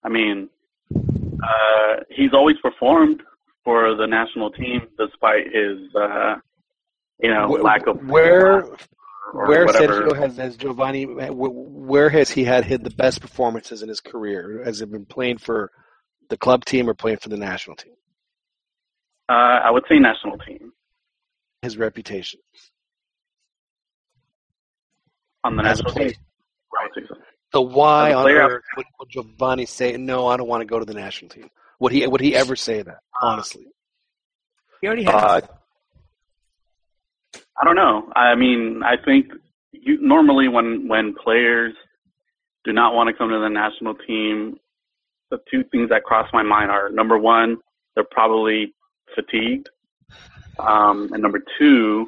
[0.04, 0.50] I mean,
[0.96, 3.22] uh, he's always performed
[3.66, 6.36] for the national team despite his, uh,
[7.20, 8.64] you know, Wh- lack of where
[9.34, 10.02] or where whatever.
[10.04, 11.04] Sergio has, has Giovanni?
[11.04, 14.62] Where has he had hit the best performances in his career?
[14.64, 15.70] Has it been playing for
[16.30, 17.94] the club team or playing for the national team?
[19.32, 20.74] Uh, I would say national team
[21.62, 22.42] His reputation
[25.44, 26.14] on the as national team.
[26.78, 27.16] I would so.
[27.54, 30.28] So why on player, earth would, would Giovanni say no?
[30.28, 31.50] I don't want to go to the national team.
[31.80, 32.06] Would he?
[32.06, 33.00] Would he ever say that?
[33.22, 33.68] Honestly,
[34.82, 35.14] He already has.
[35.14, 35.42] Uh,
[37.60, 38.12] I don't know.
[38.16, 39.28] I mean, I think
[39.72, 41.74] you, normally when when players
[42.66, 44.58] do not want to come to the national team,
[45.30, 47.58] the two things that cross my mind are number one,
[47.96, 48.74] they're probably
[49.16, 49.70] fatigued,
[50.60, 52.08] um, and number two,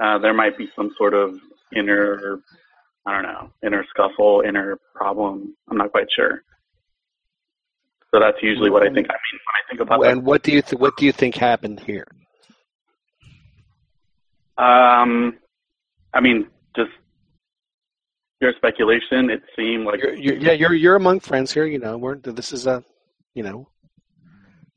[0.00, 1.38] uh, there might be some sort of
[1.74, 2.40] inner,
[3.06, 5.54] I don't know, inner scuffle, inner problem.
[5.70, 6.42] I'm not quite sure.
[8.10, 9.08] So that's usually what I think.
[9.10, 11.34] I mean, when I think about and what do you th- what do you think
[11.34, 12.06] happened here?
[14.56, 15.36] Um,
[16.12, 16.92] I mean, just
[18.40, 19.30] your speculation.
[19.30, 21.66] It seemed like You're, you're, yeah, you're you're among friends here.
[21.66, 22.84] You know, we're this is a,
[23.34, 23.68] you know,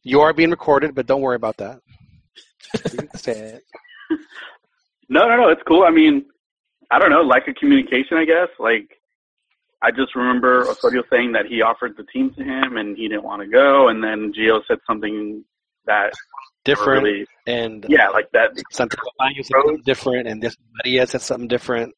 [0.08, 1.82] you are being recorded, but don't worry about that.
[2.74, 3.64] You can say it.
[5.10, 5.50] no, no, no.
[5.50, 5.84] It's cool.
[5.84, 6.26] I mean,
[6.90, 8.48] I don't know, like a communication, I guess.
[8.58, 8.90] Like,
[9.82, 13.24] I just remember Osorio saying that he offered the team to him and he didn't
[13.24, 15.44] want to go, and then Gio said something
[15.86, 16.14] that
[16.64, 18.52] different really, and yeah, like that.
[18.72, 21.94] Santiago Baños said something different, and this Maria said something different.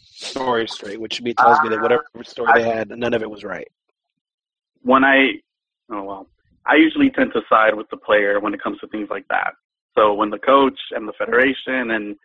[0.00, 2.74] Story straight, which me tells me that whatever story they ah.
[2.74, 3.68] had, none of it was right.
[4.82, 5.40] when I,
[5.90, 6.28] oh well,
[6.66, 9.52] I usually tend to side with the player when it comes to things like that.
[9.96, 12.16] So when the coach and the federation and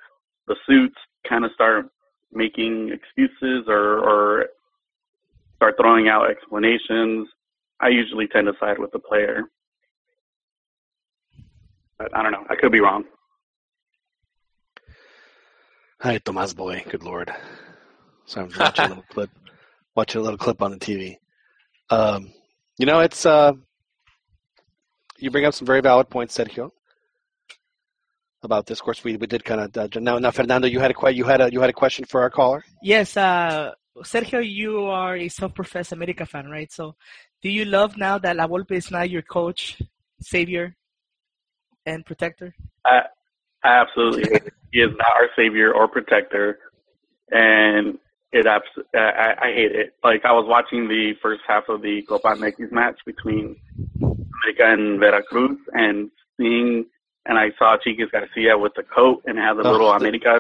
[0.47, 0.95] the suits
[1.27, 1.87] kind of start
[2.31, 4.45] making excuses or, or
[5.57, 7.27] start throwing out explanations,
[7.79, 9.43] I usually tend to side with the player.
[11.97, 12.45] But I don't know.
[12.49, 13.03] I could be wrong.
[15.99, 16.83] Hi, Tomas boy.
[16.89, 17.29] Good lord.
[18.25, 19.29] So I'm watching a little clip,
[19.95, 21.17] watching a little clip on the TV.
[21.89, 22.31] Um,
[22.77, 23.53] you know, it's uh,
[25.21, 26.71] you bring up some very valid points, Sergio,
[28.43, 28.79] about this.
[28.79, 30.17] Of course, we, we did kind of uh, now.
[30.19, 32.29] Now, Fernando, you had a que- you had a you had a question for our
[32.29, 32.63] caller.
[32.81, 33.71] Yes, uh,
[34.03, 36.71] Sergio, you are a self-professed America fan, right?
[36.71, 36.95] So,
[37.41, 39.81] do you love now that La Volpe is now your coach,
[40.21, 40.75] savior,
[41.85, 42.53] and protector?
[42.85, 43.01] I,
[43.63, 44.39] I absolutely.
[44.71, 46.59] He is not our savior or protector,
[47.31, 47.97] and
[48.31, 49.95] it abs- I, I hate it.
[50.03, 53.57] Like I was watching the first half of the Copa MX match between
[54.43, 56.85] America and Veracruz, and seeing,
[57.25, 60.39] and I saw Chiquis Garcia with the coat and had the Oh, little the- America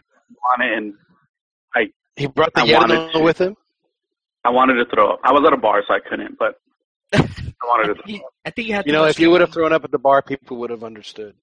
[0.53, 0.93] on it, and
[1.75, 3.55] I He brought the I wanted with him.
[4.43, 5.19] I wanted to throw up.
[5.23, 6.59] I was at a bar, so I couldn't, but
[7.13, 7.27] I
[7.65, 8.01] wanted to.
[8.01, 8.33] Throw up.
[8.45, 8.85] I think you had.
[8.85, 11.35] You know, if you would have thrown up at the bar, people would have understood.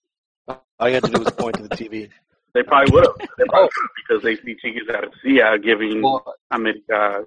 [0.48, 2.10] All you had to do was point to the TV.
[2.54, 3.28] They probably would have.
[3.36, 3.88] They probably oh.
[3.96, 7.24] because they see Chiquis Garcia giving Well, America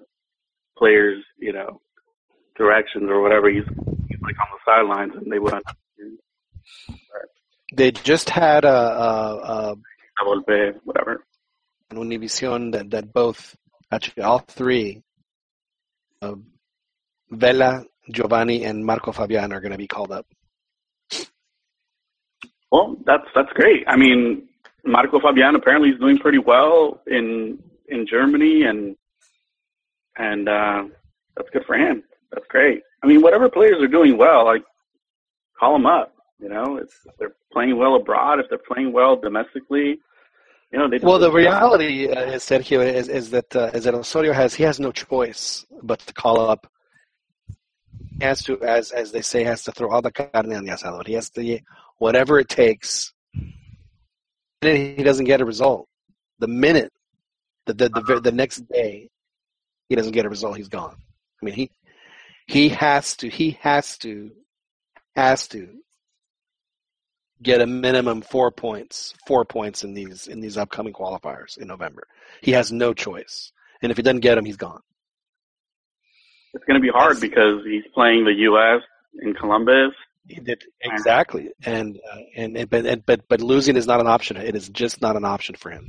[0.78, 1.82] players, you know,
[2.56, 3.50] directions or whatever.
[3.50, 3.89] He's, he's
[4.22, 6.20] like on the sidelines, and they would understand.
[7.76, 9.76] they just had a, a, a
[10.84, 11.24] whatever.
[11.92, 13.56] an Univision that, that both,
[13.92, 15.02] actually all three,
[16.22, 16.36] uh,
[17.32, 20.26] Vela, Giovanni, and Marco Fabian are going to be called up.
[22.72, 23.84] Well, that's that's great.
[23.88, 24.48] I mean,
[24.86, 28.96] Marco Fabian apparently is doing pretty well in in Germany, and
[30.18, 30.84] and uh,
[31.36, 32.04] that's good for him.
[32.32, 32.82] That's great.
[33.04, 34.64] I mean, whatever players are doing well, like
[35.60, 36.14] call them up.
[36.40, 40.00] You know, it's, if they're playing well abroad, if they're playing well domestically,
[40.72, 41.00] you know, they.
[41.00, 44.64] Well, the reality uh, is, Sergio, is, is that uh, is that Osorio has he
[44.64, 46.72] has no choice but to call up.
[48.20, 50.72] He has to, as as they say, has to throw all the carne on the
[50.72, 51.06] asado.
[51.06, 51.60] He has to
[51.98, 53.14] whatever it takes.
[54.62, 55.88] And he doesn't get a result.
[56.40, 56.92] The minute,
[57.66, 59.10] the the the, the next day,
[59.88, 60.58] he doesn't get a result.
[60.58, 60.98] He's gone.
[61.42, 61.72] I mean, he
[62.50, 64.32] he has to he has to
[65.16, 65.70] has to
[67.42, 72.08] get a minimum four points four points in these in these upcoming qualifiers in November.
[72.42, 73.52] He has no choice,
[73.84, 74.82] and if he doesn't get them, he's gone.
[76.56, 78.82] It's going to be hard because he's playing the U.S.
[79.22, 79.92] in Columbus.
[80.28, 84.08] He did exactly, and uh, and, and but and, but but losing is not an
[84.08, 84.38] option.
[84.38, 85.86] It is just not an option for him.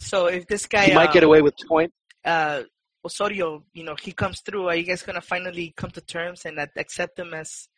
[0.00, 1.92] So if this guy He might um, get away with point.
[2.24, 2.62] uh,
[3.04, 6.58] Osorio, you know, he comes through, are you guys gonna finally come to terms and
[6.58, 7.68] uh, accept him as?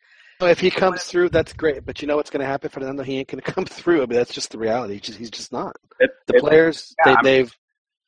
[0.41, 1.85] So if he comes through, that's great.
[1.85, 3.03] But you know what's going to happen for Fernando?
[3.03, 4.03] He ain't going to come through.
[4.03, 4.95] I mean, that's just the reality.
[4.95, 5.77] He's just, he's just not.
[6.01, 7.51] It's, The it's- players, yeah, I they, mean-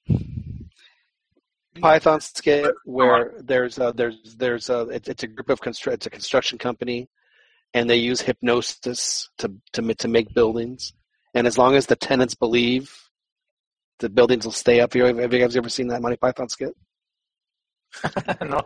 [0.10, 0.60] they've
[1.82, 6.06] Python skit where there's a, there's there's a it's, it's a group of constru- it's
[6.06, 7.08] a construction company,
[7.74, 10.94] and they use hypnosis to to to make buildings,
[11.36, 12.94] and as long as the tenants believe,
[14.00, 14.94] the buildings will stay up.
[14.94, 16.76] Have you, have you guys ever seen that Monty Python skit?
[18.42, 18.62] no.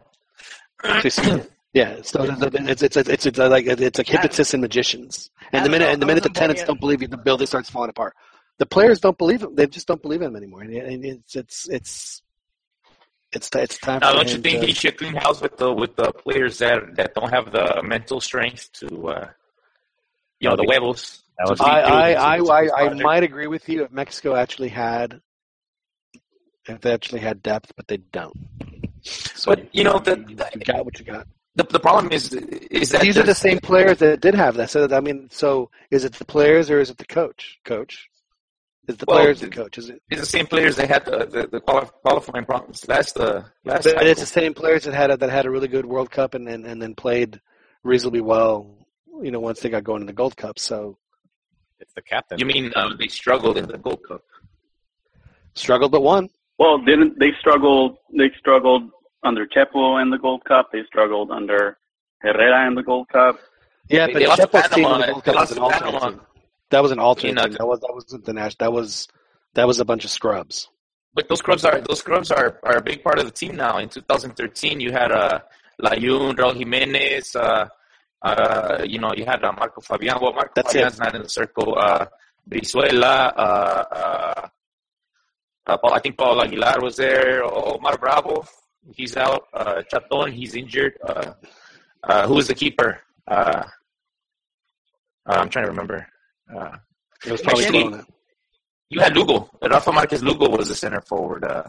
[1.73, 5.29] Yeah, so it's it's it's it's, it's like it's like hypnotists and magicians.
[5.53, 7.89] And the minute and the minute the tenants don't believe you, the building starts falling
[7.89, 8.13] apart.
[8.57, 9.55] The players don't believe him.
[9.55, 10.61] They just don't believe him anymore.
[10.63, 12.21] And and it's it's it's
[13.31, 15.71] it's it's time Now, for don't you think to- he should clean house with the
[15.71, 19.29] with the players that that don't have the mental strength to, uh,
[20.39, 21.23] you know, the huevos?
[21.59, 25.21] I, I, I, I, I might agree with you if Mexico actually had
[26.67, 28.37] if they actually had depth, but they don't.
[29.03, 31.27] So But you know the you got what you got.
[31.55, 34.69] the, the problem is is that These are the same players that did have that.
[34.69, 37.59] So I mean, so is it the players or is it the coach?
[37.65, 38.09] Coach,
[38.87, 39.77] is the Well, players the coach?
[39.77, 40.01] Is it?
[40.09, 43.83] It's the same players that had the the, the qualifying problems last uh last.
[43.83, 46.33] But it's the same players that had a, that had a really good World Cup
[46.33, 47.41] and, and and then played
[47.83, 48.77] reasonably well.
[49.21, 50.57] You know, once they got going in the Gold Cup.
[50.57, 50.97] So
[51.79, 52.39] it's the captain.
[52.39, 54.23] You mean uh, they struggled in the Gold Cup?
[55.53, 56.29] struggled but won.
[56.61, 57.97] Well, didn't they struggled?
[58.15, 58.83] They struggled
[59.23, 60.69] under Chepo in the Gold Cup.
[60.71, 61.77] They struggled under
[62.19, 63.39] Herrera in the Gold Cup.
[63.89, 66.21] Yeah, They- but they lost Chepo's team in the Gold Cup was an alternate team.
[66.69, 67.53] That was an alternate You know, team.
[67.57, 68.57] That was that wasn't the national.
[68.59, 69.07] That was
[69.55, 70.69] that was a bunch of scrubs.
[71.15, 73.79] But those scrubs are those clubs are, are a big part of the team now.
[73.79, 75.39] In 2013, you had uh,
[75.81, 77.35] Layun, Raul Jimenez.
[77.35, 77.67] Uh,
[78.21, 80.17] uh, you know, you had uh, Marco Fabian.
[80.21, 81.03] Well, Marco That's Fabian's it.
[81.03, 81.69] not in the circle.
[81.75, 82.05] Uh,
[82.47, 83.33] Brizuela.
[83.35, 84.47] Uh,
[85.67, 87.43] uh, Paul, I think Paul Aguilar was there.
[87.43, 88.45] Omar Bravo,
[88.95, 89.43] he's out.
[89.53, 90.97] Uh, Chaton, he's injured.
[91.07, 91.33] Uh,
[92.03, 92.99] uh, who was the keeper?
[93.27, 93.63] Uh,
[95.27, 96.07] uh, I'm trying to remember.
[96.53, 96.77] Uh,
[97.25, 97.83] It was probably actually,
[98.89, 99.49] you had Lugo.
[99.61, 101.43] Rafa Marquez Lugo was the center forward.
[101.45, 101.63] Uh,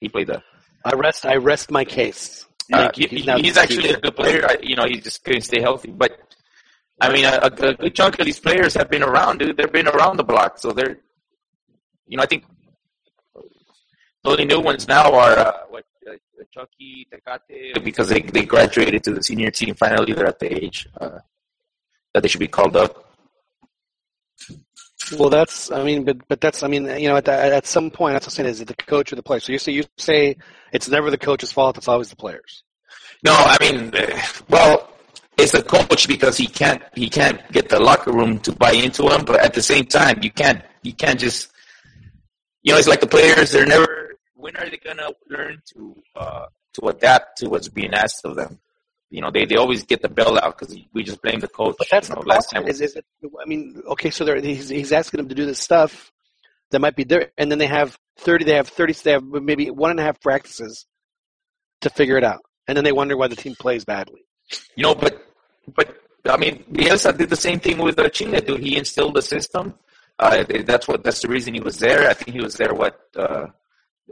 [0.00, 0.42] he played the.
[0.84, 1.26] I rest.
[1.26, 2.46] I rest my case.
[2.68, 2.74] He-
[3.10, 4.46] He's he's actually a good player.
[4.46, 5.90] I, you know, he just couldn't stay healthy.
[5.90, 6.12] But
[7.00, 9.56] I mean, a, a good chunk of these players have been around, dude.
[9.56, 10.96] They've been around the block, so they're.
[12.06, 12.44] You know, I think
[14.26, 16.12] the only new ones now are uh, what uh,
[16.52, 19.74] Chucky, Tecate, because they they graduated to the senior team.
[19.74, 21.18] Finally, they're at the age uh,
[22.12, 23.04] that they should be called up.
[25.18, 25.70] Well, that's.
[25.70, 26.62] I mean, but but that's.
[26.62, 28.48] I mean, you know, at the, at some point, that's what I'm saying.
[28.48, 29.40] Is it the coach or the player?
[29.40, 30.36] So you say you say
[30.72, 31.78] it's never the coach's fault.
[31.78, 32.64] It's always the players.
[33.22, 34.88] No, I mean, uh, well,
[35.38, 39.08] it's the coach because he can't he can't get the locker room to buy into
[39.08, 41.52] him, but at the same time, you can't you can't just
[42.62, 43.52] you know it's like the players.
[43.52, 43.85] They're never.
[44.36, 48.60] When are they gonna learn to uh, to adapt to what's being asked of them?
[49.10, 51.76] You know, they, they always get the bailout because we just blame the coach.
[51.78, 52.66] But that's you know, the last time.
[52.66, 53.04] Is, is it,
[53.40, 56.12] I mean, okay, so they're, he's he's asking them to do this stuff
[56.70, 58.44] that might be there, and then they have thirty.
[58.44, 58.92] They have thirty.
[58.92, 60.86] They have maybe one and a half practices
[61.82, 64.22] to figure it out, and then they wonder why the team plays badly.
[64.74, 65.24] You know, but
[65.74, 65.96] but
[66.28, 68.40] I mean, Bielsa did the same thing with uh, Chile.
[68.40, 69.74] Dude, he instilled the system.
[70.18, 71.04] Uh, that's what.
[71.04, 72.08] That's the reason he was there.
[72.08, 72.74] I think he was there.
[72.74, 73.46] What uh,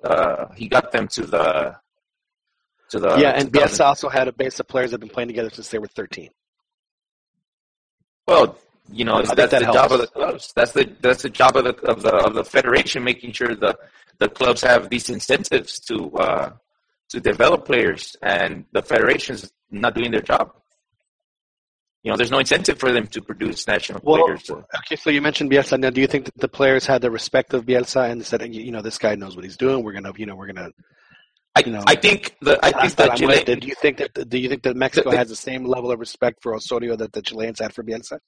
[0.02, 1.76] uh, he got them to the
[2.90, 5.10] to the yeah, and 2000 Bielsa also had a base of players that have been
[5.10, 6.30] playing together since they were thirteen.
[8.26, 8.58] Well,
[8.92, 9.78] you know, that's that the helps.
[9.78, 10.52] job of the clubs.
[10.54, 13.76] That's the that's the job of the of the of the federation, making sure the
[14.18, 16.52] the clubs have these incentives to uh,
[17.10, 20.52] to develop players, and the federation's not doing their job.
[22.04, 24.44] You know, there's no incentive for them to produce national Well, players.
[24.44, 24.62] So.
[24.76, 25.80] Okay, so you mentioned Bielsa.
[25.80, 28.70] Now, do you think that the players had the respect of Bielsa and said, you
[28.70, 29.82] know, this guy knows what he's doing.
[29.82, 30.70] We're gonna, you know, we're gonna.
[31.56, 34.28] I, you know, I think the I think the I Chile, do you think that
[34.28, 37.22] do you think that Mexico has the same level of respect for Osorio that the
[37.22, 38.18] Chileans had for Bielsa?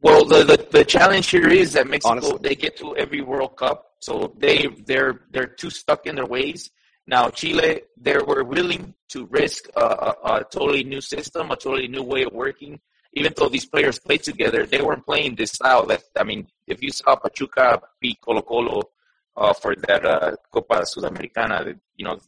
[0.00, 2.38] Well, the, the the challenge here is that Mexico Honestly.
[2.40, 6.70] they get to every World Cup, so they they're they're too stuck in their ways.
[7.06, 11.88] Now Chile, they were willing to risk a, a, a totally new system, a totally
[11.88, 12.80] new way of working.
[13.14, 15.86] Even though these players played together, they weren't playing this style.
[15.86, 18.82] That I mean, if you saw Pachuca beat Colo Colo
[19.36, 22.18] uh, for that uh, Copa Sudamericana, you know,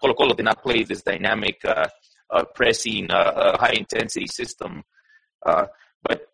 [0.00, 1.88] Colo Colo did not play this dynamic uh,
[2.30, 4.84] uh, pressing, uh, a high intensity system.
[5.44, 5.66] Uh,
[6.02, 6.28] but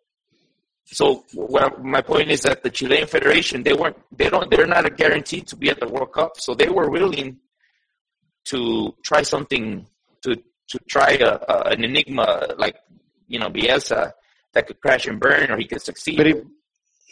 [0.84, 4.86] so what my point is that the Chilean Federation they weren't they don't they're not
[4.86, 7.38] a guarantee to be at the World Cup, so they were willing
[8.46, 9.86] to try something
[10.22, 10.36] to
[10.68, 12.76] to try a, a, an enigma like
[13.28, 14.12] you know Bielsa
[14.52, 16.16] that could crash and burn or he could succeed.
[16.16, 16.34] But he,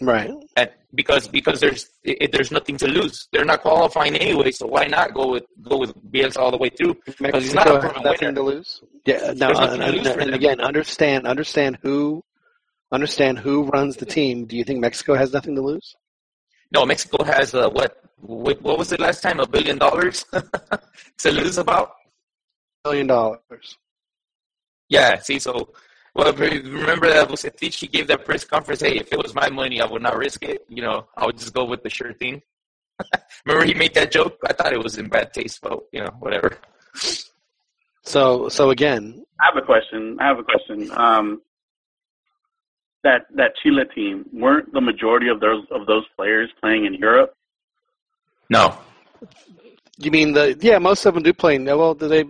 [0.01, 0.31] right.
[0.57, 3.29] And because because there's it, there's nothing to lose.
[3.33, 6.71] They're not qualifying anyway, so why not go with go with Bielsa all the way
[6.71, 6.97] through?
[7.19, 8.35] Because he's not Mexico a has proven nothing winner.
[8.37, 8.83] to lose.
[9.07, 12.23] Yeah, no, There's uh, to and, lose for and again, understand understand who
[12.93, 14.47] understand who runs the team.
[14.47, 15.95] Do you think Mexico has nothing to lose?
[16.73, 19.41] No, Mexico has uh, what, what what was it last time?
[19.41, 20.25] A billion dollars
[21.19, 21.95] to lose about.
[22.85, 23.79] Billion dollars.
[24.89, 25.19] Yeah.
[25.21, 25.71] See, so
[26.15, 28.83] well, remember that Vucetich he gave that press conference.
[28.83, 30.65] Hey, if it was my money, I would not risk it.
[30.69, 32.43] You know, I would just go with the sure thing.
[33.47, 34.37] remember he made that joke?
[34.47, 36.59] I thought it was in bad taste, but you know, whatever.
[38.03, 40.19] So so again, I have a question.
[40.21, 40.91] I have a question.
[40.97, 41.43] Um,
[43.05, 47.35] that that Chile team weren't the majority of those of those players playing in Europe.
[48.51, 48.77] No,
[49.97, 50.79] you mean the yeah?
[50.79, 51.59] Most of them do play.
[51.59, 52.25] No, well, do they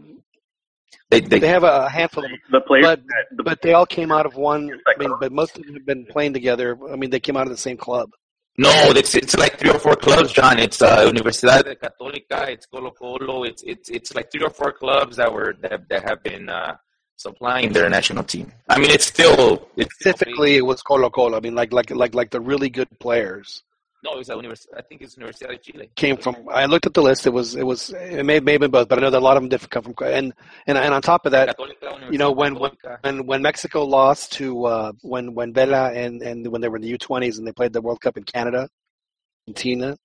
[1.20, 3.02] they they, have a handful of them, The players, but
[3.36, 4.70] the, but they all came out of one.
[4.86, 6.78] I mean, but most of them have been playing together.
[6.90, 8.10] I mean, they came out of the same club.
[8.58, 10.58] no, it's it's like three or four clubs, John.
[10.58, 14.72] It's uh, Universidad de Católica, it's Colo Colo, it's it's it's like three or four
[14.72, 16.76] clubs that were that that have been uh,
[17.16, 18.52] supplying their national team.
[18.68, 21.36] I mean, it's still it's Specifically, it was Colo Colo.
[21.36, 23.62] I mean, like like like like the really good players
[24.02, 25.90] no, it's a univers- I think it's Universidad de Chile.
[25.94, 26.36] came from.
[26.50, 27.26] I looked at the list.
[27.26, 29.24] It was it was it may, may have been both, but I know that a
[29.24, 29.94] lot of them did come from.
[30.04, 30.32] And
[30.66, 32.72] and and on top of that, Católica, you know, when when
[33.02, 36.82] when, when Mexico lost to uh, when when Vela and and when they were in
[36.82, 38.68] the U twenties and they played the World Cup in Canada,
[39.46, 39.96] Argentina,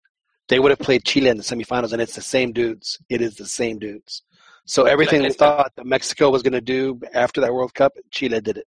[0.48, 3.00] they would have played Chile in the semifinals, and it's the same dudes.
[3.10, 4.22] It is the same dudes.
[4.66, 8.42] So everything we thought that Mexico was going to do after that World Cup, Chile
[8.42, 8.68] did it.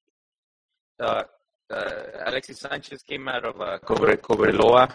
[1.01, 1.25] uh,
[1.71, 4.91] uh, Alexis Sanchez came out of uh, Cobre, Cobreloa.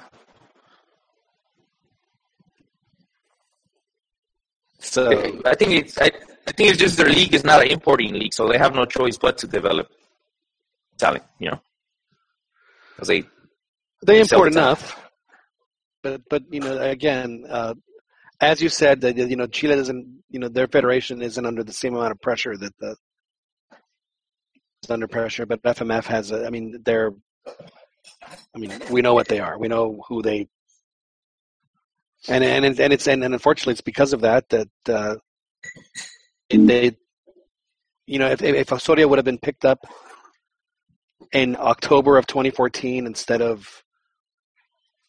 [4.84, 6.12] So I think it's I,
[6.48, 8.86] I think it's just their league is not an importing league, so they have no
[8.86, 9.88] choice but to develop
[10.98, 11.24] talent.
[11.40, 11.62] You know,
[12.96, 13.24] because they
[14.06, 15.00] they sell import enough,
[16.04, 17.74] but but you know again, uh,
[18.42, 21.74] as you said, that you know Chile doesn't, you know their federation isn't under the
[21.74, 22.96] same amount of pressure that the
[24.84, 26.32] is under pressure, but FMF has.
[26.32, 27.12] A, I mean, they're.
[28.56, 29.58] I mean, we know what they are.
[29.58, 30.48] We know who they.
[32.28, 35.16] And and and it's and, and unfortunately it's because of that that uh,
[36.50, 36.96] they,
[38.08, 39.80] you know, if if Osorio would have been picked up
[41.32, 43.84] in October of 2014 instead of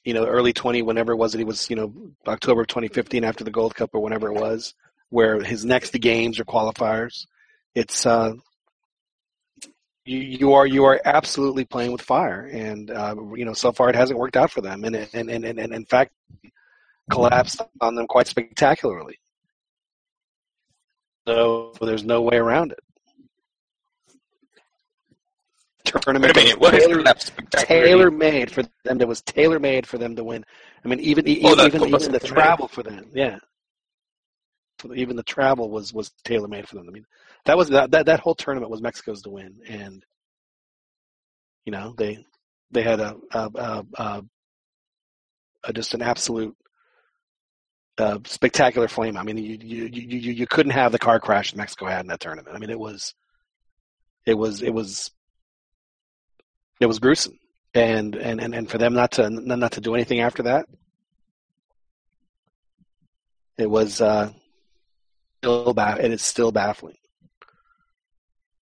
[0.05, 1.93] you know early 20 whenever it was that he was you know
[2.27, 4.75] October of 2015 after the Gold Cup or whenever it was
[5.11, 7.27] where his next games or qualifiers
[7.75, 8.33] it's uh
[10.05, 12.49] you, you are you are absolutely playing with fire.
[12.53, 14.85] And uh, you know so far it hasn't worked out for them.
[14.85, 16.13] And and and, and, and in fact
[17.11, 19.19] collapsed on them quite spectacularly.
[21.27, 22.79] So there's no way around it.
[25.85, 27.05] Tournament Wait a minute, what tailor,
[27.51, 30.45] tailor made for them that was tailor made for them to win.
[30.85, 33.39] I mean even e- Oh, the even even the travel for them yeah.
[34.95, 36.89] Even the travel was was tailor made for them.
[36.89, 37.05] I mean
[37.45, 40.05] that was that, that that whole tournament was mexico's to win and
[41.67, 42.25] you know they
[42.71, 44.25] they had a, a, a, a,
[45.65, 46.57] a just an absolute
[47.99, 49.17] uh, spectacular flame.
[49.17, 52.21] I mean, you, you you you couldn't have the car crash Mexico had in that
[52.21, 52.55] tournament.
[52.55, 53.15] I mean, it was
[54.27, 55.11] it was it was
[56.81, 57.39] it was gruesome,
[57.73, 60.67] and and and, and for them not to not to do anything after that,
[63.59, 64.31] it was uh,
[65.39, 66.97] still ba- it is still baffling.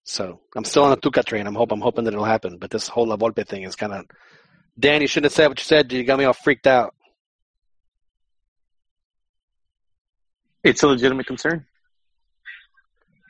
[0.03, 1.47] So I'm still on the Tuca train.
[1.47, 3.93] I'm hope I'm hoping that it'll happen, but this whole La Volpe thing is kind
[3.93, 4.05] of.
[4.79, 5.91] Dan, you shouldn't have said what you said.
[5.91, 6.95] You got me all freaked out.
[10.63, 11.65] It's a legitimate concern.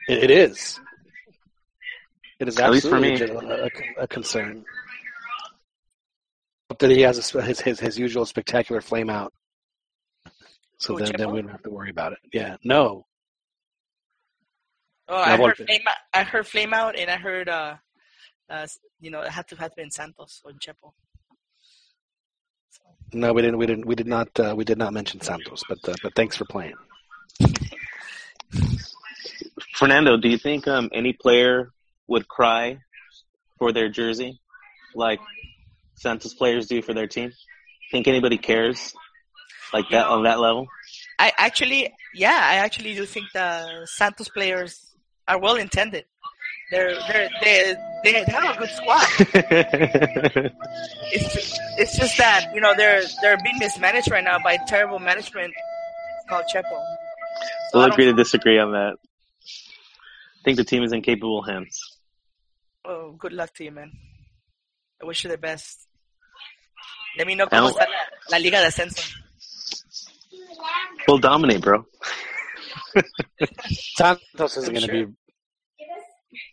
[0.07, 0.79] It, it is.
[2.39, 3.19] It is At least for me.
[3.21, 4.65] a, a, a concern.
[6.69, 9.33] Hope that he has a, his, his his usual spectacular flame out,
[10.77, 12.19] so Who, then, then we don't have to worry about it.
[12.33, 13.05] Yeah, no,
[15.09, 15.81] Oh, I La heard flame.
[15.87, 17.75] Out, I heard flame out, and I heard uh,
[18.49, 18.67] uh,
[19.01, 20.93] you know, it had to have been Santos or Chepo.
[23.13, 23.57] no, we didn't.
[23.57, 23.85] We didn't.
[23.85, 24.27] We did not.
[24.39, 26.75] Uh, we did not mention Santos, but uh, but thanks for playing.
[29.75, 31.71] Fernando, do you think um, any player
[32.07, 32.79] would cry
[33.57, 34.39] for their jersey
[34.93, 35.19] like
[35.95, 37.31] Santos players do for their team?
[37.91, 38.93] Think anybody cares
[39.73, 40.67] like that on that level?
[41.19, 44.91] I actually, yeah, I actually do think the Santos players
[45.27, 46.05] are well intended.
[46.71, 49.05] They're they're they they have a good squad.
[51.11, 55.53] it's it's just that you know they're they're being mismanaged right now by terrible management
[56.29, 56.81] called Chepo.
[57.73, 58.95] We'll agree to disagree on that.
[58.97, 61.79] I think the team is in capable hands.
[62.85, 63.91] Oh, good luck to you, man.
[65.01, 65.87] I wish you the best.
[67.17, 67.97] Let me know I cómo está la,
[68.31, 69.13] la Liga de Ascenso.
[71.07, 71.85] We'll dominate, bro.
[73.69, 75.05] Santos isn't going to sure.
[75.07, 75.13] be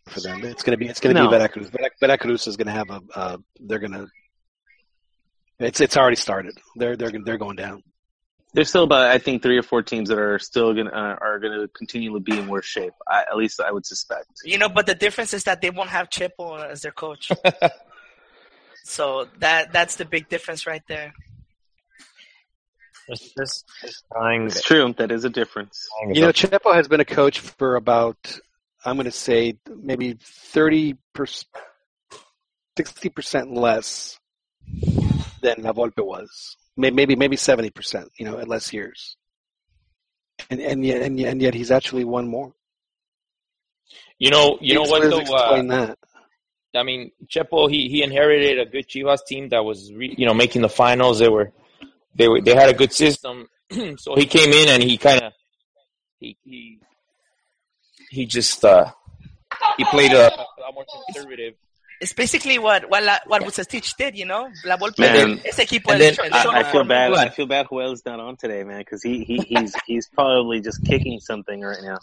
[0.09, 0.45] for them.
[0.45, 1.31] It's going to be it's going to No.
[1.31, 1.71] be Veracruz.
[1.71, 3.01] Verac- Veracruz is going to have a.
[3.15, 4.07] Uh, they're going to.
[5.61, 6.55] It's it's already started.
[6.77, 7.83] They're they're they're going down.
[8.55, 11.39] There's still about I think three or four teams that are still gonna uh, are
[11.39, 12.95] gonna continually be in worse shape.
[13.07, 14.27] I, at least I would suspect.
[14.45, 17.31] You know, but the difference is that they won't have Chepo as their coach.
[18.85, 21.13] so that that's the big difference right there.
[23.09, 24.47] Just, just, just trying.
[24.47, 24.95] It's true.
[24.97, 25.87] That is a difference.
[26.13, 28.39] You know, Chepo has been a coach for about
[28.85, 31.49] I'm going to say maybe thirty percent,
[32.77, 34.19] sixty percent less
[35.43, 36.57] than La Volpe was.
[36.79, 38.11] May- Maybe maybe seventy percent.
[38.17, 39.17] You know, at less years.
[40.51, 42.55] And and yet and yet, and yet he's actually won more.
[44.19, 45.19] You know, you know what though.
[45.19, 45.99] explain Uh, that.
[46.75, 50.35] I mean, Chepo he he inherited a good Chivas team that was re, you know
[50.35, 51.19] making the finals.
[51.19, 51.53] They were
[52.15, 53.49] they were they had a good system.
[53.99, 55.33] so he came in and he kind of
[56.21, 56.79] he he
[58.11, 58.87] he just uh
[59.77, 61.55] he played a, a lot more conservative.
[62.01, 64.51] It's basically what what la, what Vucetich did, you know.
[64.65, 67.09] La Volpe, Man, ese equipo and then del I, I feel bad.
[67.09, 67.19] Hold.
[67.19, 67.67] I feel bad.
[67.69, 71.83] Joel's not on today, man, because he, he he's he's probably just kicking something right
[71.83, 71.99] now.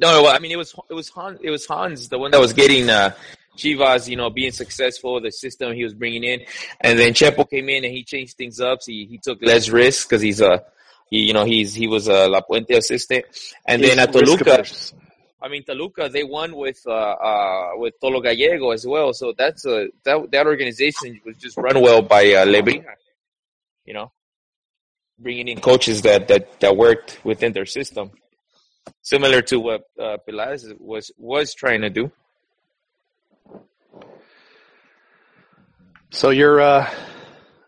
[0.00, 2.40] No, well, I mean it was it was Hans it was Hans the one that
[2.40, 3.12] was getting uh
[3.58, 6.42] Chivas, you know, being successful, the system he was bringing in,
[6.80, 8.82] and then Chepo came in and he changed things up.
[8.82, 10.64] So he he took less risks because he's a
[11.10, 13.24] he, you know he's he was a La Puente assistant,
[13.66, 14.94] and then He's at risk Toluca, averse.
[15.48, 19.14] I mean Toluca they won with uh uh with Tolo Gallego as well.
[19.14, 22.84] So that's a that that organization was just run well by uh, Lebrija,
[23.86, 24.12] you know,
[25.18, 28.10] bringing in coaches that that that worked within their system
[29.00, 30.18] similar to what uh,
[30.78, 32.12] was was trying to do.
[36.10, 36.90] So you're uh,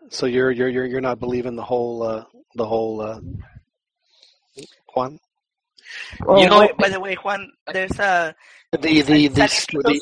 [0.09, 3.19] so you're you're you're you're not believing the whole uh, the whole uh,
[4.93, 5.19] Juan
[6.27, 8.35] Oh, You know- wait, by the way, Juan, there's a
[8.71, 10.01] the the the, saluditos, the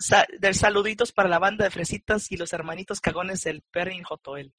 [0.00, 4.52] sa- there's saluditos para la banda de fresitas y los hermanitos cagones del Perrin Jotoel.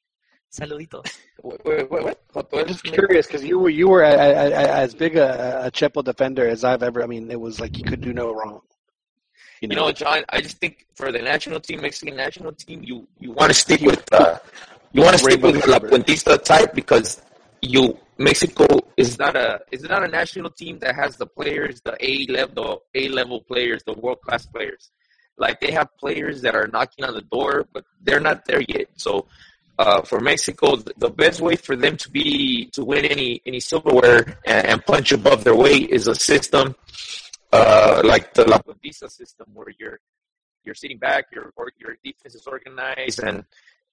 [0.50, 1.04] Saluditos.
[1.44, 2.48] Wait, wait, wait, what?
[2.54, 5.72] I'm just curious because you were you were a, a, a, as big a, a
[5.72, 7.04] Chepo defender as I've ever.
[7.04, 8.62] I mean, it was like you could do no wrong.
[9.62, 12.82] You You know, know, John, I just think for the national team, Mexican national team,
[12.84, 14.40] you you want to stick with uh,
[14.94, 15.92] you want to stick Rainbow with La colors.
[15.92, 17.22] Puentista type because
[17.62, 18.66] you Mexico
[18.98, 22.84] is not a is not a national team that has the players, the A level
[22.96, 24.92] A level players, the world class players.
[25.38, 28.88] Like they have players that are knocking on the door, but they're not there yet.
[28.96, 29.28] So
[29.78, 34.40] uh, for Mexico, the best way for them to be to win any any silverware
[34.46, 36.76] and, and punch above their weight is a system
[37.52, 40.00] uh, like the La Puentista system, where you're
[40.64, 43.46] you're sitting back, your your defense is organized, and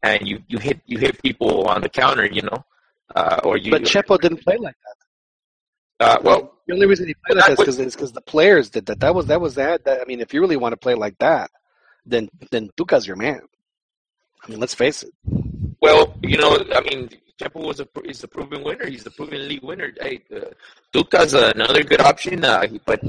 [0.02, 2.64] and you, you hit you hit people on the counter, you know,
[3.14, 3.70] uh, or you.
[3.70, 4.76] but Chepo didn't play like
[6.00, 6.06] that.
[6.06, 8.70] uh, well, The only reason he played Well, like that that is because the players
[8.70, 9.00] did that.
[9.00, 10.00] That was that was that, that.
[10.00, 11.50] I mean, if you really want to play like that,
[12.06, 13.42] then then Tuca's your man.
[14.42, 15.12] I mean, let's face it.
[15.80, 17.08] well, you know, I mean,
[17.40, 18.86] Chepo was a is a proven winner.
[18.86, 19.92] He's the proven league winner.
[20.00, 20.50] Hey, uh,
[20.92, 23.00] Tuca's another good option, uh, but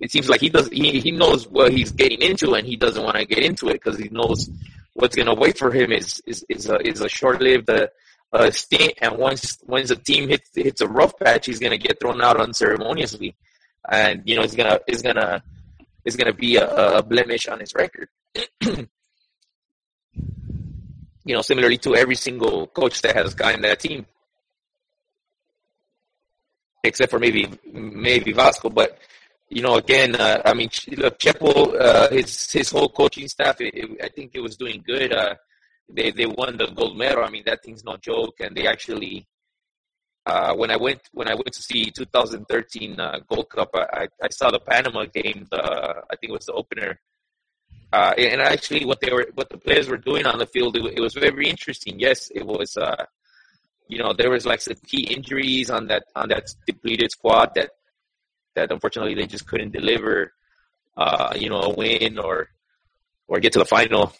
[0.00, 3.02] it seems like he does he, he knows what he's getting into, and he doesn't
[3.02, 4.50] want to get into it because he knows
[4.94, 7.86] what's going to wait for him is is is a is a short lived uh,
[8.50, 12.20] stint, and once once a team hits hits a rough patch, he's to get thrown
[12.22, 13.34] out unceremoniously,
[13.90, 15.42] and you know it's gonna it's gonna
[16.04, 18.08] it's gonna be a, a blemish on his record.
[21.24, 24.06] you know, similarly to every single coach that has gotten that team,
[26.82, 28.68] except for maybe maybe Vasco.
[28.68, 28.98] But
[29.48, 33.74] you know, again, uh, I mean, look, Chepo, uh, his his whole coaching staff, it,
[33.74, 35.12] it, I think it was doing good.
[35.12, 35.34] Uh,
[35.88, 37.24] they they won the gold medal.
[37.24, 39.26] I mean, that thing's no joke, and they actually.
[40.26, 44.28] Uh, when I went when I went to see 2013 uh, Gold Cup, I, I
[44.30, 45.46] saw the Panama game.
[45.50, 46.98] The I think it was the opener,
[47.92, 50.94] uh, and actually what they were what the players were doing on the field, it,
[50.96, 52.00] it was very interesting.
[52.00, 52.76] Yes, it was.
[52.76, 53.04] Uh,
[53.86, 57.70] you know, there was like some key injuries on that on that depleted squad that
[58.54, 60.32] that unfortunately they just couldn't deliver.
[60.96, 62.48] Uh, you know, a win or
[63.28, 64.12] or get to the final.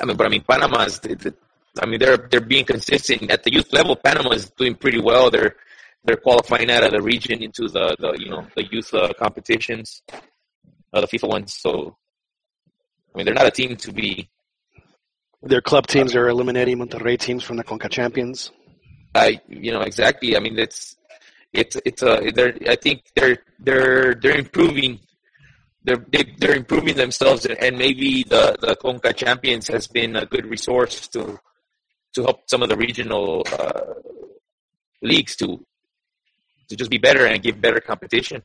[0.00, 1.00] I mean, but I mean, Panama's.
[1.80, 3.96] I mean, they're they're being consistent at the youth level.
[3.96, 5.30] Panama is doing pretty well.
[5.30, 5.56] They're
[6.04, 10.02] they're qualifying out of the region into the, the you know the youth uh, competitions,
[10.92, 11.54] uh, the FIFA ones.
[11.54, 11.96] So
[13.14, 14.28] I mean, they're not a team to be.
[15.42, 18.50] Their club teams are eliminating Monterrey teams from the Conca Champions.
[19.14, 20.36] I you know exactly.
[20.36, 20.96] I mean, it's
[21.52, 25.00] it's it's a they're I think they're they're they're improving.
[25.82, 30.46] They're they, they're improving themselves, and maybe the the Conca Champions has been a good
[30.46, 31.38] resource to
[32.14, 33.94] to help some of the regional uh,
[35.02, 35.64] leagues to
[36.68, 38.42] to just be better and give better competition.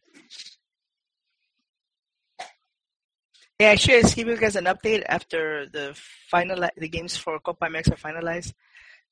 [3.59, 5.95] Yeah, I should give you guys an update after the
[6.29, 8.53] final the games for Copa MX are finalized.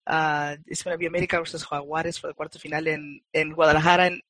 [0.05, 4.07] Uh, it's going to be America versus Juarez for the quarter final in, in Guadalajara
[4.07, 4.21] and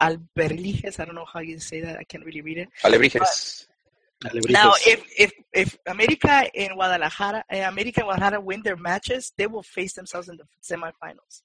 [0.00, 1.00] Alberliges.
[1.00, 1.98] I don't know how you say that.
[1.98, 2.68] I can't really read it.
[2.82, 3.66] Alebrijes.
[4.48, 9.46] Now, if, if if America and Guadalajara, uh, America and Guadalajara win their matches, they
[9.46, 11.42] will face themselves in the semifinals.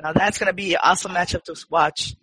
[0.00, 2.14] Now that's going to be an awesome matchup to watch.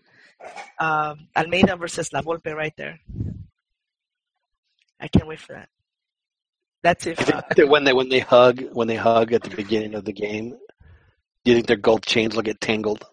[0.80, 3.00] Um, Almeyda versus La Volpe right there.
[5.02, 5.70] I can't wait for that.
[6.82, 7.20] That's it.
[7.34, 10.52] Uh, when they when they hug when they hug at the beginning of the game,
[11.44, 13.06] do you think their gold chains will get tangled?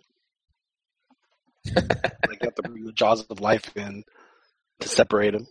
[2.29, 4.05] like you have to bring the jaws of life in
[4.81, 5.47] to separate them.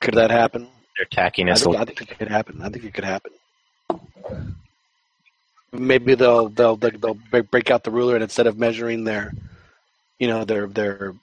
[0.00, 0.68] Could that happen?
[0.96, 1.62] They're attacking I us.
[1.64, 2.62] think, I think it could happen.
[2.62, 3.32] I think it could happen.
[5.72, 9.32] Maybe they'll they'll they'll they'll break break out the ruler and instead of measuring their,
[10.18, 11.14] you know, their their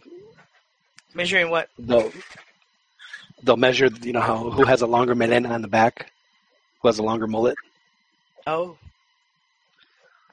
[1.13, 1.69] Measuring what?
[1.79, 2.11] they'll
[3.43, 6.11] they'll measure you know how who has a longer melena on the back,
[6.81, 7.55] who has a longer mullet.
[8.45, 8.77] Oh.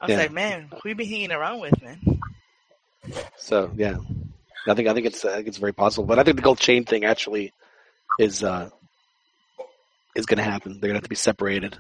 [0.01, 0.19] I was Yeah.
[0.23, 2.21] like, man, who you been hanging around with, man?
[3.37, 3.97] So yeah,
[4.67, 6.07] I think I think it's I think it's very possible.
[6.07, 7.53] But I think the gold chain thing actually
[8.19, 8.71] is uh
[10.15, 10.73] is going to happen.
[10.73, 11.77] They're going to have to be separated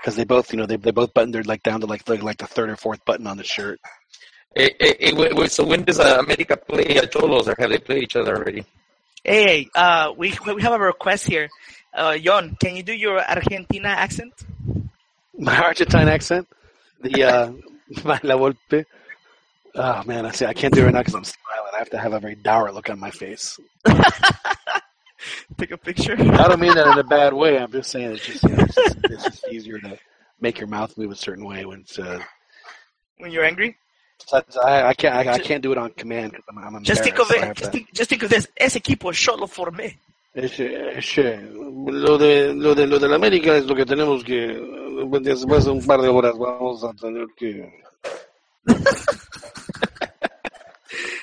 [0.00, 2.16] because they both you know they they both buttoned their like down to like the,
[2.24, 3.80] like the third or fourth button on the shirt.
[4.56, 8.02] Eh, wait, wait, so when does uh, America play uh, Cholos, or have they played
[8.02, 8.64] each other already?
[9.22, 11.48] Hey, uh, we we have a request here.
[11.92, 14.32] Uh, Yon, can you do your Argentina accent?
[15.38, 16.48] My Argentine accent,
[17.00, 17.52] the uh,
[18.04, 18.84] my La Volpe.
[19.74, 20.46] Oh man, I see.
[20.46, 21.72] I can't do it right now because I'm smiling.
[21.74, 23.58] I have to have a very dour look on my face.
[25.58, 26.16] Take a picture.
[26.18, 27.58] I don't mean that in a bad way.
[27.58, 29.98] I'm just saying it's just, you know, it's, just it's just easier to
[30.40, 31.98] make your mouth move a certain way when it's.
[31.98, 32.20] Uh,
[33.18, 33.76] When you're angry?
[34.32, 35.14] I, I can't.
[35.14, 37.42] I, I can't do it on command because I'm, I'm Just think of embarrassed, so
[37.44, 37.56] I it.
[37.56, 38.48] Just think, just think of this.
[38.56, 39.96] Ese equipo yo lo formé.
[40.34, 44.36] Ese, ese, lo de lo de lo de la América es lo que tenemos que
[45.20, 47.72] después de un par de horas vamos a tener que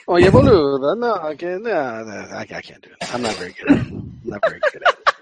[0.09, 3.13] Oye, boludo, no, que, no, no, I, I can't do it.
[3.13, 3.69] I'm not very good.
[3.69, 3.93] At it.
[3.93, 5.13] I'm not very good at it.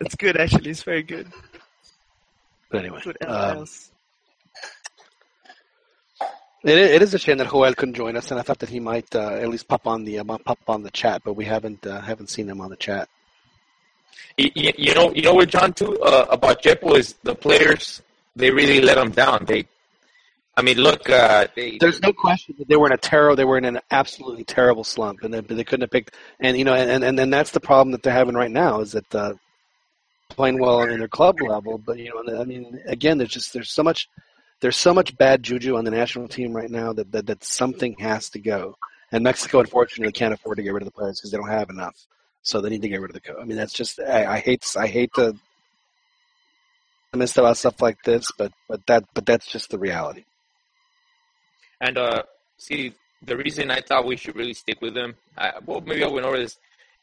[0.00, 0.70] That's good, actually.
[0.70, 1.26] It's very good.
[2.70, 3.66] But anyway, Good um,
[6.64, 8.80] it, it is a shame that Joel couldn't join us, and I thought that he
[8.80, 11.86] might uh, at least pop on the uh, pop on the chat, but we haven't
[11.86, 13.08] uh, haven't seen him on the chat.
[14.36, 18.02] You, you, know, you know what, John, too, uh, about Chepo is the players.
[18.36, 19.44] They really let him down.
[19.46, 19.66] They,
[20.56, 21.78] I mean, look, uh, they.
[21.78, 24.84] There's no question that they were in a terrible, they were in an absolutely terrible
[24.84, 26.14] slump, and they, they couldn't have picked.
[26.40, 28.92] And you know, and and and that's the problem that they're having right now is
[28.92, 29.34] that uh,
[30.28, 33.70] playing well in their club level, but you know, I mean, again, there's just there's
[33.70, 34.08] so much
[34.60, 37.96] there's so much bad juju on the national team right now that that, that something
[37.98, 38.76] has to go.
[39.10, 41.70] And Mexico, unfortunately, can't afford to get rid of the players because they don't have
[41.70, 42.06] enough,
[42.48, 43.36] so they need to get rid of the coach.
[43.40, 45.34] I mean, that's just I, I hate I hate to
[47.14, 50.24] miss about stuff like this, but but that but that's just the reality.
[51.80, 52.22] And uh,
[52.56, 56.08] see, the reason I thought we should really stick with them, I, well, maybe I
[56.08, 56.58] went over this,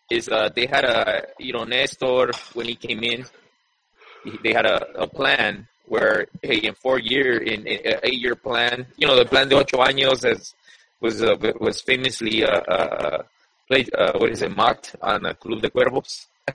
[0.09, 3.25] is uh, they had a, you know, Nestor when he came in,
[4.43, 8.85] they had a, a plan where, hey, in four year, in a eight year plan,
[8.97, 10.53] you know, the plan de ocho años as
[10.99, 13.23] was uh, was famously uh, uh,
[13.67, 16.27] played, uh, what is it, mocked on uh, Club de Cuervos.
[16.47, 16.53] I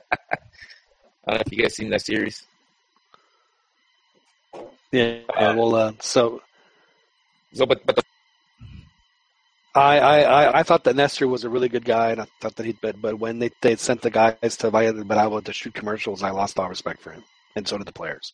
[1.27, 2.45] don't know if you guys seen that series.
[4.93, 6.43] Yeah, yeah well, uh, so
[7.53, 8.03] So, but but the,
[9.75, 12.67] I, I, I, thought that Nestor was a really good guy, and I thought that
[12.67, 15.75] he, but but when they they sent the guys to Valle del Bravo to shoot
[15.75, 17.23] commercials, I lost all respect for him,
[17.55, 18.33] and so did the players.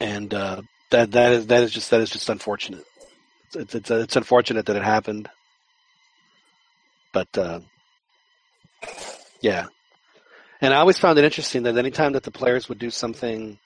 [0.00, 2.84] And uh, that that is that is just that is just unfortunate.
[3.56, 5.28] It's it's it's unfortunate that it happened,
[7.12, 7.60] but uh,
[9.40, 9.66] yeah.
[10.60, 13.58] And I always found it interesting that anytime that the players would do something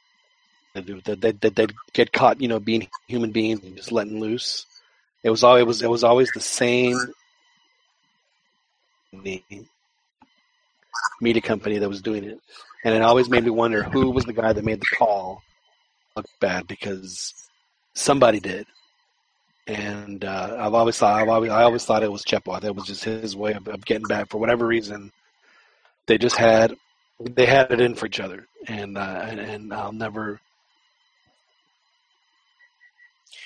[0.74, 4.66] that they that they'd get caught, you know, being human beings and just letting loose.
[5.22, 6.96] It was always it was, it was always the same
[11.20, 12.40] media company that was doing it,
[12.84, 15.42] and it always made me wonder who was the guy that made the call
[16.16, 17.34] look bad because
[17.94, 18.66] somebody did.
[19.68, 22.58] And uh, I've always thought I've always, I always thought it was Chepo.
[22.58, 25.12] That was just his way of, of getting back for whatever reason.
[26.06, 26.74] They just had
[27.20, 30.40] they had it in for each other, and uh, and, and I'll never.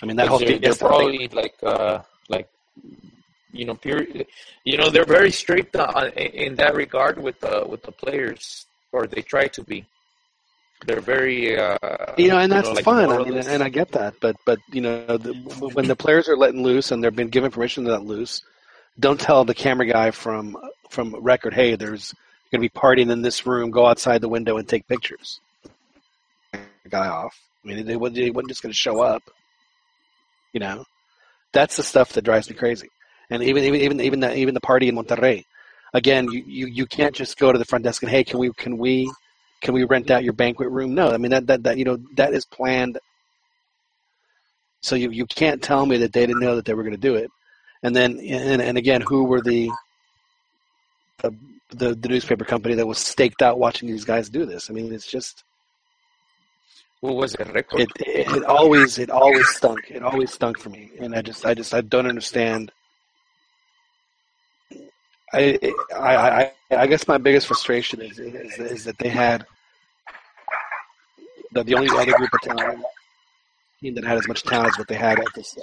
[0.00, 0.60] I mean that whole they're, thing.
[0.60, 0.88] they're thing.
[0.88, 2.48] probably like uh like
[3.52, 4.04] you know pure
[4.64, 9.06] you know they're very strict on, in that regard with the with the players or
[9.06, 9.84] they try to be
[10.86, 11.76] they're very uh
[12.16, 13.10] you know, and that's like fine.
[13.10, 15.32] I mean, and I get that, but but you know, the,
[15.74, 18.42] when the players are letting loose and they've been given permission to let loose,
[18.98, 20.56] don't tell the camera guy from
[20.90, 22.14] from record, hey, there's
[22.50, 23.70] going to be partying in this room.
[23.70, 25.40] Go outside the window and take pictures.
[26.88, 27.40] Guy off.
[27.64, 29.22] I mean, they wasn't, they wasn't just going to show up.
[30.52, 30.84] You know,
[31.52, 32.88] that's the stuff that drives me crazy.
[33.30, 35.44] And even even even even the, even the party in Monterrey.
[35.94, 38.52] Again, you, you, you can't just go to the front desk and hey, can we
[38.52, 39.10] can we
[39.62, 40.94] can we rent out your banquet room?
[40.94, 42.98] No, I mean that that, that you know that is planned.
[44.80, 47.00] So you you can't tell me that they didn't know that they were going to
[47.00, 47.30] do it.
[47.82, 49.70] And then and, and again, who were the,
[51.22, 51.34] the
[51.70, 54.68] the the newspaper company that was staked out watching these guys do this?
[54.68, 55.44] I mean, it's just
[57.00, 59.90] what was it record it, it it always it always stunk.
[59.90, 62.72] It always stunk for me, and I just I just I don't understand.
[65.32, 65.58] I
[65.94, 69.46] I I, I guess my biggest frustration is, is is that they had
[71.52, 72.84] that the only other group of talent
[73.80, 75.56] team that had as much talent as what they had at this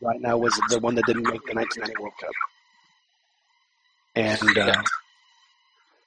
[0.00, 2.30] right now was the one that didn't make the 1990 World Cup,
[4.14, 4.82] and uh,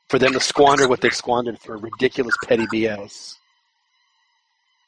[0.07, 3.35] for them to squander what they squandered for ridiculous petty BS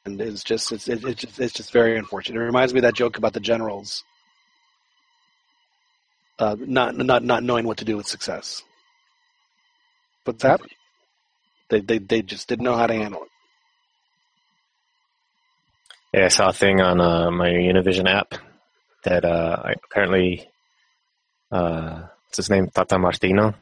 [0.04, 2.40] and it's just it's it's just it's just very unfortunate.
[2.40, 4.02] It reminds me of that joke about the generals
[6.38, 8.62] uh, not not not knowing what to do with success.
[10.24, 10.72] What's happened?
[11.68, 13.28] They they they just didn't know how to handle it.
[16.12, 18.34] Yeah, I saw a thing on uh, my Univision app
[19.04, 20.48] that uh, I- apparently,
[21.50, 23.54] uh, what's his name, Tata Martino,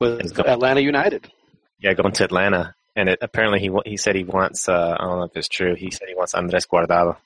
[0.00, 1.30] With is Atlanta United,
[1.80, 4.68] yeah, going to Atlanta, and it, apparently he he said he wants.
[4.68, 5.74] Uh, I don't know if it's true.
[5.74, 7.16] He said he wants Andres Guardado.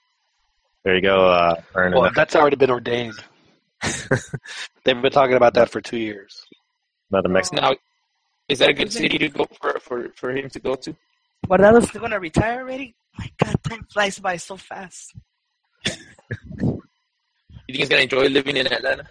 [0.84, 1.26] There you go.
[1.28, 3.14] Uh, well, a- that's already been ordained.
[4.84, 6.44] They've been talking about that for two years.
[7.10, 7.62] another Mexican.
[7.62, 7.72] now
[8.48, 10.96] is that a good city to go for for, for him to go to
[11.46, 12.94] Guardado's still gonna retire already.
[13.18, 15.14] My God, time flies by so fast.
[15.86, 16.80] you
[17.66, 19.05] think he's gonna enjoy living in Atlanta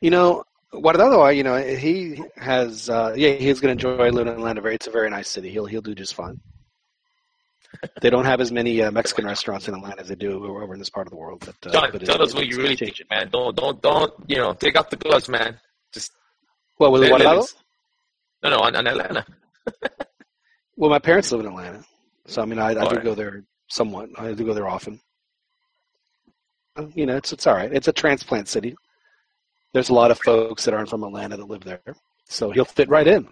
[0.00, 4.28] You know, Guardado, I- you know, he has, uh, yeah, he's going to enjoy living
[4.32, 4.62] in Atlanta.
[4.66, 5.50] It's a very nice city.
[5.50, 6.40] He'll he'll do just fine.
[8.02, 10.78] They don't have as many uh, Mexican restaurants in Atlanta as they do over in
[10.78, 11.40] this part of the world.
[11.44, 13.06] But, uh, John, but tell it- us what you really changing.
[13.08, 13.28] think, man.
[13.30, 14.12] Don't, don't, don't.
[14.26, 15.58] You know, take off the gloves, man.
[15.92, 16.12] Just
[16.76, 17.54] What with let- let Guardado?
[18.42, 19.24] No, no, on, on Atlanta.
[20.76, 21.84] Well, my parents live in Atlanta,
[22.28, 24.10] so I mean, I, I do go there somewhat.
[24.18, 25.00] I do go there often.
[26.76, 27.72] Uh, You know, it's it's all right.
[27.72, 28.76] It's a transplant city.
[29.72, 31.82] There's a lot of folks that aren't from Atlanta that live there,
[32.26, 33.28] so he'll fit right in.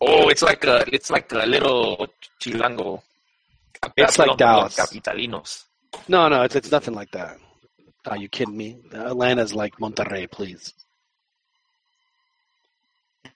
[0.00, 2.06] Oh, it's like a, it's like a little
[2.40, 3.00] chilango.
[3.96, 4.76] It's like Dallas.
[4.76, 5.64] Capitalinos.
[6.08, 7.38] No, no, it's it's nothing like that.
[8.06, 8.78] Are you kidding me?
[8.92, 10.74] Atlanta's like Monterrey, please.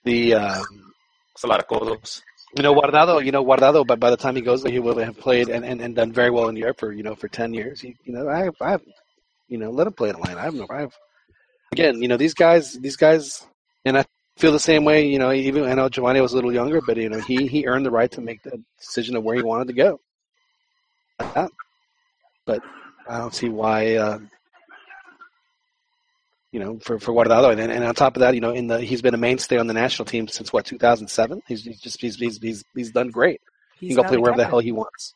[0.03, 0.61] The uh,
[1.33, 2.21] It's a lot of codos.
[2.55, 4.97] You know Guardado, you know Guardado, but by the time he goes there, he will
[4.97, 7.53] have played and, and, and done very well in Europe for you know for ten
[7.53, 7.81] years.
[7.81, 8.77] He, you know, I I
[9.49, 10.39] you know, let him play in Atlanta.
[10.39, 10.93] I have no, I have.
[11.71, 13.45] Again, you know, these guys, these guys,
[13.85, 14.05] and I
[14.37, 15.07] feel the same way.
[15.07, 17.67] You know, even I know Giovanni was a little younger, but you know, he he
[17.67, 19.99] earned the right to make the decision of where he wanted to go.
[22.45, 22.61] But
[23.07, 23.95] I don't see why.
[23.95, 24.19] Uh,
[26.51, 28.81] you know, for for Guardado, and, and on top of that, you know, in the
[28.81, 31.41] he's been a mainstay on the national team since what 2007.
[31.47, 33.41] He's, he's just he's, he's he's he's done great.
[33.79, 35.13] He can go play wherever the hell he wants.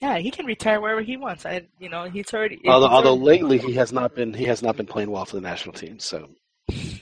[0.00, 1.44] Yeah, he can retire wherever he wants.
[1.44, 2.60] I, you know, he's already.
[2.66, 5.26] Although he's although already- lately he has not been he has not been playing well
[5.26, 5.98] for the national team.
[5.98, 6.30] So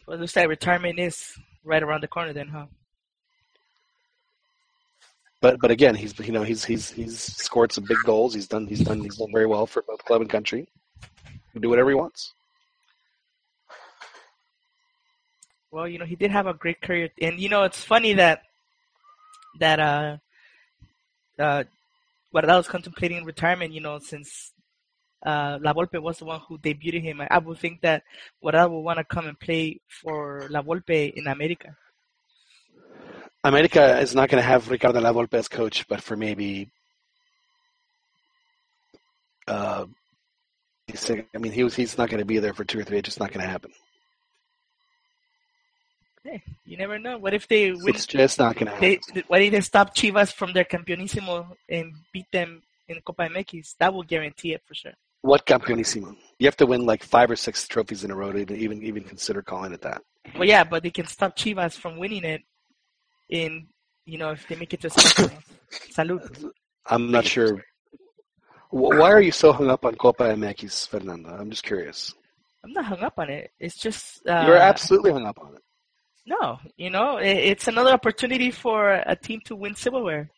[0.07, 2.66] well, looks like retirement is right around the corner, then, huh?
[5.41, 8.35] but but again, he's you know he's he's he's scored some big goals.
[8.35, 10.69] He's done he's done he's done very well for both club and country.
[11.01, 12.35] He can do whatever he wants.
[15.70, 18.43] Well, you know, he did have a great career, and you know, it's funny that
[19.61, 20.16] that uh,
[21.39, 21.65] uh,
[22.32, 23.73] was contemplating retirement.
[23.73, 24.53] You know, since
[25.24, 28.03] uh, La Volpe was the one who debuted him, I would think that
[28.43, 31.77] Guardado would want to come and play for La Volpe in America.
[33.45, 36.70] America is not going to have Ricardo La Volpe as coach, but for maybe.
[39.47, 39.86] Uh,
[41.35, 42.99] I mean, he was, he's not going to be there for two or three.
[42.99, 43.70] It's just not going to happen.
[46.29, 47.17] Hey, you never know.
[47.17, 47.95] What if they win?
[47.95, 49.01] It's just not going to happen.
[49.15, 53.77] They, what if they stop Chivas from their campeonísimo and beat them in Copa MX.
[53.79, 54.93] That will guarantee it for sure.
[55.23, 56.15] What campeonísimo?
[56.39, 59.05] You have to win like five or six trophies in a row to even even,
[59.05, 60.03] consider calling it that.
[60.35, 62.43] Well, yeah, but they can stop Chivas from winning it
[63.31, 63.67] in,
[64.05, 64.89] you know, if they make it to.
[65.71, 66.51] Salud.
[66.87, 67.65] I'm not sure.
[68.71, 71.37] Why are you so hung up on Copa MX, Fernanda?
[71.41, 72.15] I'm just curious.
[72.63, 73.51] I'm not hung up on it.
[73.59, 75.63] It's just uh, You're absolutely hung up on it.
[76.29, 76.59] No.
[76.77, 80.31] You know, it, it's another opportunity for a team to win silverware,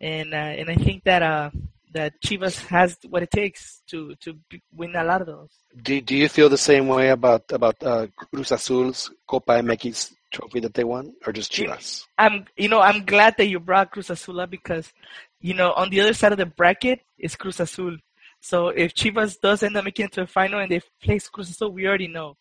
[0.00, 1.50] and uh, and I think that uh
[1.92, 4.38] that Chivas has what it takes to to
[4.74, 5.50] win a lot of those.
[5.82, 10.60] Do Do you feel the same way about about uh, Cruz Azul's Copa MX trophy
[10.60, 12.04] that they won, or just Chivas?
[12.18, 14.92] I'm, you know, I'm glad that you brought Cruz Azul up because,
[15.40, 17.96] you know, on the other side of the bracket is Cruz Azul.
[18.40, 21.50] So if Chivas does end up making it to the final and they place Cruz
[21.50, 22.36] Azul, we already know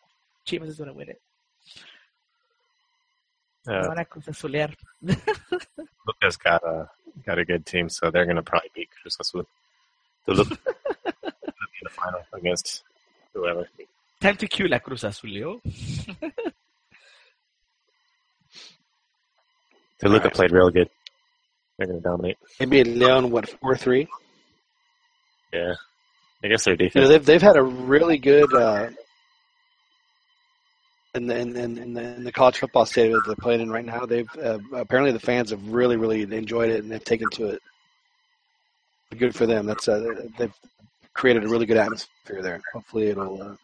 [0.48, 1.22] Chivas is going to win it.
[3.68, 4.74] Uh, Van a Cruz Azulear.
[5.02, 6.90] Lucas got a
[7.26, 9.44] got a good team, so they're gonna probably beat Cruz Azul.
[10.26, 10.58] To look in
[11.84, 12.84] the final against
[13.34, 13.68] whoever.
[14.22, 15.62] Time to cue la Cruz Azul, yo.
[20.00, 20.90] Toluca played real good.
[21.78, 22.38] They're gonna dominate.
[22.60, 24.08] Maybe Leon what four three.
[25.54, 25.74] Yeah,
[26.44, 27.10] I guess their You know defense.
[27.10, 28.90] they've they've had a really good uh,
[31.18, 33.86] in the in, in, the in the college football stadium that they're playing in right
[33.86, 34.06] now.
[34.06, 37.62] They've uh, apparently the fans have really really enjoyed it and they've taken to it.
[39.18, 39.66] Good for them.
[39.66, 40.54] That's uh, they've
[41.14, 42.62] created a really good atmosphere there.
[42.74, 43.42] Hopefully it'll.
[43.42, 43.56] Uh,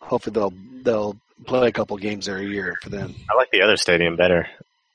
[0.00, 1.16] hopefully they'll they'll
[1.46, 3.14] play a couple games there a year for them.
[3.30, 4.48] I like the other stadium better.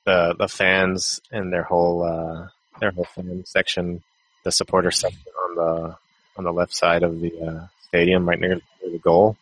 [0.05, 2.47] The the fans and their whole uh,
[2.79, 4.03] their whole fan section,
[4.43, 5.95] the supporter section on the
[6.37, 9.37] on the left side of the uh, stadium, right near the goal,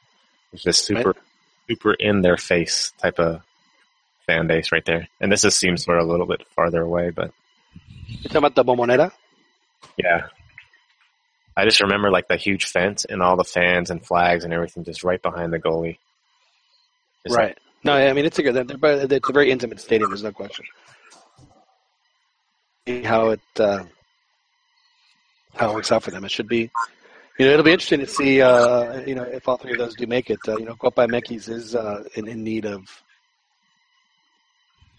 [0.52, 1.16] is just super
[1.70, 3.42] super in their face type of
[4.26, 5.08] fan base right there.
[5.22, 7.32] And this just seems sort of a little bit farther away, but
[8.08, 9.12] You talking about the Bombonera?
[9.98, 10.28] yeah.
[11.56, 14.86] I just remember like the huge fence and all the fans and flags and everything
[14.86, 15.98] just right behind the goalie.
[17.28, 17.58] Just right.
[17.84, 18.54] No, I mean it's a good.
[18.56, 20.10] They're, they're, it's a very intimate stadium.
[20.10, 20.66] There's no question.
[23.04, 23.84] How it uh,
[25.56, 26.24] how it works out for them.
[26.24, 26.72] It should be.
[27.40, 28.42] You know, it'll be interesting to see.
[28.42, 30.40] Uh, you know, if all three of those do make it.
[30.46, 32.82] Uh, you know, Copa MX is uh, in, in need of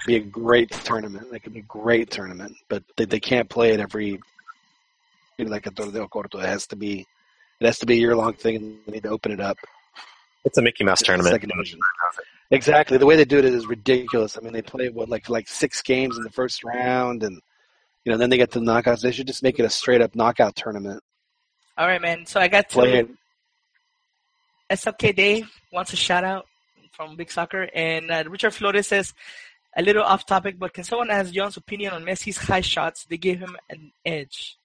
[0.07, 1.27] be a great tournament.
[1.35, 4.19] It could be a great tournament, but they, they can't play it every.
[5.37, 6.43] You know, like a torneo corto.
[6.43, 7.07] It has to be.
[7.61, 9.59] It has to be a year long thing, and they need to open it up.
[10.47, 11.35] It's a Mickey Mouse It's tournament.
[11.35, 11.79] second division.
[12.51, 12.97] Exactly.
[12.97, 14.39] The way they do it is ridiculous.
[14.39, 17.39] I mean, they play what like like six games in the first round, and
[18.07, 19.03] you know then they get to the knockouts.
[19.03, 21.03] They should just make it a straight up knockout tournament.
[21.81, 22.27] All right, man.
[22.27, 23.09] So I got Play to it.
[24.71, 26.45] SLK Dave wants a shout out
[26.93, 29.15] from Big Soccer, and uh, Richard Flores says
[29.75, 33.07] a little off topic, but can someone ask John's opinion on Messi's high shots?
[33.07, 34.59] They gave him an edge.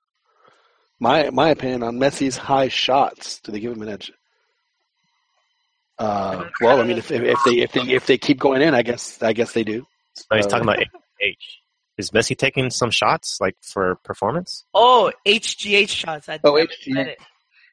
[1.00, 3.40] My my opinion on Messi's high shots.
[3.40, 4.12] Do they give him an edge?
[5.98, 8.76] Uh, well, I mean, if, if if they if they if they keep going in,
[8.76, 9.88] I guess I guess they do.
[10.30, 10.80] No, he's talking about
[11.22, 11.62] H.
[11.98, 14.66] Is Messi taking some shots like for performance?
[14.74, 16.28] Oh, HGH shots.
[16.30, 16.68] I, Oh, HGH.
[16.88, 17.20] misread it.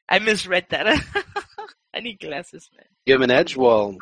[0.09, 0.87] I misread that.
[1.93, 2.85] I need glasses, man.
[3.05, 3.55] Give him an edge.
[3.57, 3.95] Well,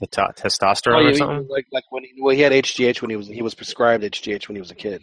[0.00, 1.48] The t- testosterone oh, or you- something?
[1.48, 4.48] like like when he, well he had HGH when he was he was prescribed HGH
[4.48, 5.02] when he was a kid.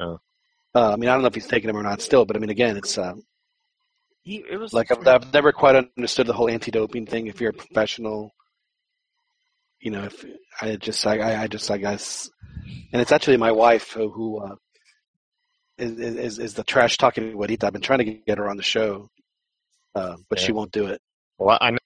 [0.00, 0.18] Oh.
[0.74, 2.38] Uh, I mean, I don't know if he's taking them or not still, but I
[2.38, 3.14] mean, again, it's uh,
[4.22, 7.28] He, it was like I've, I've never quite understood the whole anti-doping thing.
[7.28, 8.34] If you're a professional,
[9.80, 10.24] you know, if
[10.60, 12.30] I just, I, I- just, I guess,
[12.92, 14.56] and it's actually my wife who, who uh,
[15.78, 17.66] is, is is the trash talking Juanita.
[17.66, 19.08] I've been trying to get her on the show,
[19.94, 21.00] uh, but she won't do it.
[21.38, 21.78] Well, I know.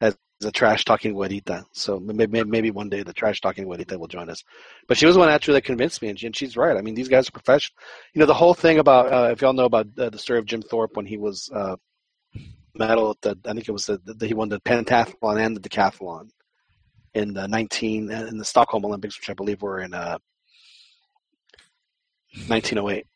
[0.00, 4.08] As a trash talking Juanita, so maybe maybe one day the trash talking Juanita will
[4.08, 4.42] join us.
[4.88, 6.76] But she was the one actually that convinced me, and, she, and she's right.
[6.76, 7.76] I mean, these guys are professional.
[8.12, 10.46] You know, the whole thing about uh, if y'all know about uh, the story of
[10.46, 11.76] Jim Thorpe when he was uh,
[12.74, 15.60] medal at the I think it was the, the he won the pentathlon and the
[15.60, 16.30] decathlon
[17.14, 20.18] in the 19 in the Stockholm Olympics, which I believe were in uh,
[22.48, 23.06] 1908.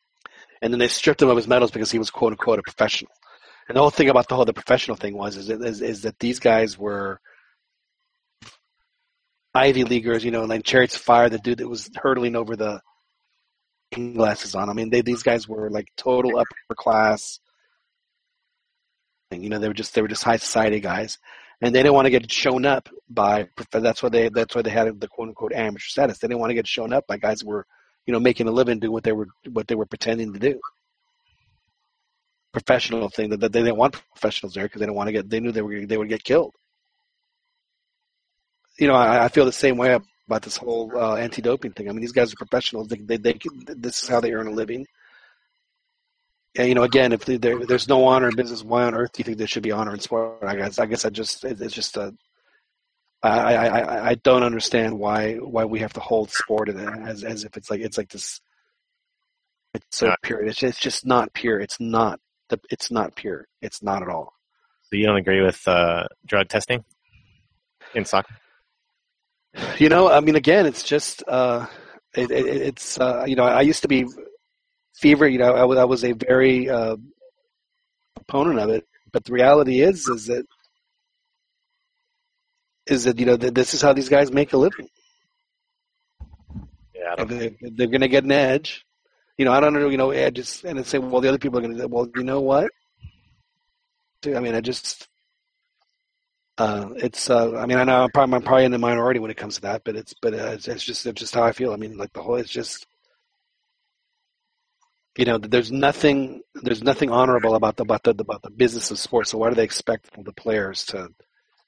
[0.63, 3.13] And then they stripped him of his medals because he was quote unquote a professional.
[3.69, 6.19] And the whole thing about the whole the professional thing was is, is, is that
[6.19, 7.21] these guys were
[9.55, 12.81] Ivy Leaguers, you know, and like Chariots Fire, the dude that was hurtling over the
[13.95, 14.69] glasses on.
[14.69, 17.41] I mean, they these guys were like total upper class.
[19.31, 21.19] You know, they were just they were just high society guys,
[21.61, 23.49] and they didn't want to get shown up by.
[23.71, 26.19] That's why they that's why they had the quote unquote amateur status.
[26.19, 27.67] They didn't want to get shown up by guys who were
[28.07, 30.61] you know making a living doing what they were what they were pretending to do.
[32.53, 35.41] Professional thing that they didn't want professionals there because they didn't want to get they
[35.41, 36.55] knew they were they would get killed.
[38.79, 41.89] You know, I, I feel the same way about this whole uh, anti-doping thing.
[41.89, 42.89] I mean, these guys are professionals.
[42.89, 43.39] They, they, they,
[43.69, 44.87] this is how they earn a living.
[46.59, 49.25] You know, again, if there, there's no honor in business, why on earth do you
[49.25, 50.39] think there should be honor in sport?
[50.43, 52.15] I guess, I guess, I just, it's just a
[53.23, 57.57] I, I, I don't understand why, why we have to hold sport as, as if
[57.57, 58.41] it's like, it's like this,
[59.75, 60.43] it's so pure.
[60.45, 61.61] It's just, it's just not pure.
[61.61, 63.47] It's not the, it's not pure.
[63.61, 64.35] It's not at all.
[64.83, 66.85] So you don't agree with uh, drug testing
[67.95, 68.35] in soccer?
[69.79, 71.67] You know, I mean, again, it's just, uh,
[72.15, 74.07] it, it, it's, uh, you know, I used to be
[74.97, 75.29] fever.
[75.29, 76.97] You know, I was, I was a very uh,
[78.17, 80.45] opponent of it, but the reality is, is that,
[82.87, 84.89] is that you know that this is how these guys make a living.
[86.95, 88.85] Yeah, they, they're going to get an edge.
[89.39, 89.89] You know, I don't know.
[89.89, 91.89] You know, I just and then say, well, the other people are going to.
[91.89, 92.71] Well, you know what?
[94.25, 95.09] I mean, I just.
[96.59, 97.29] Uh, it's.
[97.29, 99.57] Uh, I mean, I know I'm probably, I'm probably in the minority when it comes
[99.57, 100.15] to that, but it's.
[100.15, 101.05] But uh, it's, it's just.
[101.07, 101.73] It's just how I feel.
[101.73, 102.37] I mean, like the whole.
[102.37, 102.87] It's just
[105.17, 108.99] you know, there's nothing there's nothing honorable about the about the about the business of
[108.99, 109.31] sports.
[109.31, 111.09] So why do they expect the players to,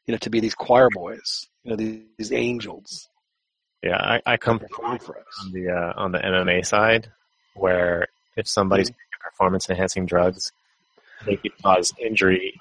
[0.06, 3.08] you know, to be these choir boys, you know, these, these angels?
[3.82, 4.98] Yeah, I, I come from on
[5.52, 7.10] the uh, on the MMA side,
[7.54, 9.22] where if somebody's mm-hmm.
[9.22, 10.52] performance enhancing drugs,
[11.24, 12.60] they could cause injury,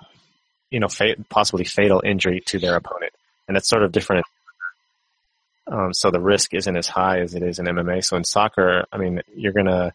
[0.70, 3.14] you know, fa- possibly fatal injury to their opponent,
[3.48, 4.26] and it's sort of different.
[5.66, 8.06] Um, so the risk isn't as high as it is in MMA.
[8.06, 9.94] So in soccer, I mean, you're gonna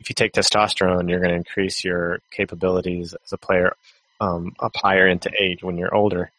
[0.00, 3.74] if you take testosterone, you're going to increase your capabilities as a player
[4.20, 6.32] um, up higher into age when you're older.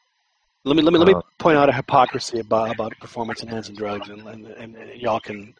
[0.64, 3.76] Let me let me let me uh, point out a hypocrisy about about performance enhancing
[3.76, 5.56] drugs, and, and, and y'all can you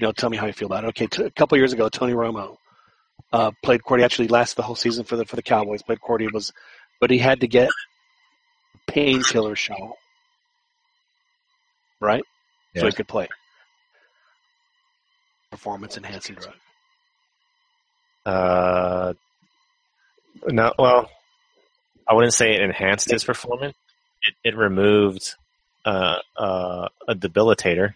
[0.00, 0.88] know tell me how you feel about it.
[0.88, 2.56] Okay, t- a couple years ago, Tony Romo
[3.32, 4.02] uh, played Cordy.
[4.02, 5.82] Actually, lasted the whole season for the for the Cowboys.
[5.82, 6.52] Played Cordy was,
[7.00, 7.70] but he had to get
[8.88, 9.92] painkiller shot,
[12.00, 12.24] right?
[12.74, 12.80] Yeah.
[12.80, 13.28] So he could play.
[15.52, 16.54] Performance enhancing drug.
[18.24, 19.14] Uh,
[20.46, 21.10] no, well,
[22.08, 23.76] I wouldn't say it enhanced his performance.
[24.22, 25.34] It, it removed
[25.84, 27.94] uh, uh, a debilitator,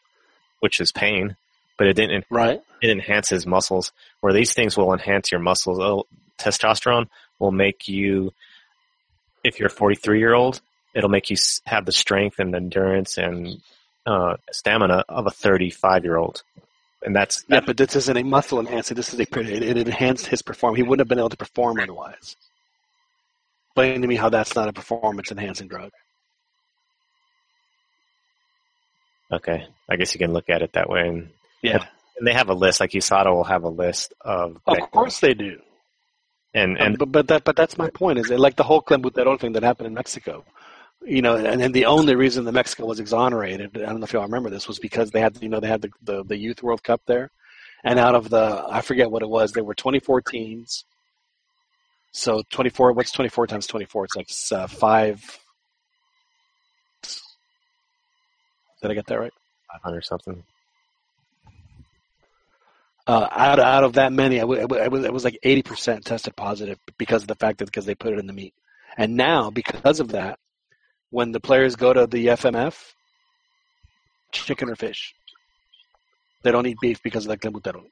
[0.61, 1.37] which is pain,
[1.79, 2.25] but it didn't.
[2.31, 2.61] Right.
[2.83, 3.93] It enhances his muscles.
[4.21, 5.79] Where these things will enhance your muscles.
[5.81, 6.05] Oh,
[6.39, 7.09] testosterone
[7.39, 8.33] will make you,
[9.45, 10.61] if you're a 43 year old,
[10.95, 11.37] it'll make you
[11.67, 13.61] have the strength and endurance and
[14.07, 16.43] uh, stamina of a 35 year old
[17.03, 17.61] and that's yeah.
[17.61, 18.95] But this isn't a muscle enhancer.
[18.95, 20.79] This is a it, it enhanced his performance.
[20.79, 22.37] He wouldn't have been able to perform otherwise.
[23.69, 25.91] Explain to me how that's not a performance enhancing drug.
[29.31, 31.07] Okay, I guess you can look at it that way.
[31.07, 31.31] And
[31.63, 31.85] yeah,
[32.19, 32.81] and they have a list.
[32.81, 34.59] Like USADA will have a list of.
[34.67, 35.61] Of course they do.
[36.55, 38.19] And uh, and but but that but that's my point.
[38.19, 40.45] Is it like the whole clenbuterol thing that happened in Mexico?
[41.07, 44.13] You know, and, and the only reason that Mexico was exonerated, I don't know if
[44.13, 46.65] y'all remember this, was because they had, you know, they had the, the, the Youth
[46.65, 47.31] World Cup there.
[47.85, 50.85] And out of the, I forget what it was, there were 24 teams.
[52.11, 54.05] So 24, what's 24 times 24?
[54.07, 55.39] It's like uh, five.
[58.83, 59.33] Did I get that right?
[59.75, 60.43] 500 something.
[63.07, 67.23] Uh, out, out of that many, it was, it was like 80% tested positive because
[67.23, 68.55] of the fact that because they put it in the meat.
[68.99, 70.41] And now, because of that,
[71.17, 72.93] when the players go to the FMF,
[74.33, 75.15] chicken or fish.
[76.43, 77.87] They don't eat beef because of the clenbuterol.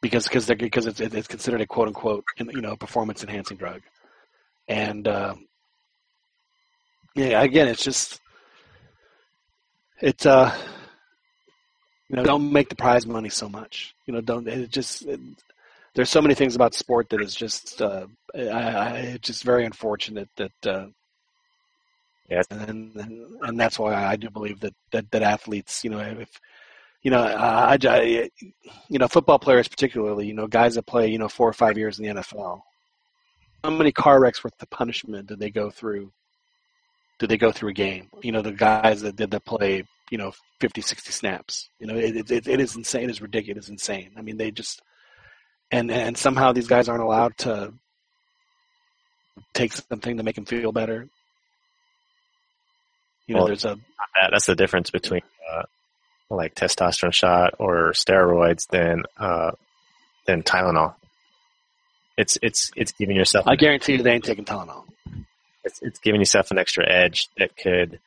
[0.00, 3.82] Because because they because it's it's considered a quote unquote you know performance enhancing drug,
[4.68, 5.34] and uh,
[7.14, 8.20] yeah again it's just
[10.00, 10.50] it's uh
[12.08, 15.20] you know don't make the prize money so much you know don't it just it,
[15.94, 19.64] there's so many things about sport that is just uh, I, I, it's just very
[19.64, 20.86] unfortunate that uh,
[22.28, 26.00] yes and, and and that's why I do believe that that, that athletes you know
[26.00, 26.40] if
[27.02, 28.30] you know I, I
[28.88, 31.78] you know football players particularly you know guys that play you know four or five
[31.78, 32.60] years in the NFL
[33.62, 36.12] how many car wrecks worth the punishment did they go through
[37.20, 38.08] did they go through a game?
[38.22, 41.94] You know the guys that did that play you know 50 60 snaps you know
[41.94, 44.10] it, it, it is insane it is ridiculous It's insane.
[44.16, 44.82] I mean they just
[45.74, 47.72] and and somehow these guys aren't allowed to
[49.52, 51.08] take something to make them feel better.
[53.26, 53.76] You know, well, there's a
[54.14, 55.62] that, that's the difference between uh,
[56.30, 59.52] like testosterone shot or steroids than uh,
[60.26, 60.94] than Tylenol.
[62.16, 63.48] It's it's it's giving yourself.
[63.48, 64.84] I guarantee you, they ain't taking Tylenol.
[65.64, 67.98] It's it's giving yourself an extra edge that could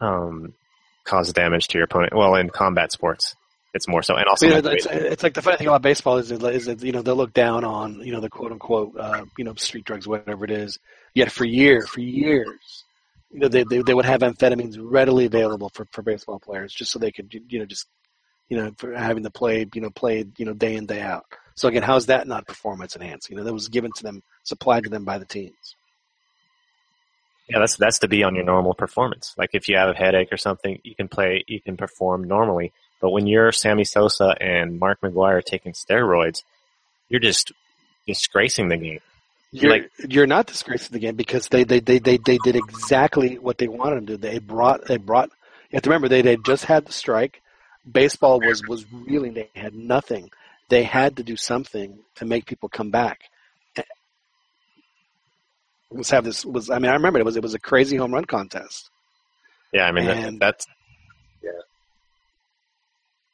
[0.00, 0.52] um,
[1.04, 2.14] cause damage to your opponent.
[2.14, 3.34] Well, in combat sports,
[3.74, 6.18] it's more so, and also you know, it's, it's, like the funny thing about baseball
[6.18, 9.24] is, is that you know they'll look down on you know the quote unquote uh,
[9.36, 10.78] you know street drugs, whatever it is.
[11.14, 12.84] Yet for years, for years,
[13.30, 16.92] you know they, they they would have amphetamines readily available for, for baseball players just
[16.92, 17.86] so they could you know just
[18.48, 21.24] you know, for having to play, you know, played you know, day in day out.
[21.54, 23.34] So again, how is that not performance enhancing?
[23.34, 25.76] You know, that was given to them, supplied to them by the teams.
[27.48, 29.34] Yeah, that's that's to be on your normal performance.
[29.36, 32.72] Like if you have a headache or something, you can play, you can perform normally.
[33.04, 36.42] But when you're Sammy Sosa and Mark McGwire taking steroids,
[37.10, 37.52] you're just
[38.06, 39.00] disgracing the game.
[39.52, 43.38] You're, like you're not disgracing the game because they, they, they, they, they did exactly
[43.38, 44.16] what they wanted to do.
[44.16, 45.28] They brought they brought
[45.68, 47.42] you have to remember they they just had the strike.
[47.84, 49.34] Baseball was was reeling.
[49.34, 50.30] They had nothing.
[50.70, 53.20] They had to do something to make people come back.
[55.90, 58.14] Let's have this was I mean I remember it was it was a crazy home
[58.14, 58.88] run contest.
[59.74, 60.66] Yeah, I mean that, And- that's.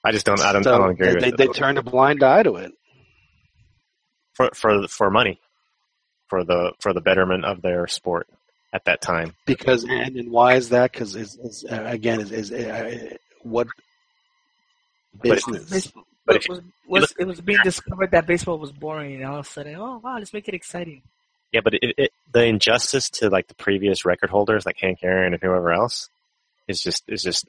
[0.05, 0.41] I just don't.
[0.41, 0.65] I don't.
[0.65, 1.37] So I don't agree they, with they, it.
[1.37, 2.73] they turned a blind eye to it.
[4.35, 5.41] for for for money,
[6.29, 8.27] for the for the betterment of their sport
[8.73, 9.35] at that time.
[9.47, 10.93] because and, and why is that?
[10.93, 13.67] Because is, is uh, again is, is uh, what
[15.15, 15.71] But- business?
[15.71, 16.63] Baseball But if you- was,
[17.03, 20.01] was it was being discovered that baseball was boring, and all of a sudden, oh
[20.03, 21.03] wow, let's make it exciting.
[21.53, 25.35] Yeah, but it, it, the injustice to like the previous record holders, like Hank Aaron
[25.35, 26.09] and whoever else,
[26.69, 27.45] is just is just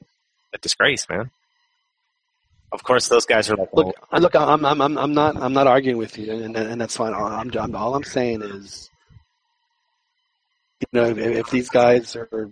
[0.52, 1.30] a disgrace, man.
[2.72, 5.36] Of course, those guys are like, Look, I- uh, look, I'm, I'm, I'm, I'm not,
[5.36, 7.14] I'm not arguing with you, and, and that's fine.
[7.14, 8.90] All I'm, I'm, all I'm saying is,
[10.80, 12.50] you know, if, if these guys are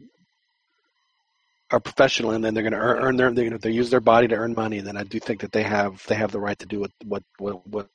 [1.71, 3.91] are professional and then they're going to earn, earn their, they're going to they use
[3.91, 6.41] their body to earn money, then I do think that they have, they have the
[6.41, 7.89] right to do what, what, what, what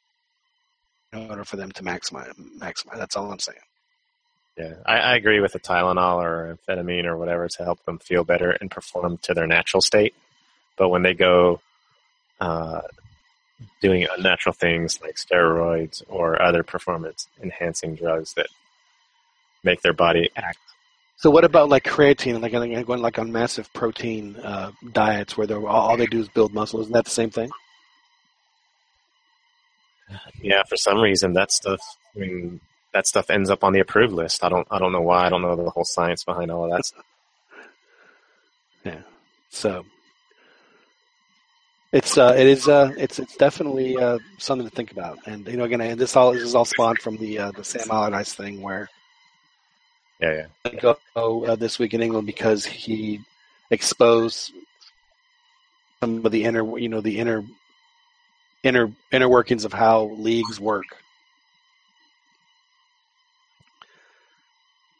[1.14, 2.98] in order for them to maximize, maximize.
[2.98, 3.60] That's all I'm saying.
[4.58, 8.24] yeah, I, I agree with the Tylenol or amphetamine or whatever to help them feel
[8.24, 10.16] better and perform to their natural state.
[10.78, 11.62] But when they go
[12.40, 12.82] uh,
[13.82, 18.48] doing unnatural things like steroids or other performance enhancing drugs that
[19.64, 20.60] make their body act
[21.18, 25.48] So what about like creatine, like like going like on massive protein uh, diets where
[25.48, 26.82] they're all, all they do is build muscle?
[26.82, 27.49] Isn't that the same thing?
[30.41, 31.80] Yeah, for some reason that stuff.
[32.16, 32.60] I mean,
[32.94, 34.44] that stuff ends up on the approved list.
[34.44, 34.68] I don't.
[34.70, 35.26] I don't know why.
[35.26, 36.86] I don't know the whole science behind all of that.
[36.86, 37.03] Stuff.
[38.86, 39.02] Yeah.
[39.49, 39.84] So
[41.96, 45.18] it's uh, it is uh, it's it's definitely uh, something to think about.
[45.26, 47.64] And you know, again, and this all this is all spawned from the uh, the
[47.64, 48.90] Sam Allardyce thing where
[50.20, 50.96] Yeah, yeah.
[51.16, 53.22] go uh, this week in England because he
[53.72, 54.52] exposed
[56.02, 57.46] some of the inner you know the inner
[58.62, 60.98] inner inner workings of how leagues work.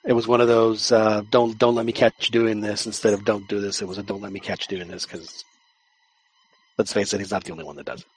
[0.06, 3.26] It was one of those uh, don't don't let me catch doing this instead of
[3.26, 3.82] don't do this.
[3.82, 5.44] It was a don't let me catch doing this because
[6.78, 8.08] let's face it, he's not the only one that does it.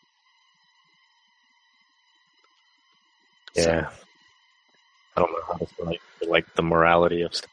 [3.63, 3.91] So- Yeah.
[5.17, 7.51] I don't know how to feel like, like the morality of stuff.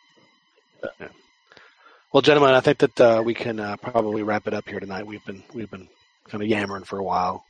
[2.14, 5.08] Well, gentlemen, I think that uh, we can uh, probably wrap it up here tonight.
[5.08, 5.90] We've been we've been
[6.30, 7.44] kind of yammering for a while,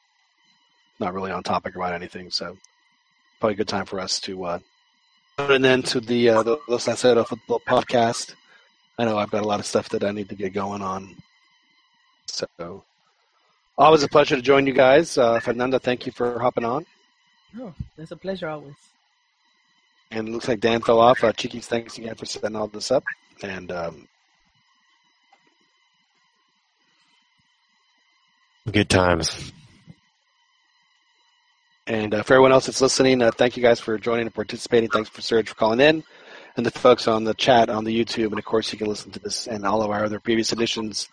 [0.99, 2.32] not really on topic about anything.
[2.32, 2.57] So
[3.41, 4.60] probably a good time for us to uh,
[5.38, 8.34] put an end to the uh, the Dos a Cero Football Podcast.
[8.98, 11.15] I know I've got a lot of stuff that I need to get going on.
[12.27, 12.86] So
[13.77, 15.18] always a pleasure to join you guys.
[15.18, 16.85] Uh, Fernanda, thank you for hopping on.
[17.60, 18.76] Oh, it's a pleasure always.
[20.11, 21.23] And it looks like Dan fell off.
[21.23, 23.03] Uh, Chiquis, thanks again for setting all this up.
[23.41, 24.07] And um,
[28.72, 29.52] Good times.
[31.85, 34.89] And uh, for everyone else that's listening, uh, thank you guys for joining and participating.
[34.89, 36.03] Thanks for Serge for calling in.
[36.57, 38.30] And the folks on the chat on the YouTube.
[38.30, 41.10] And of course, you can listen to this and all of our other previous editions,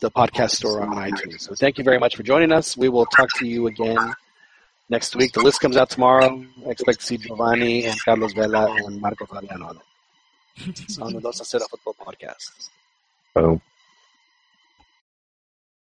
[0.00, 1.40] the podcast store on iTunes.
[1.40, 2.76] So thank you very much for joining us.
[2.76, 4.14] We will talk to you again
[4.88, 5.32] next week.
[5.32, 6.44] The list comes out tomorrow.
[6.66, 9.82] I expect to see Giovani and Carlos Vela and Marco Fabián on it.
[10.80, 12.70] It's on the Dos a Cero Football Podcast.
[13.34, 13.60] Boom.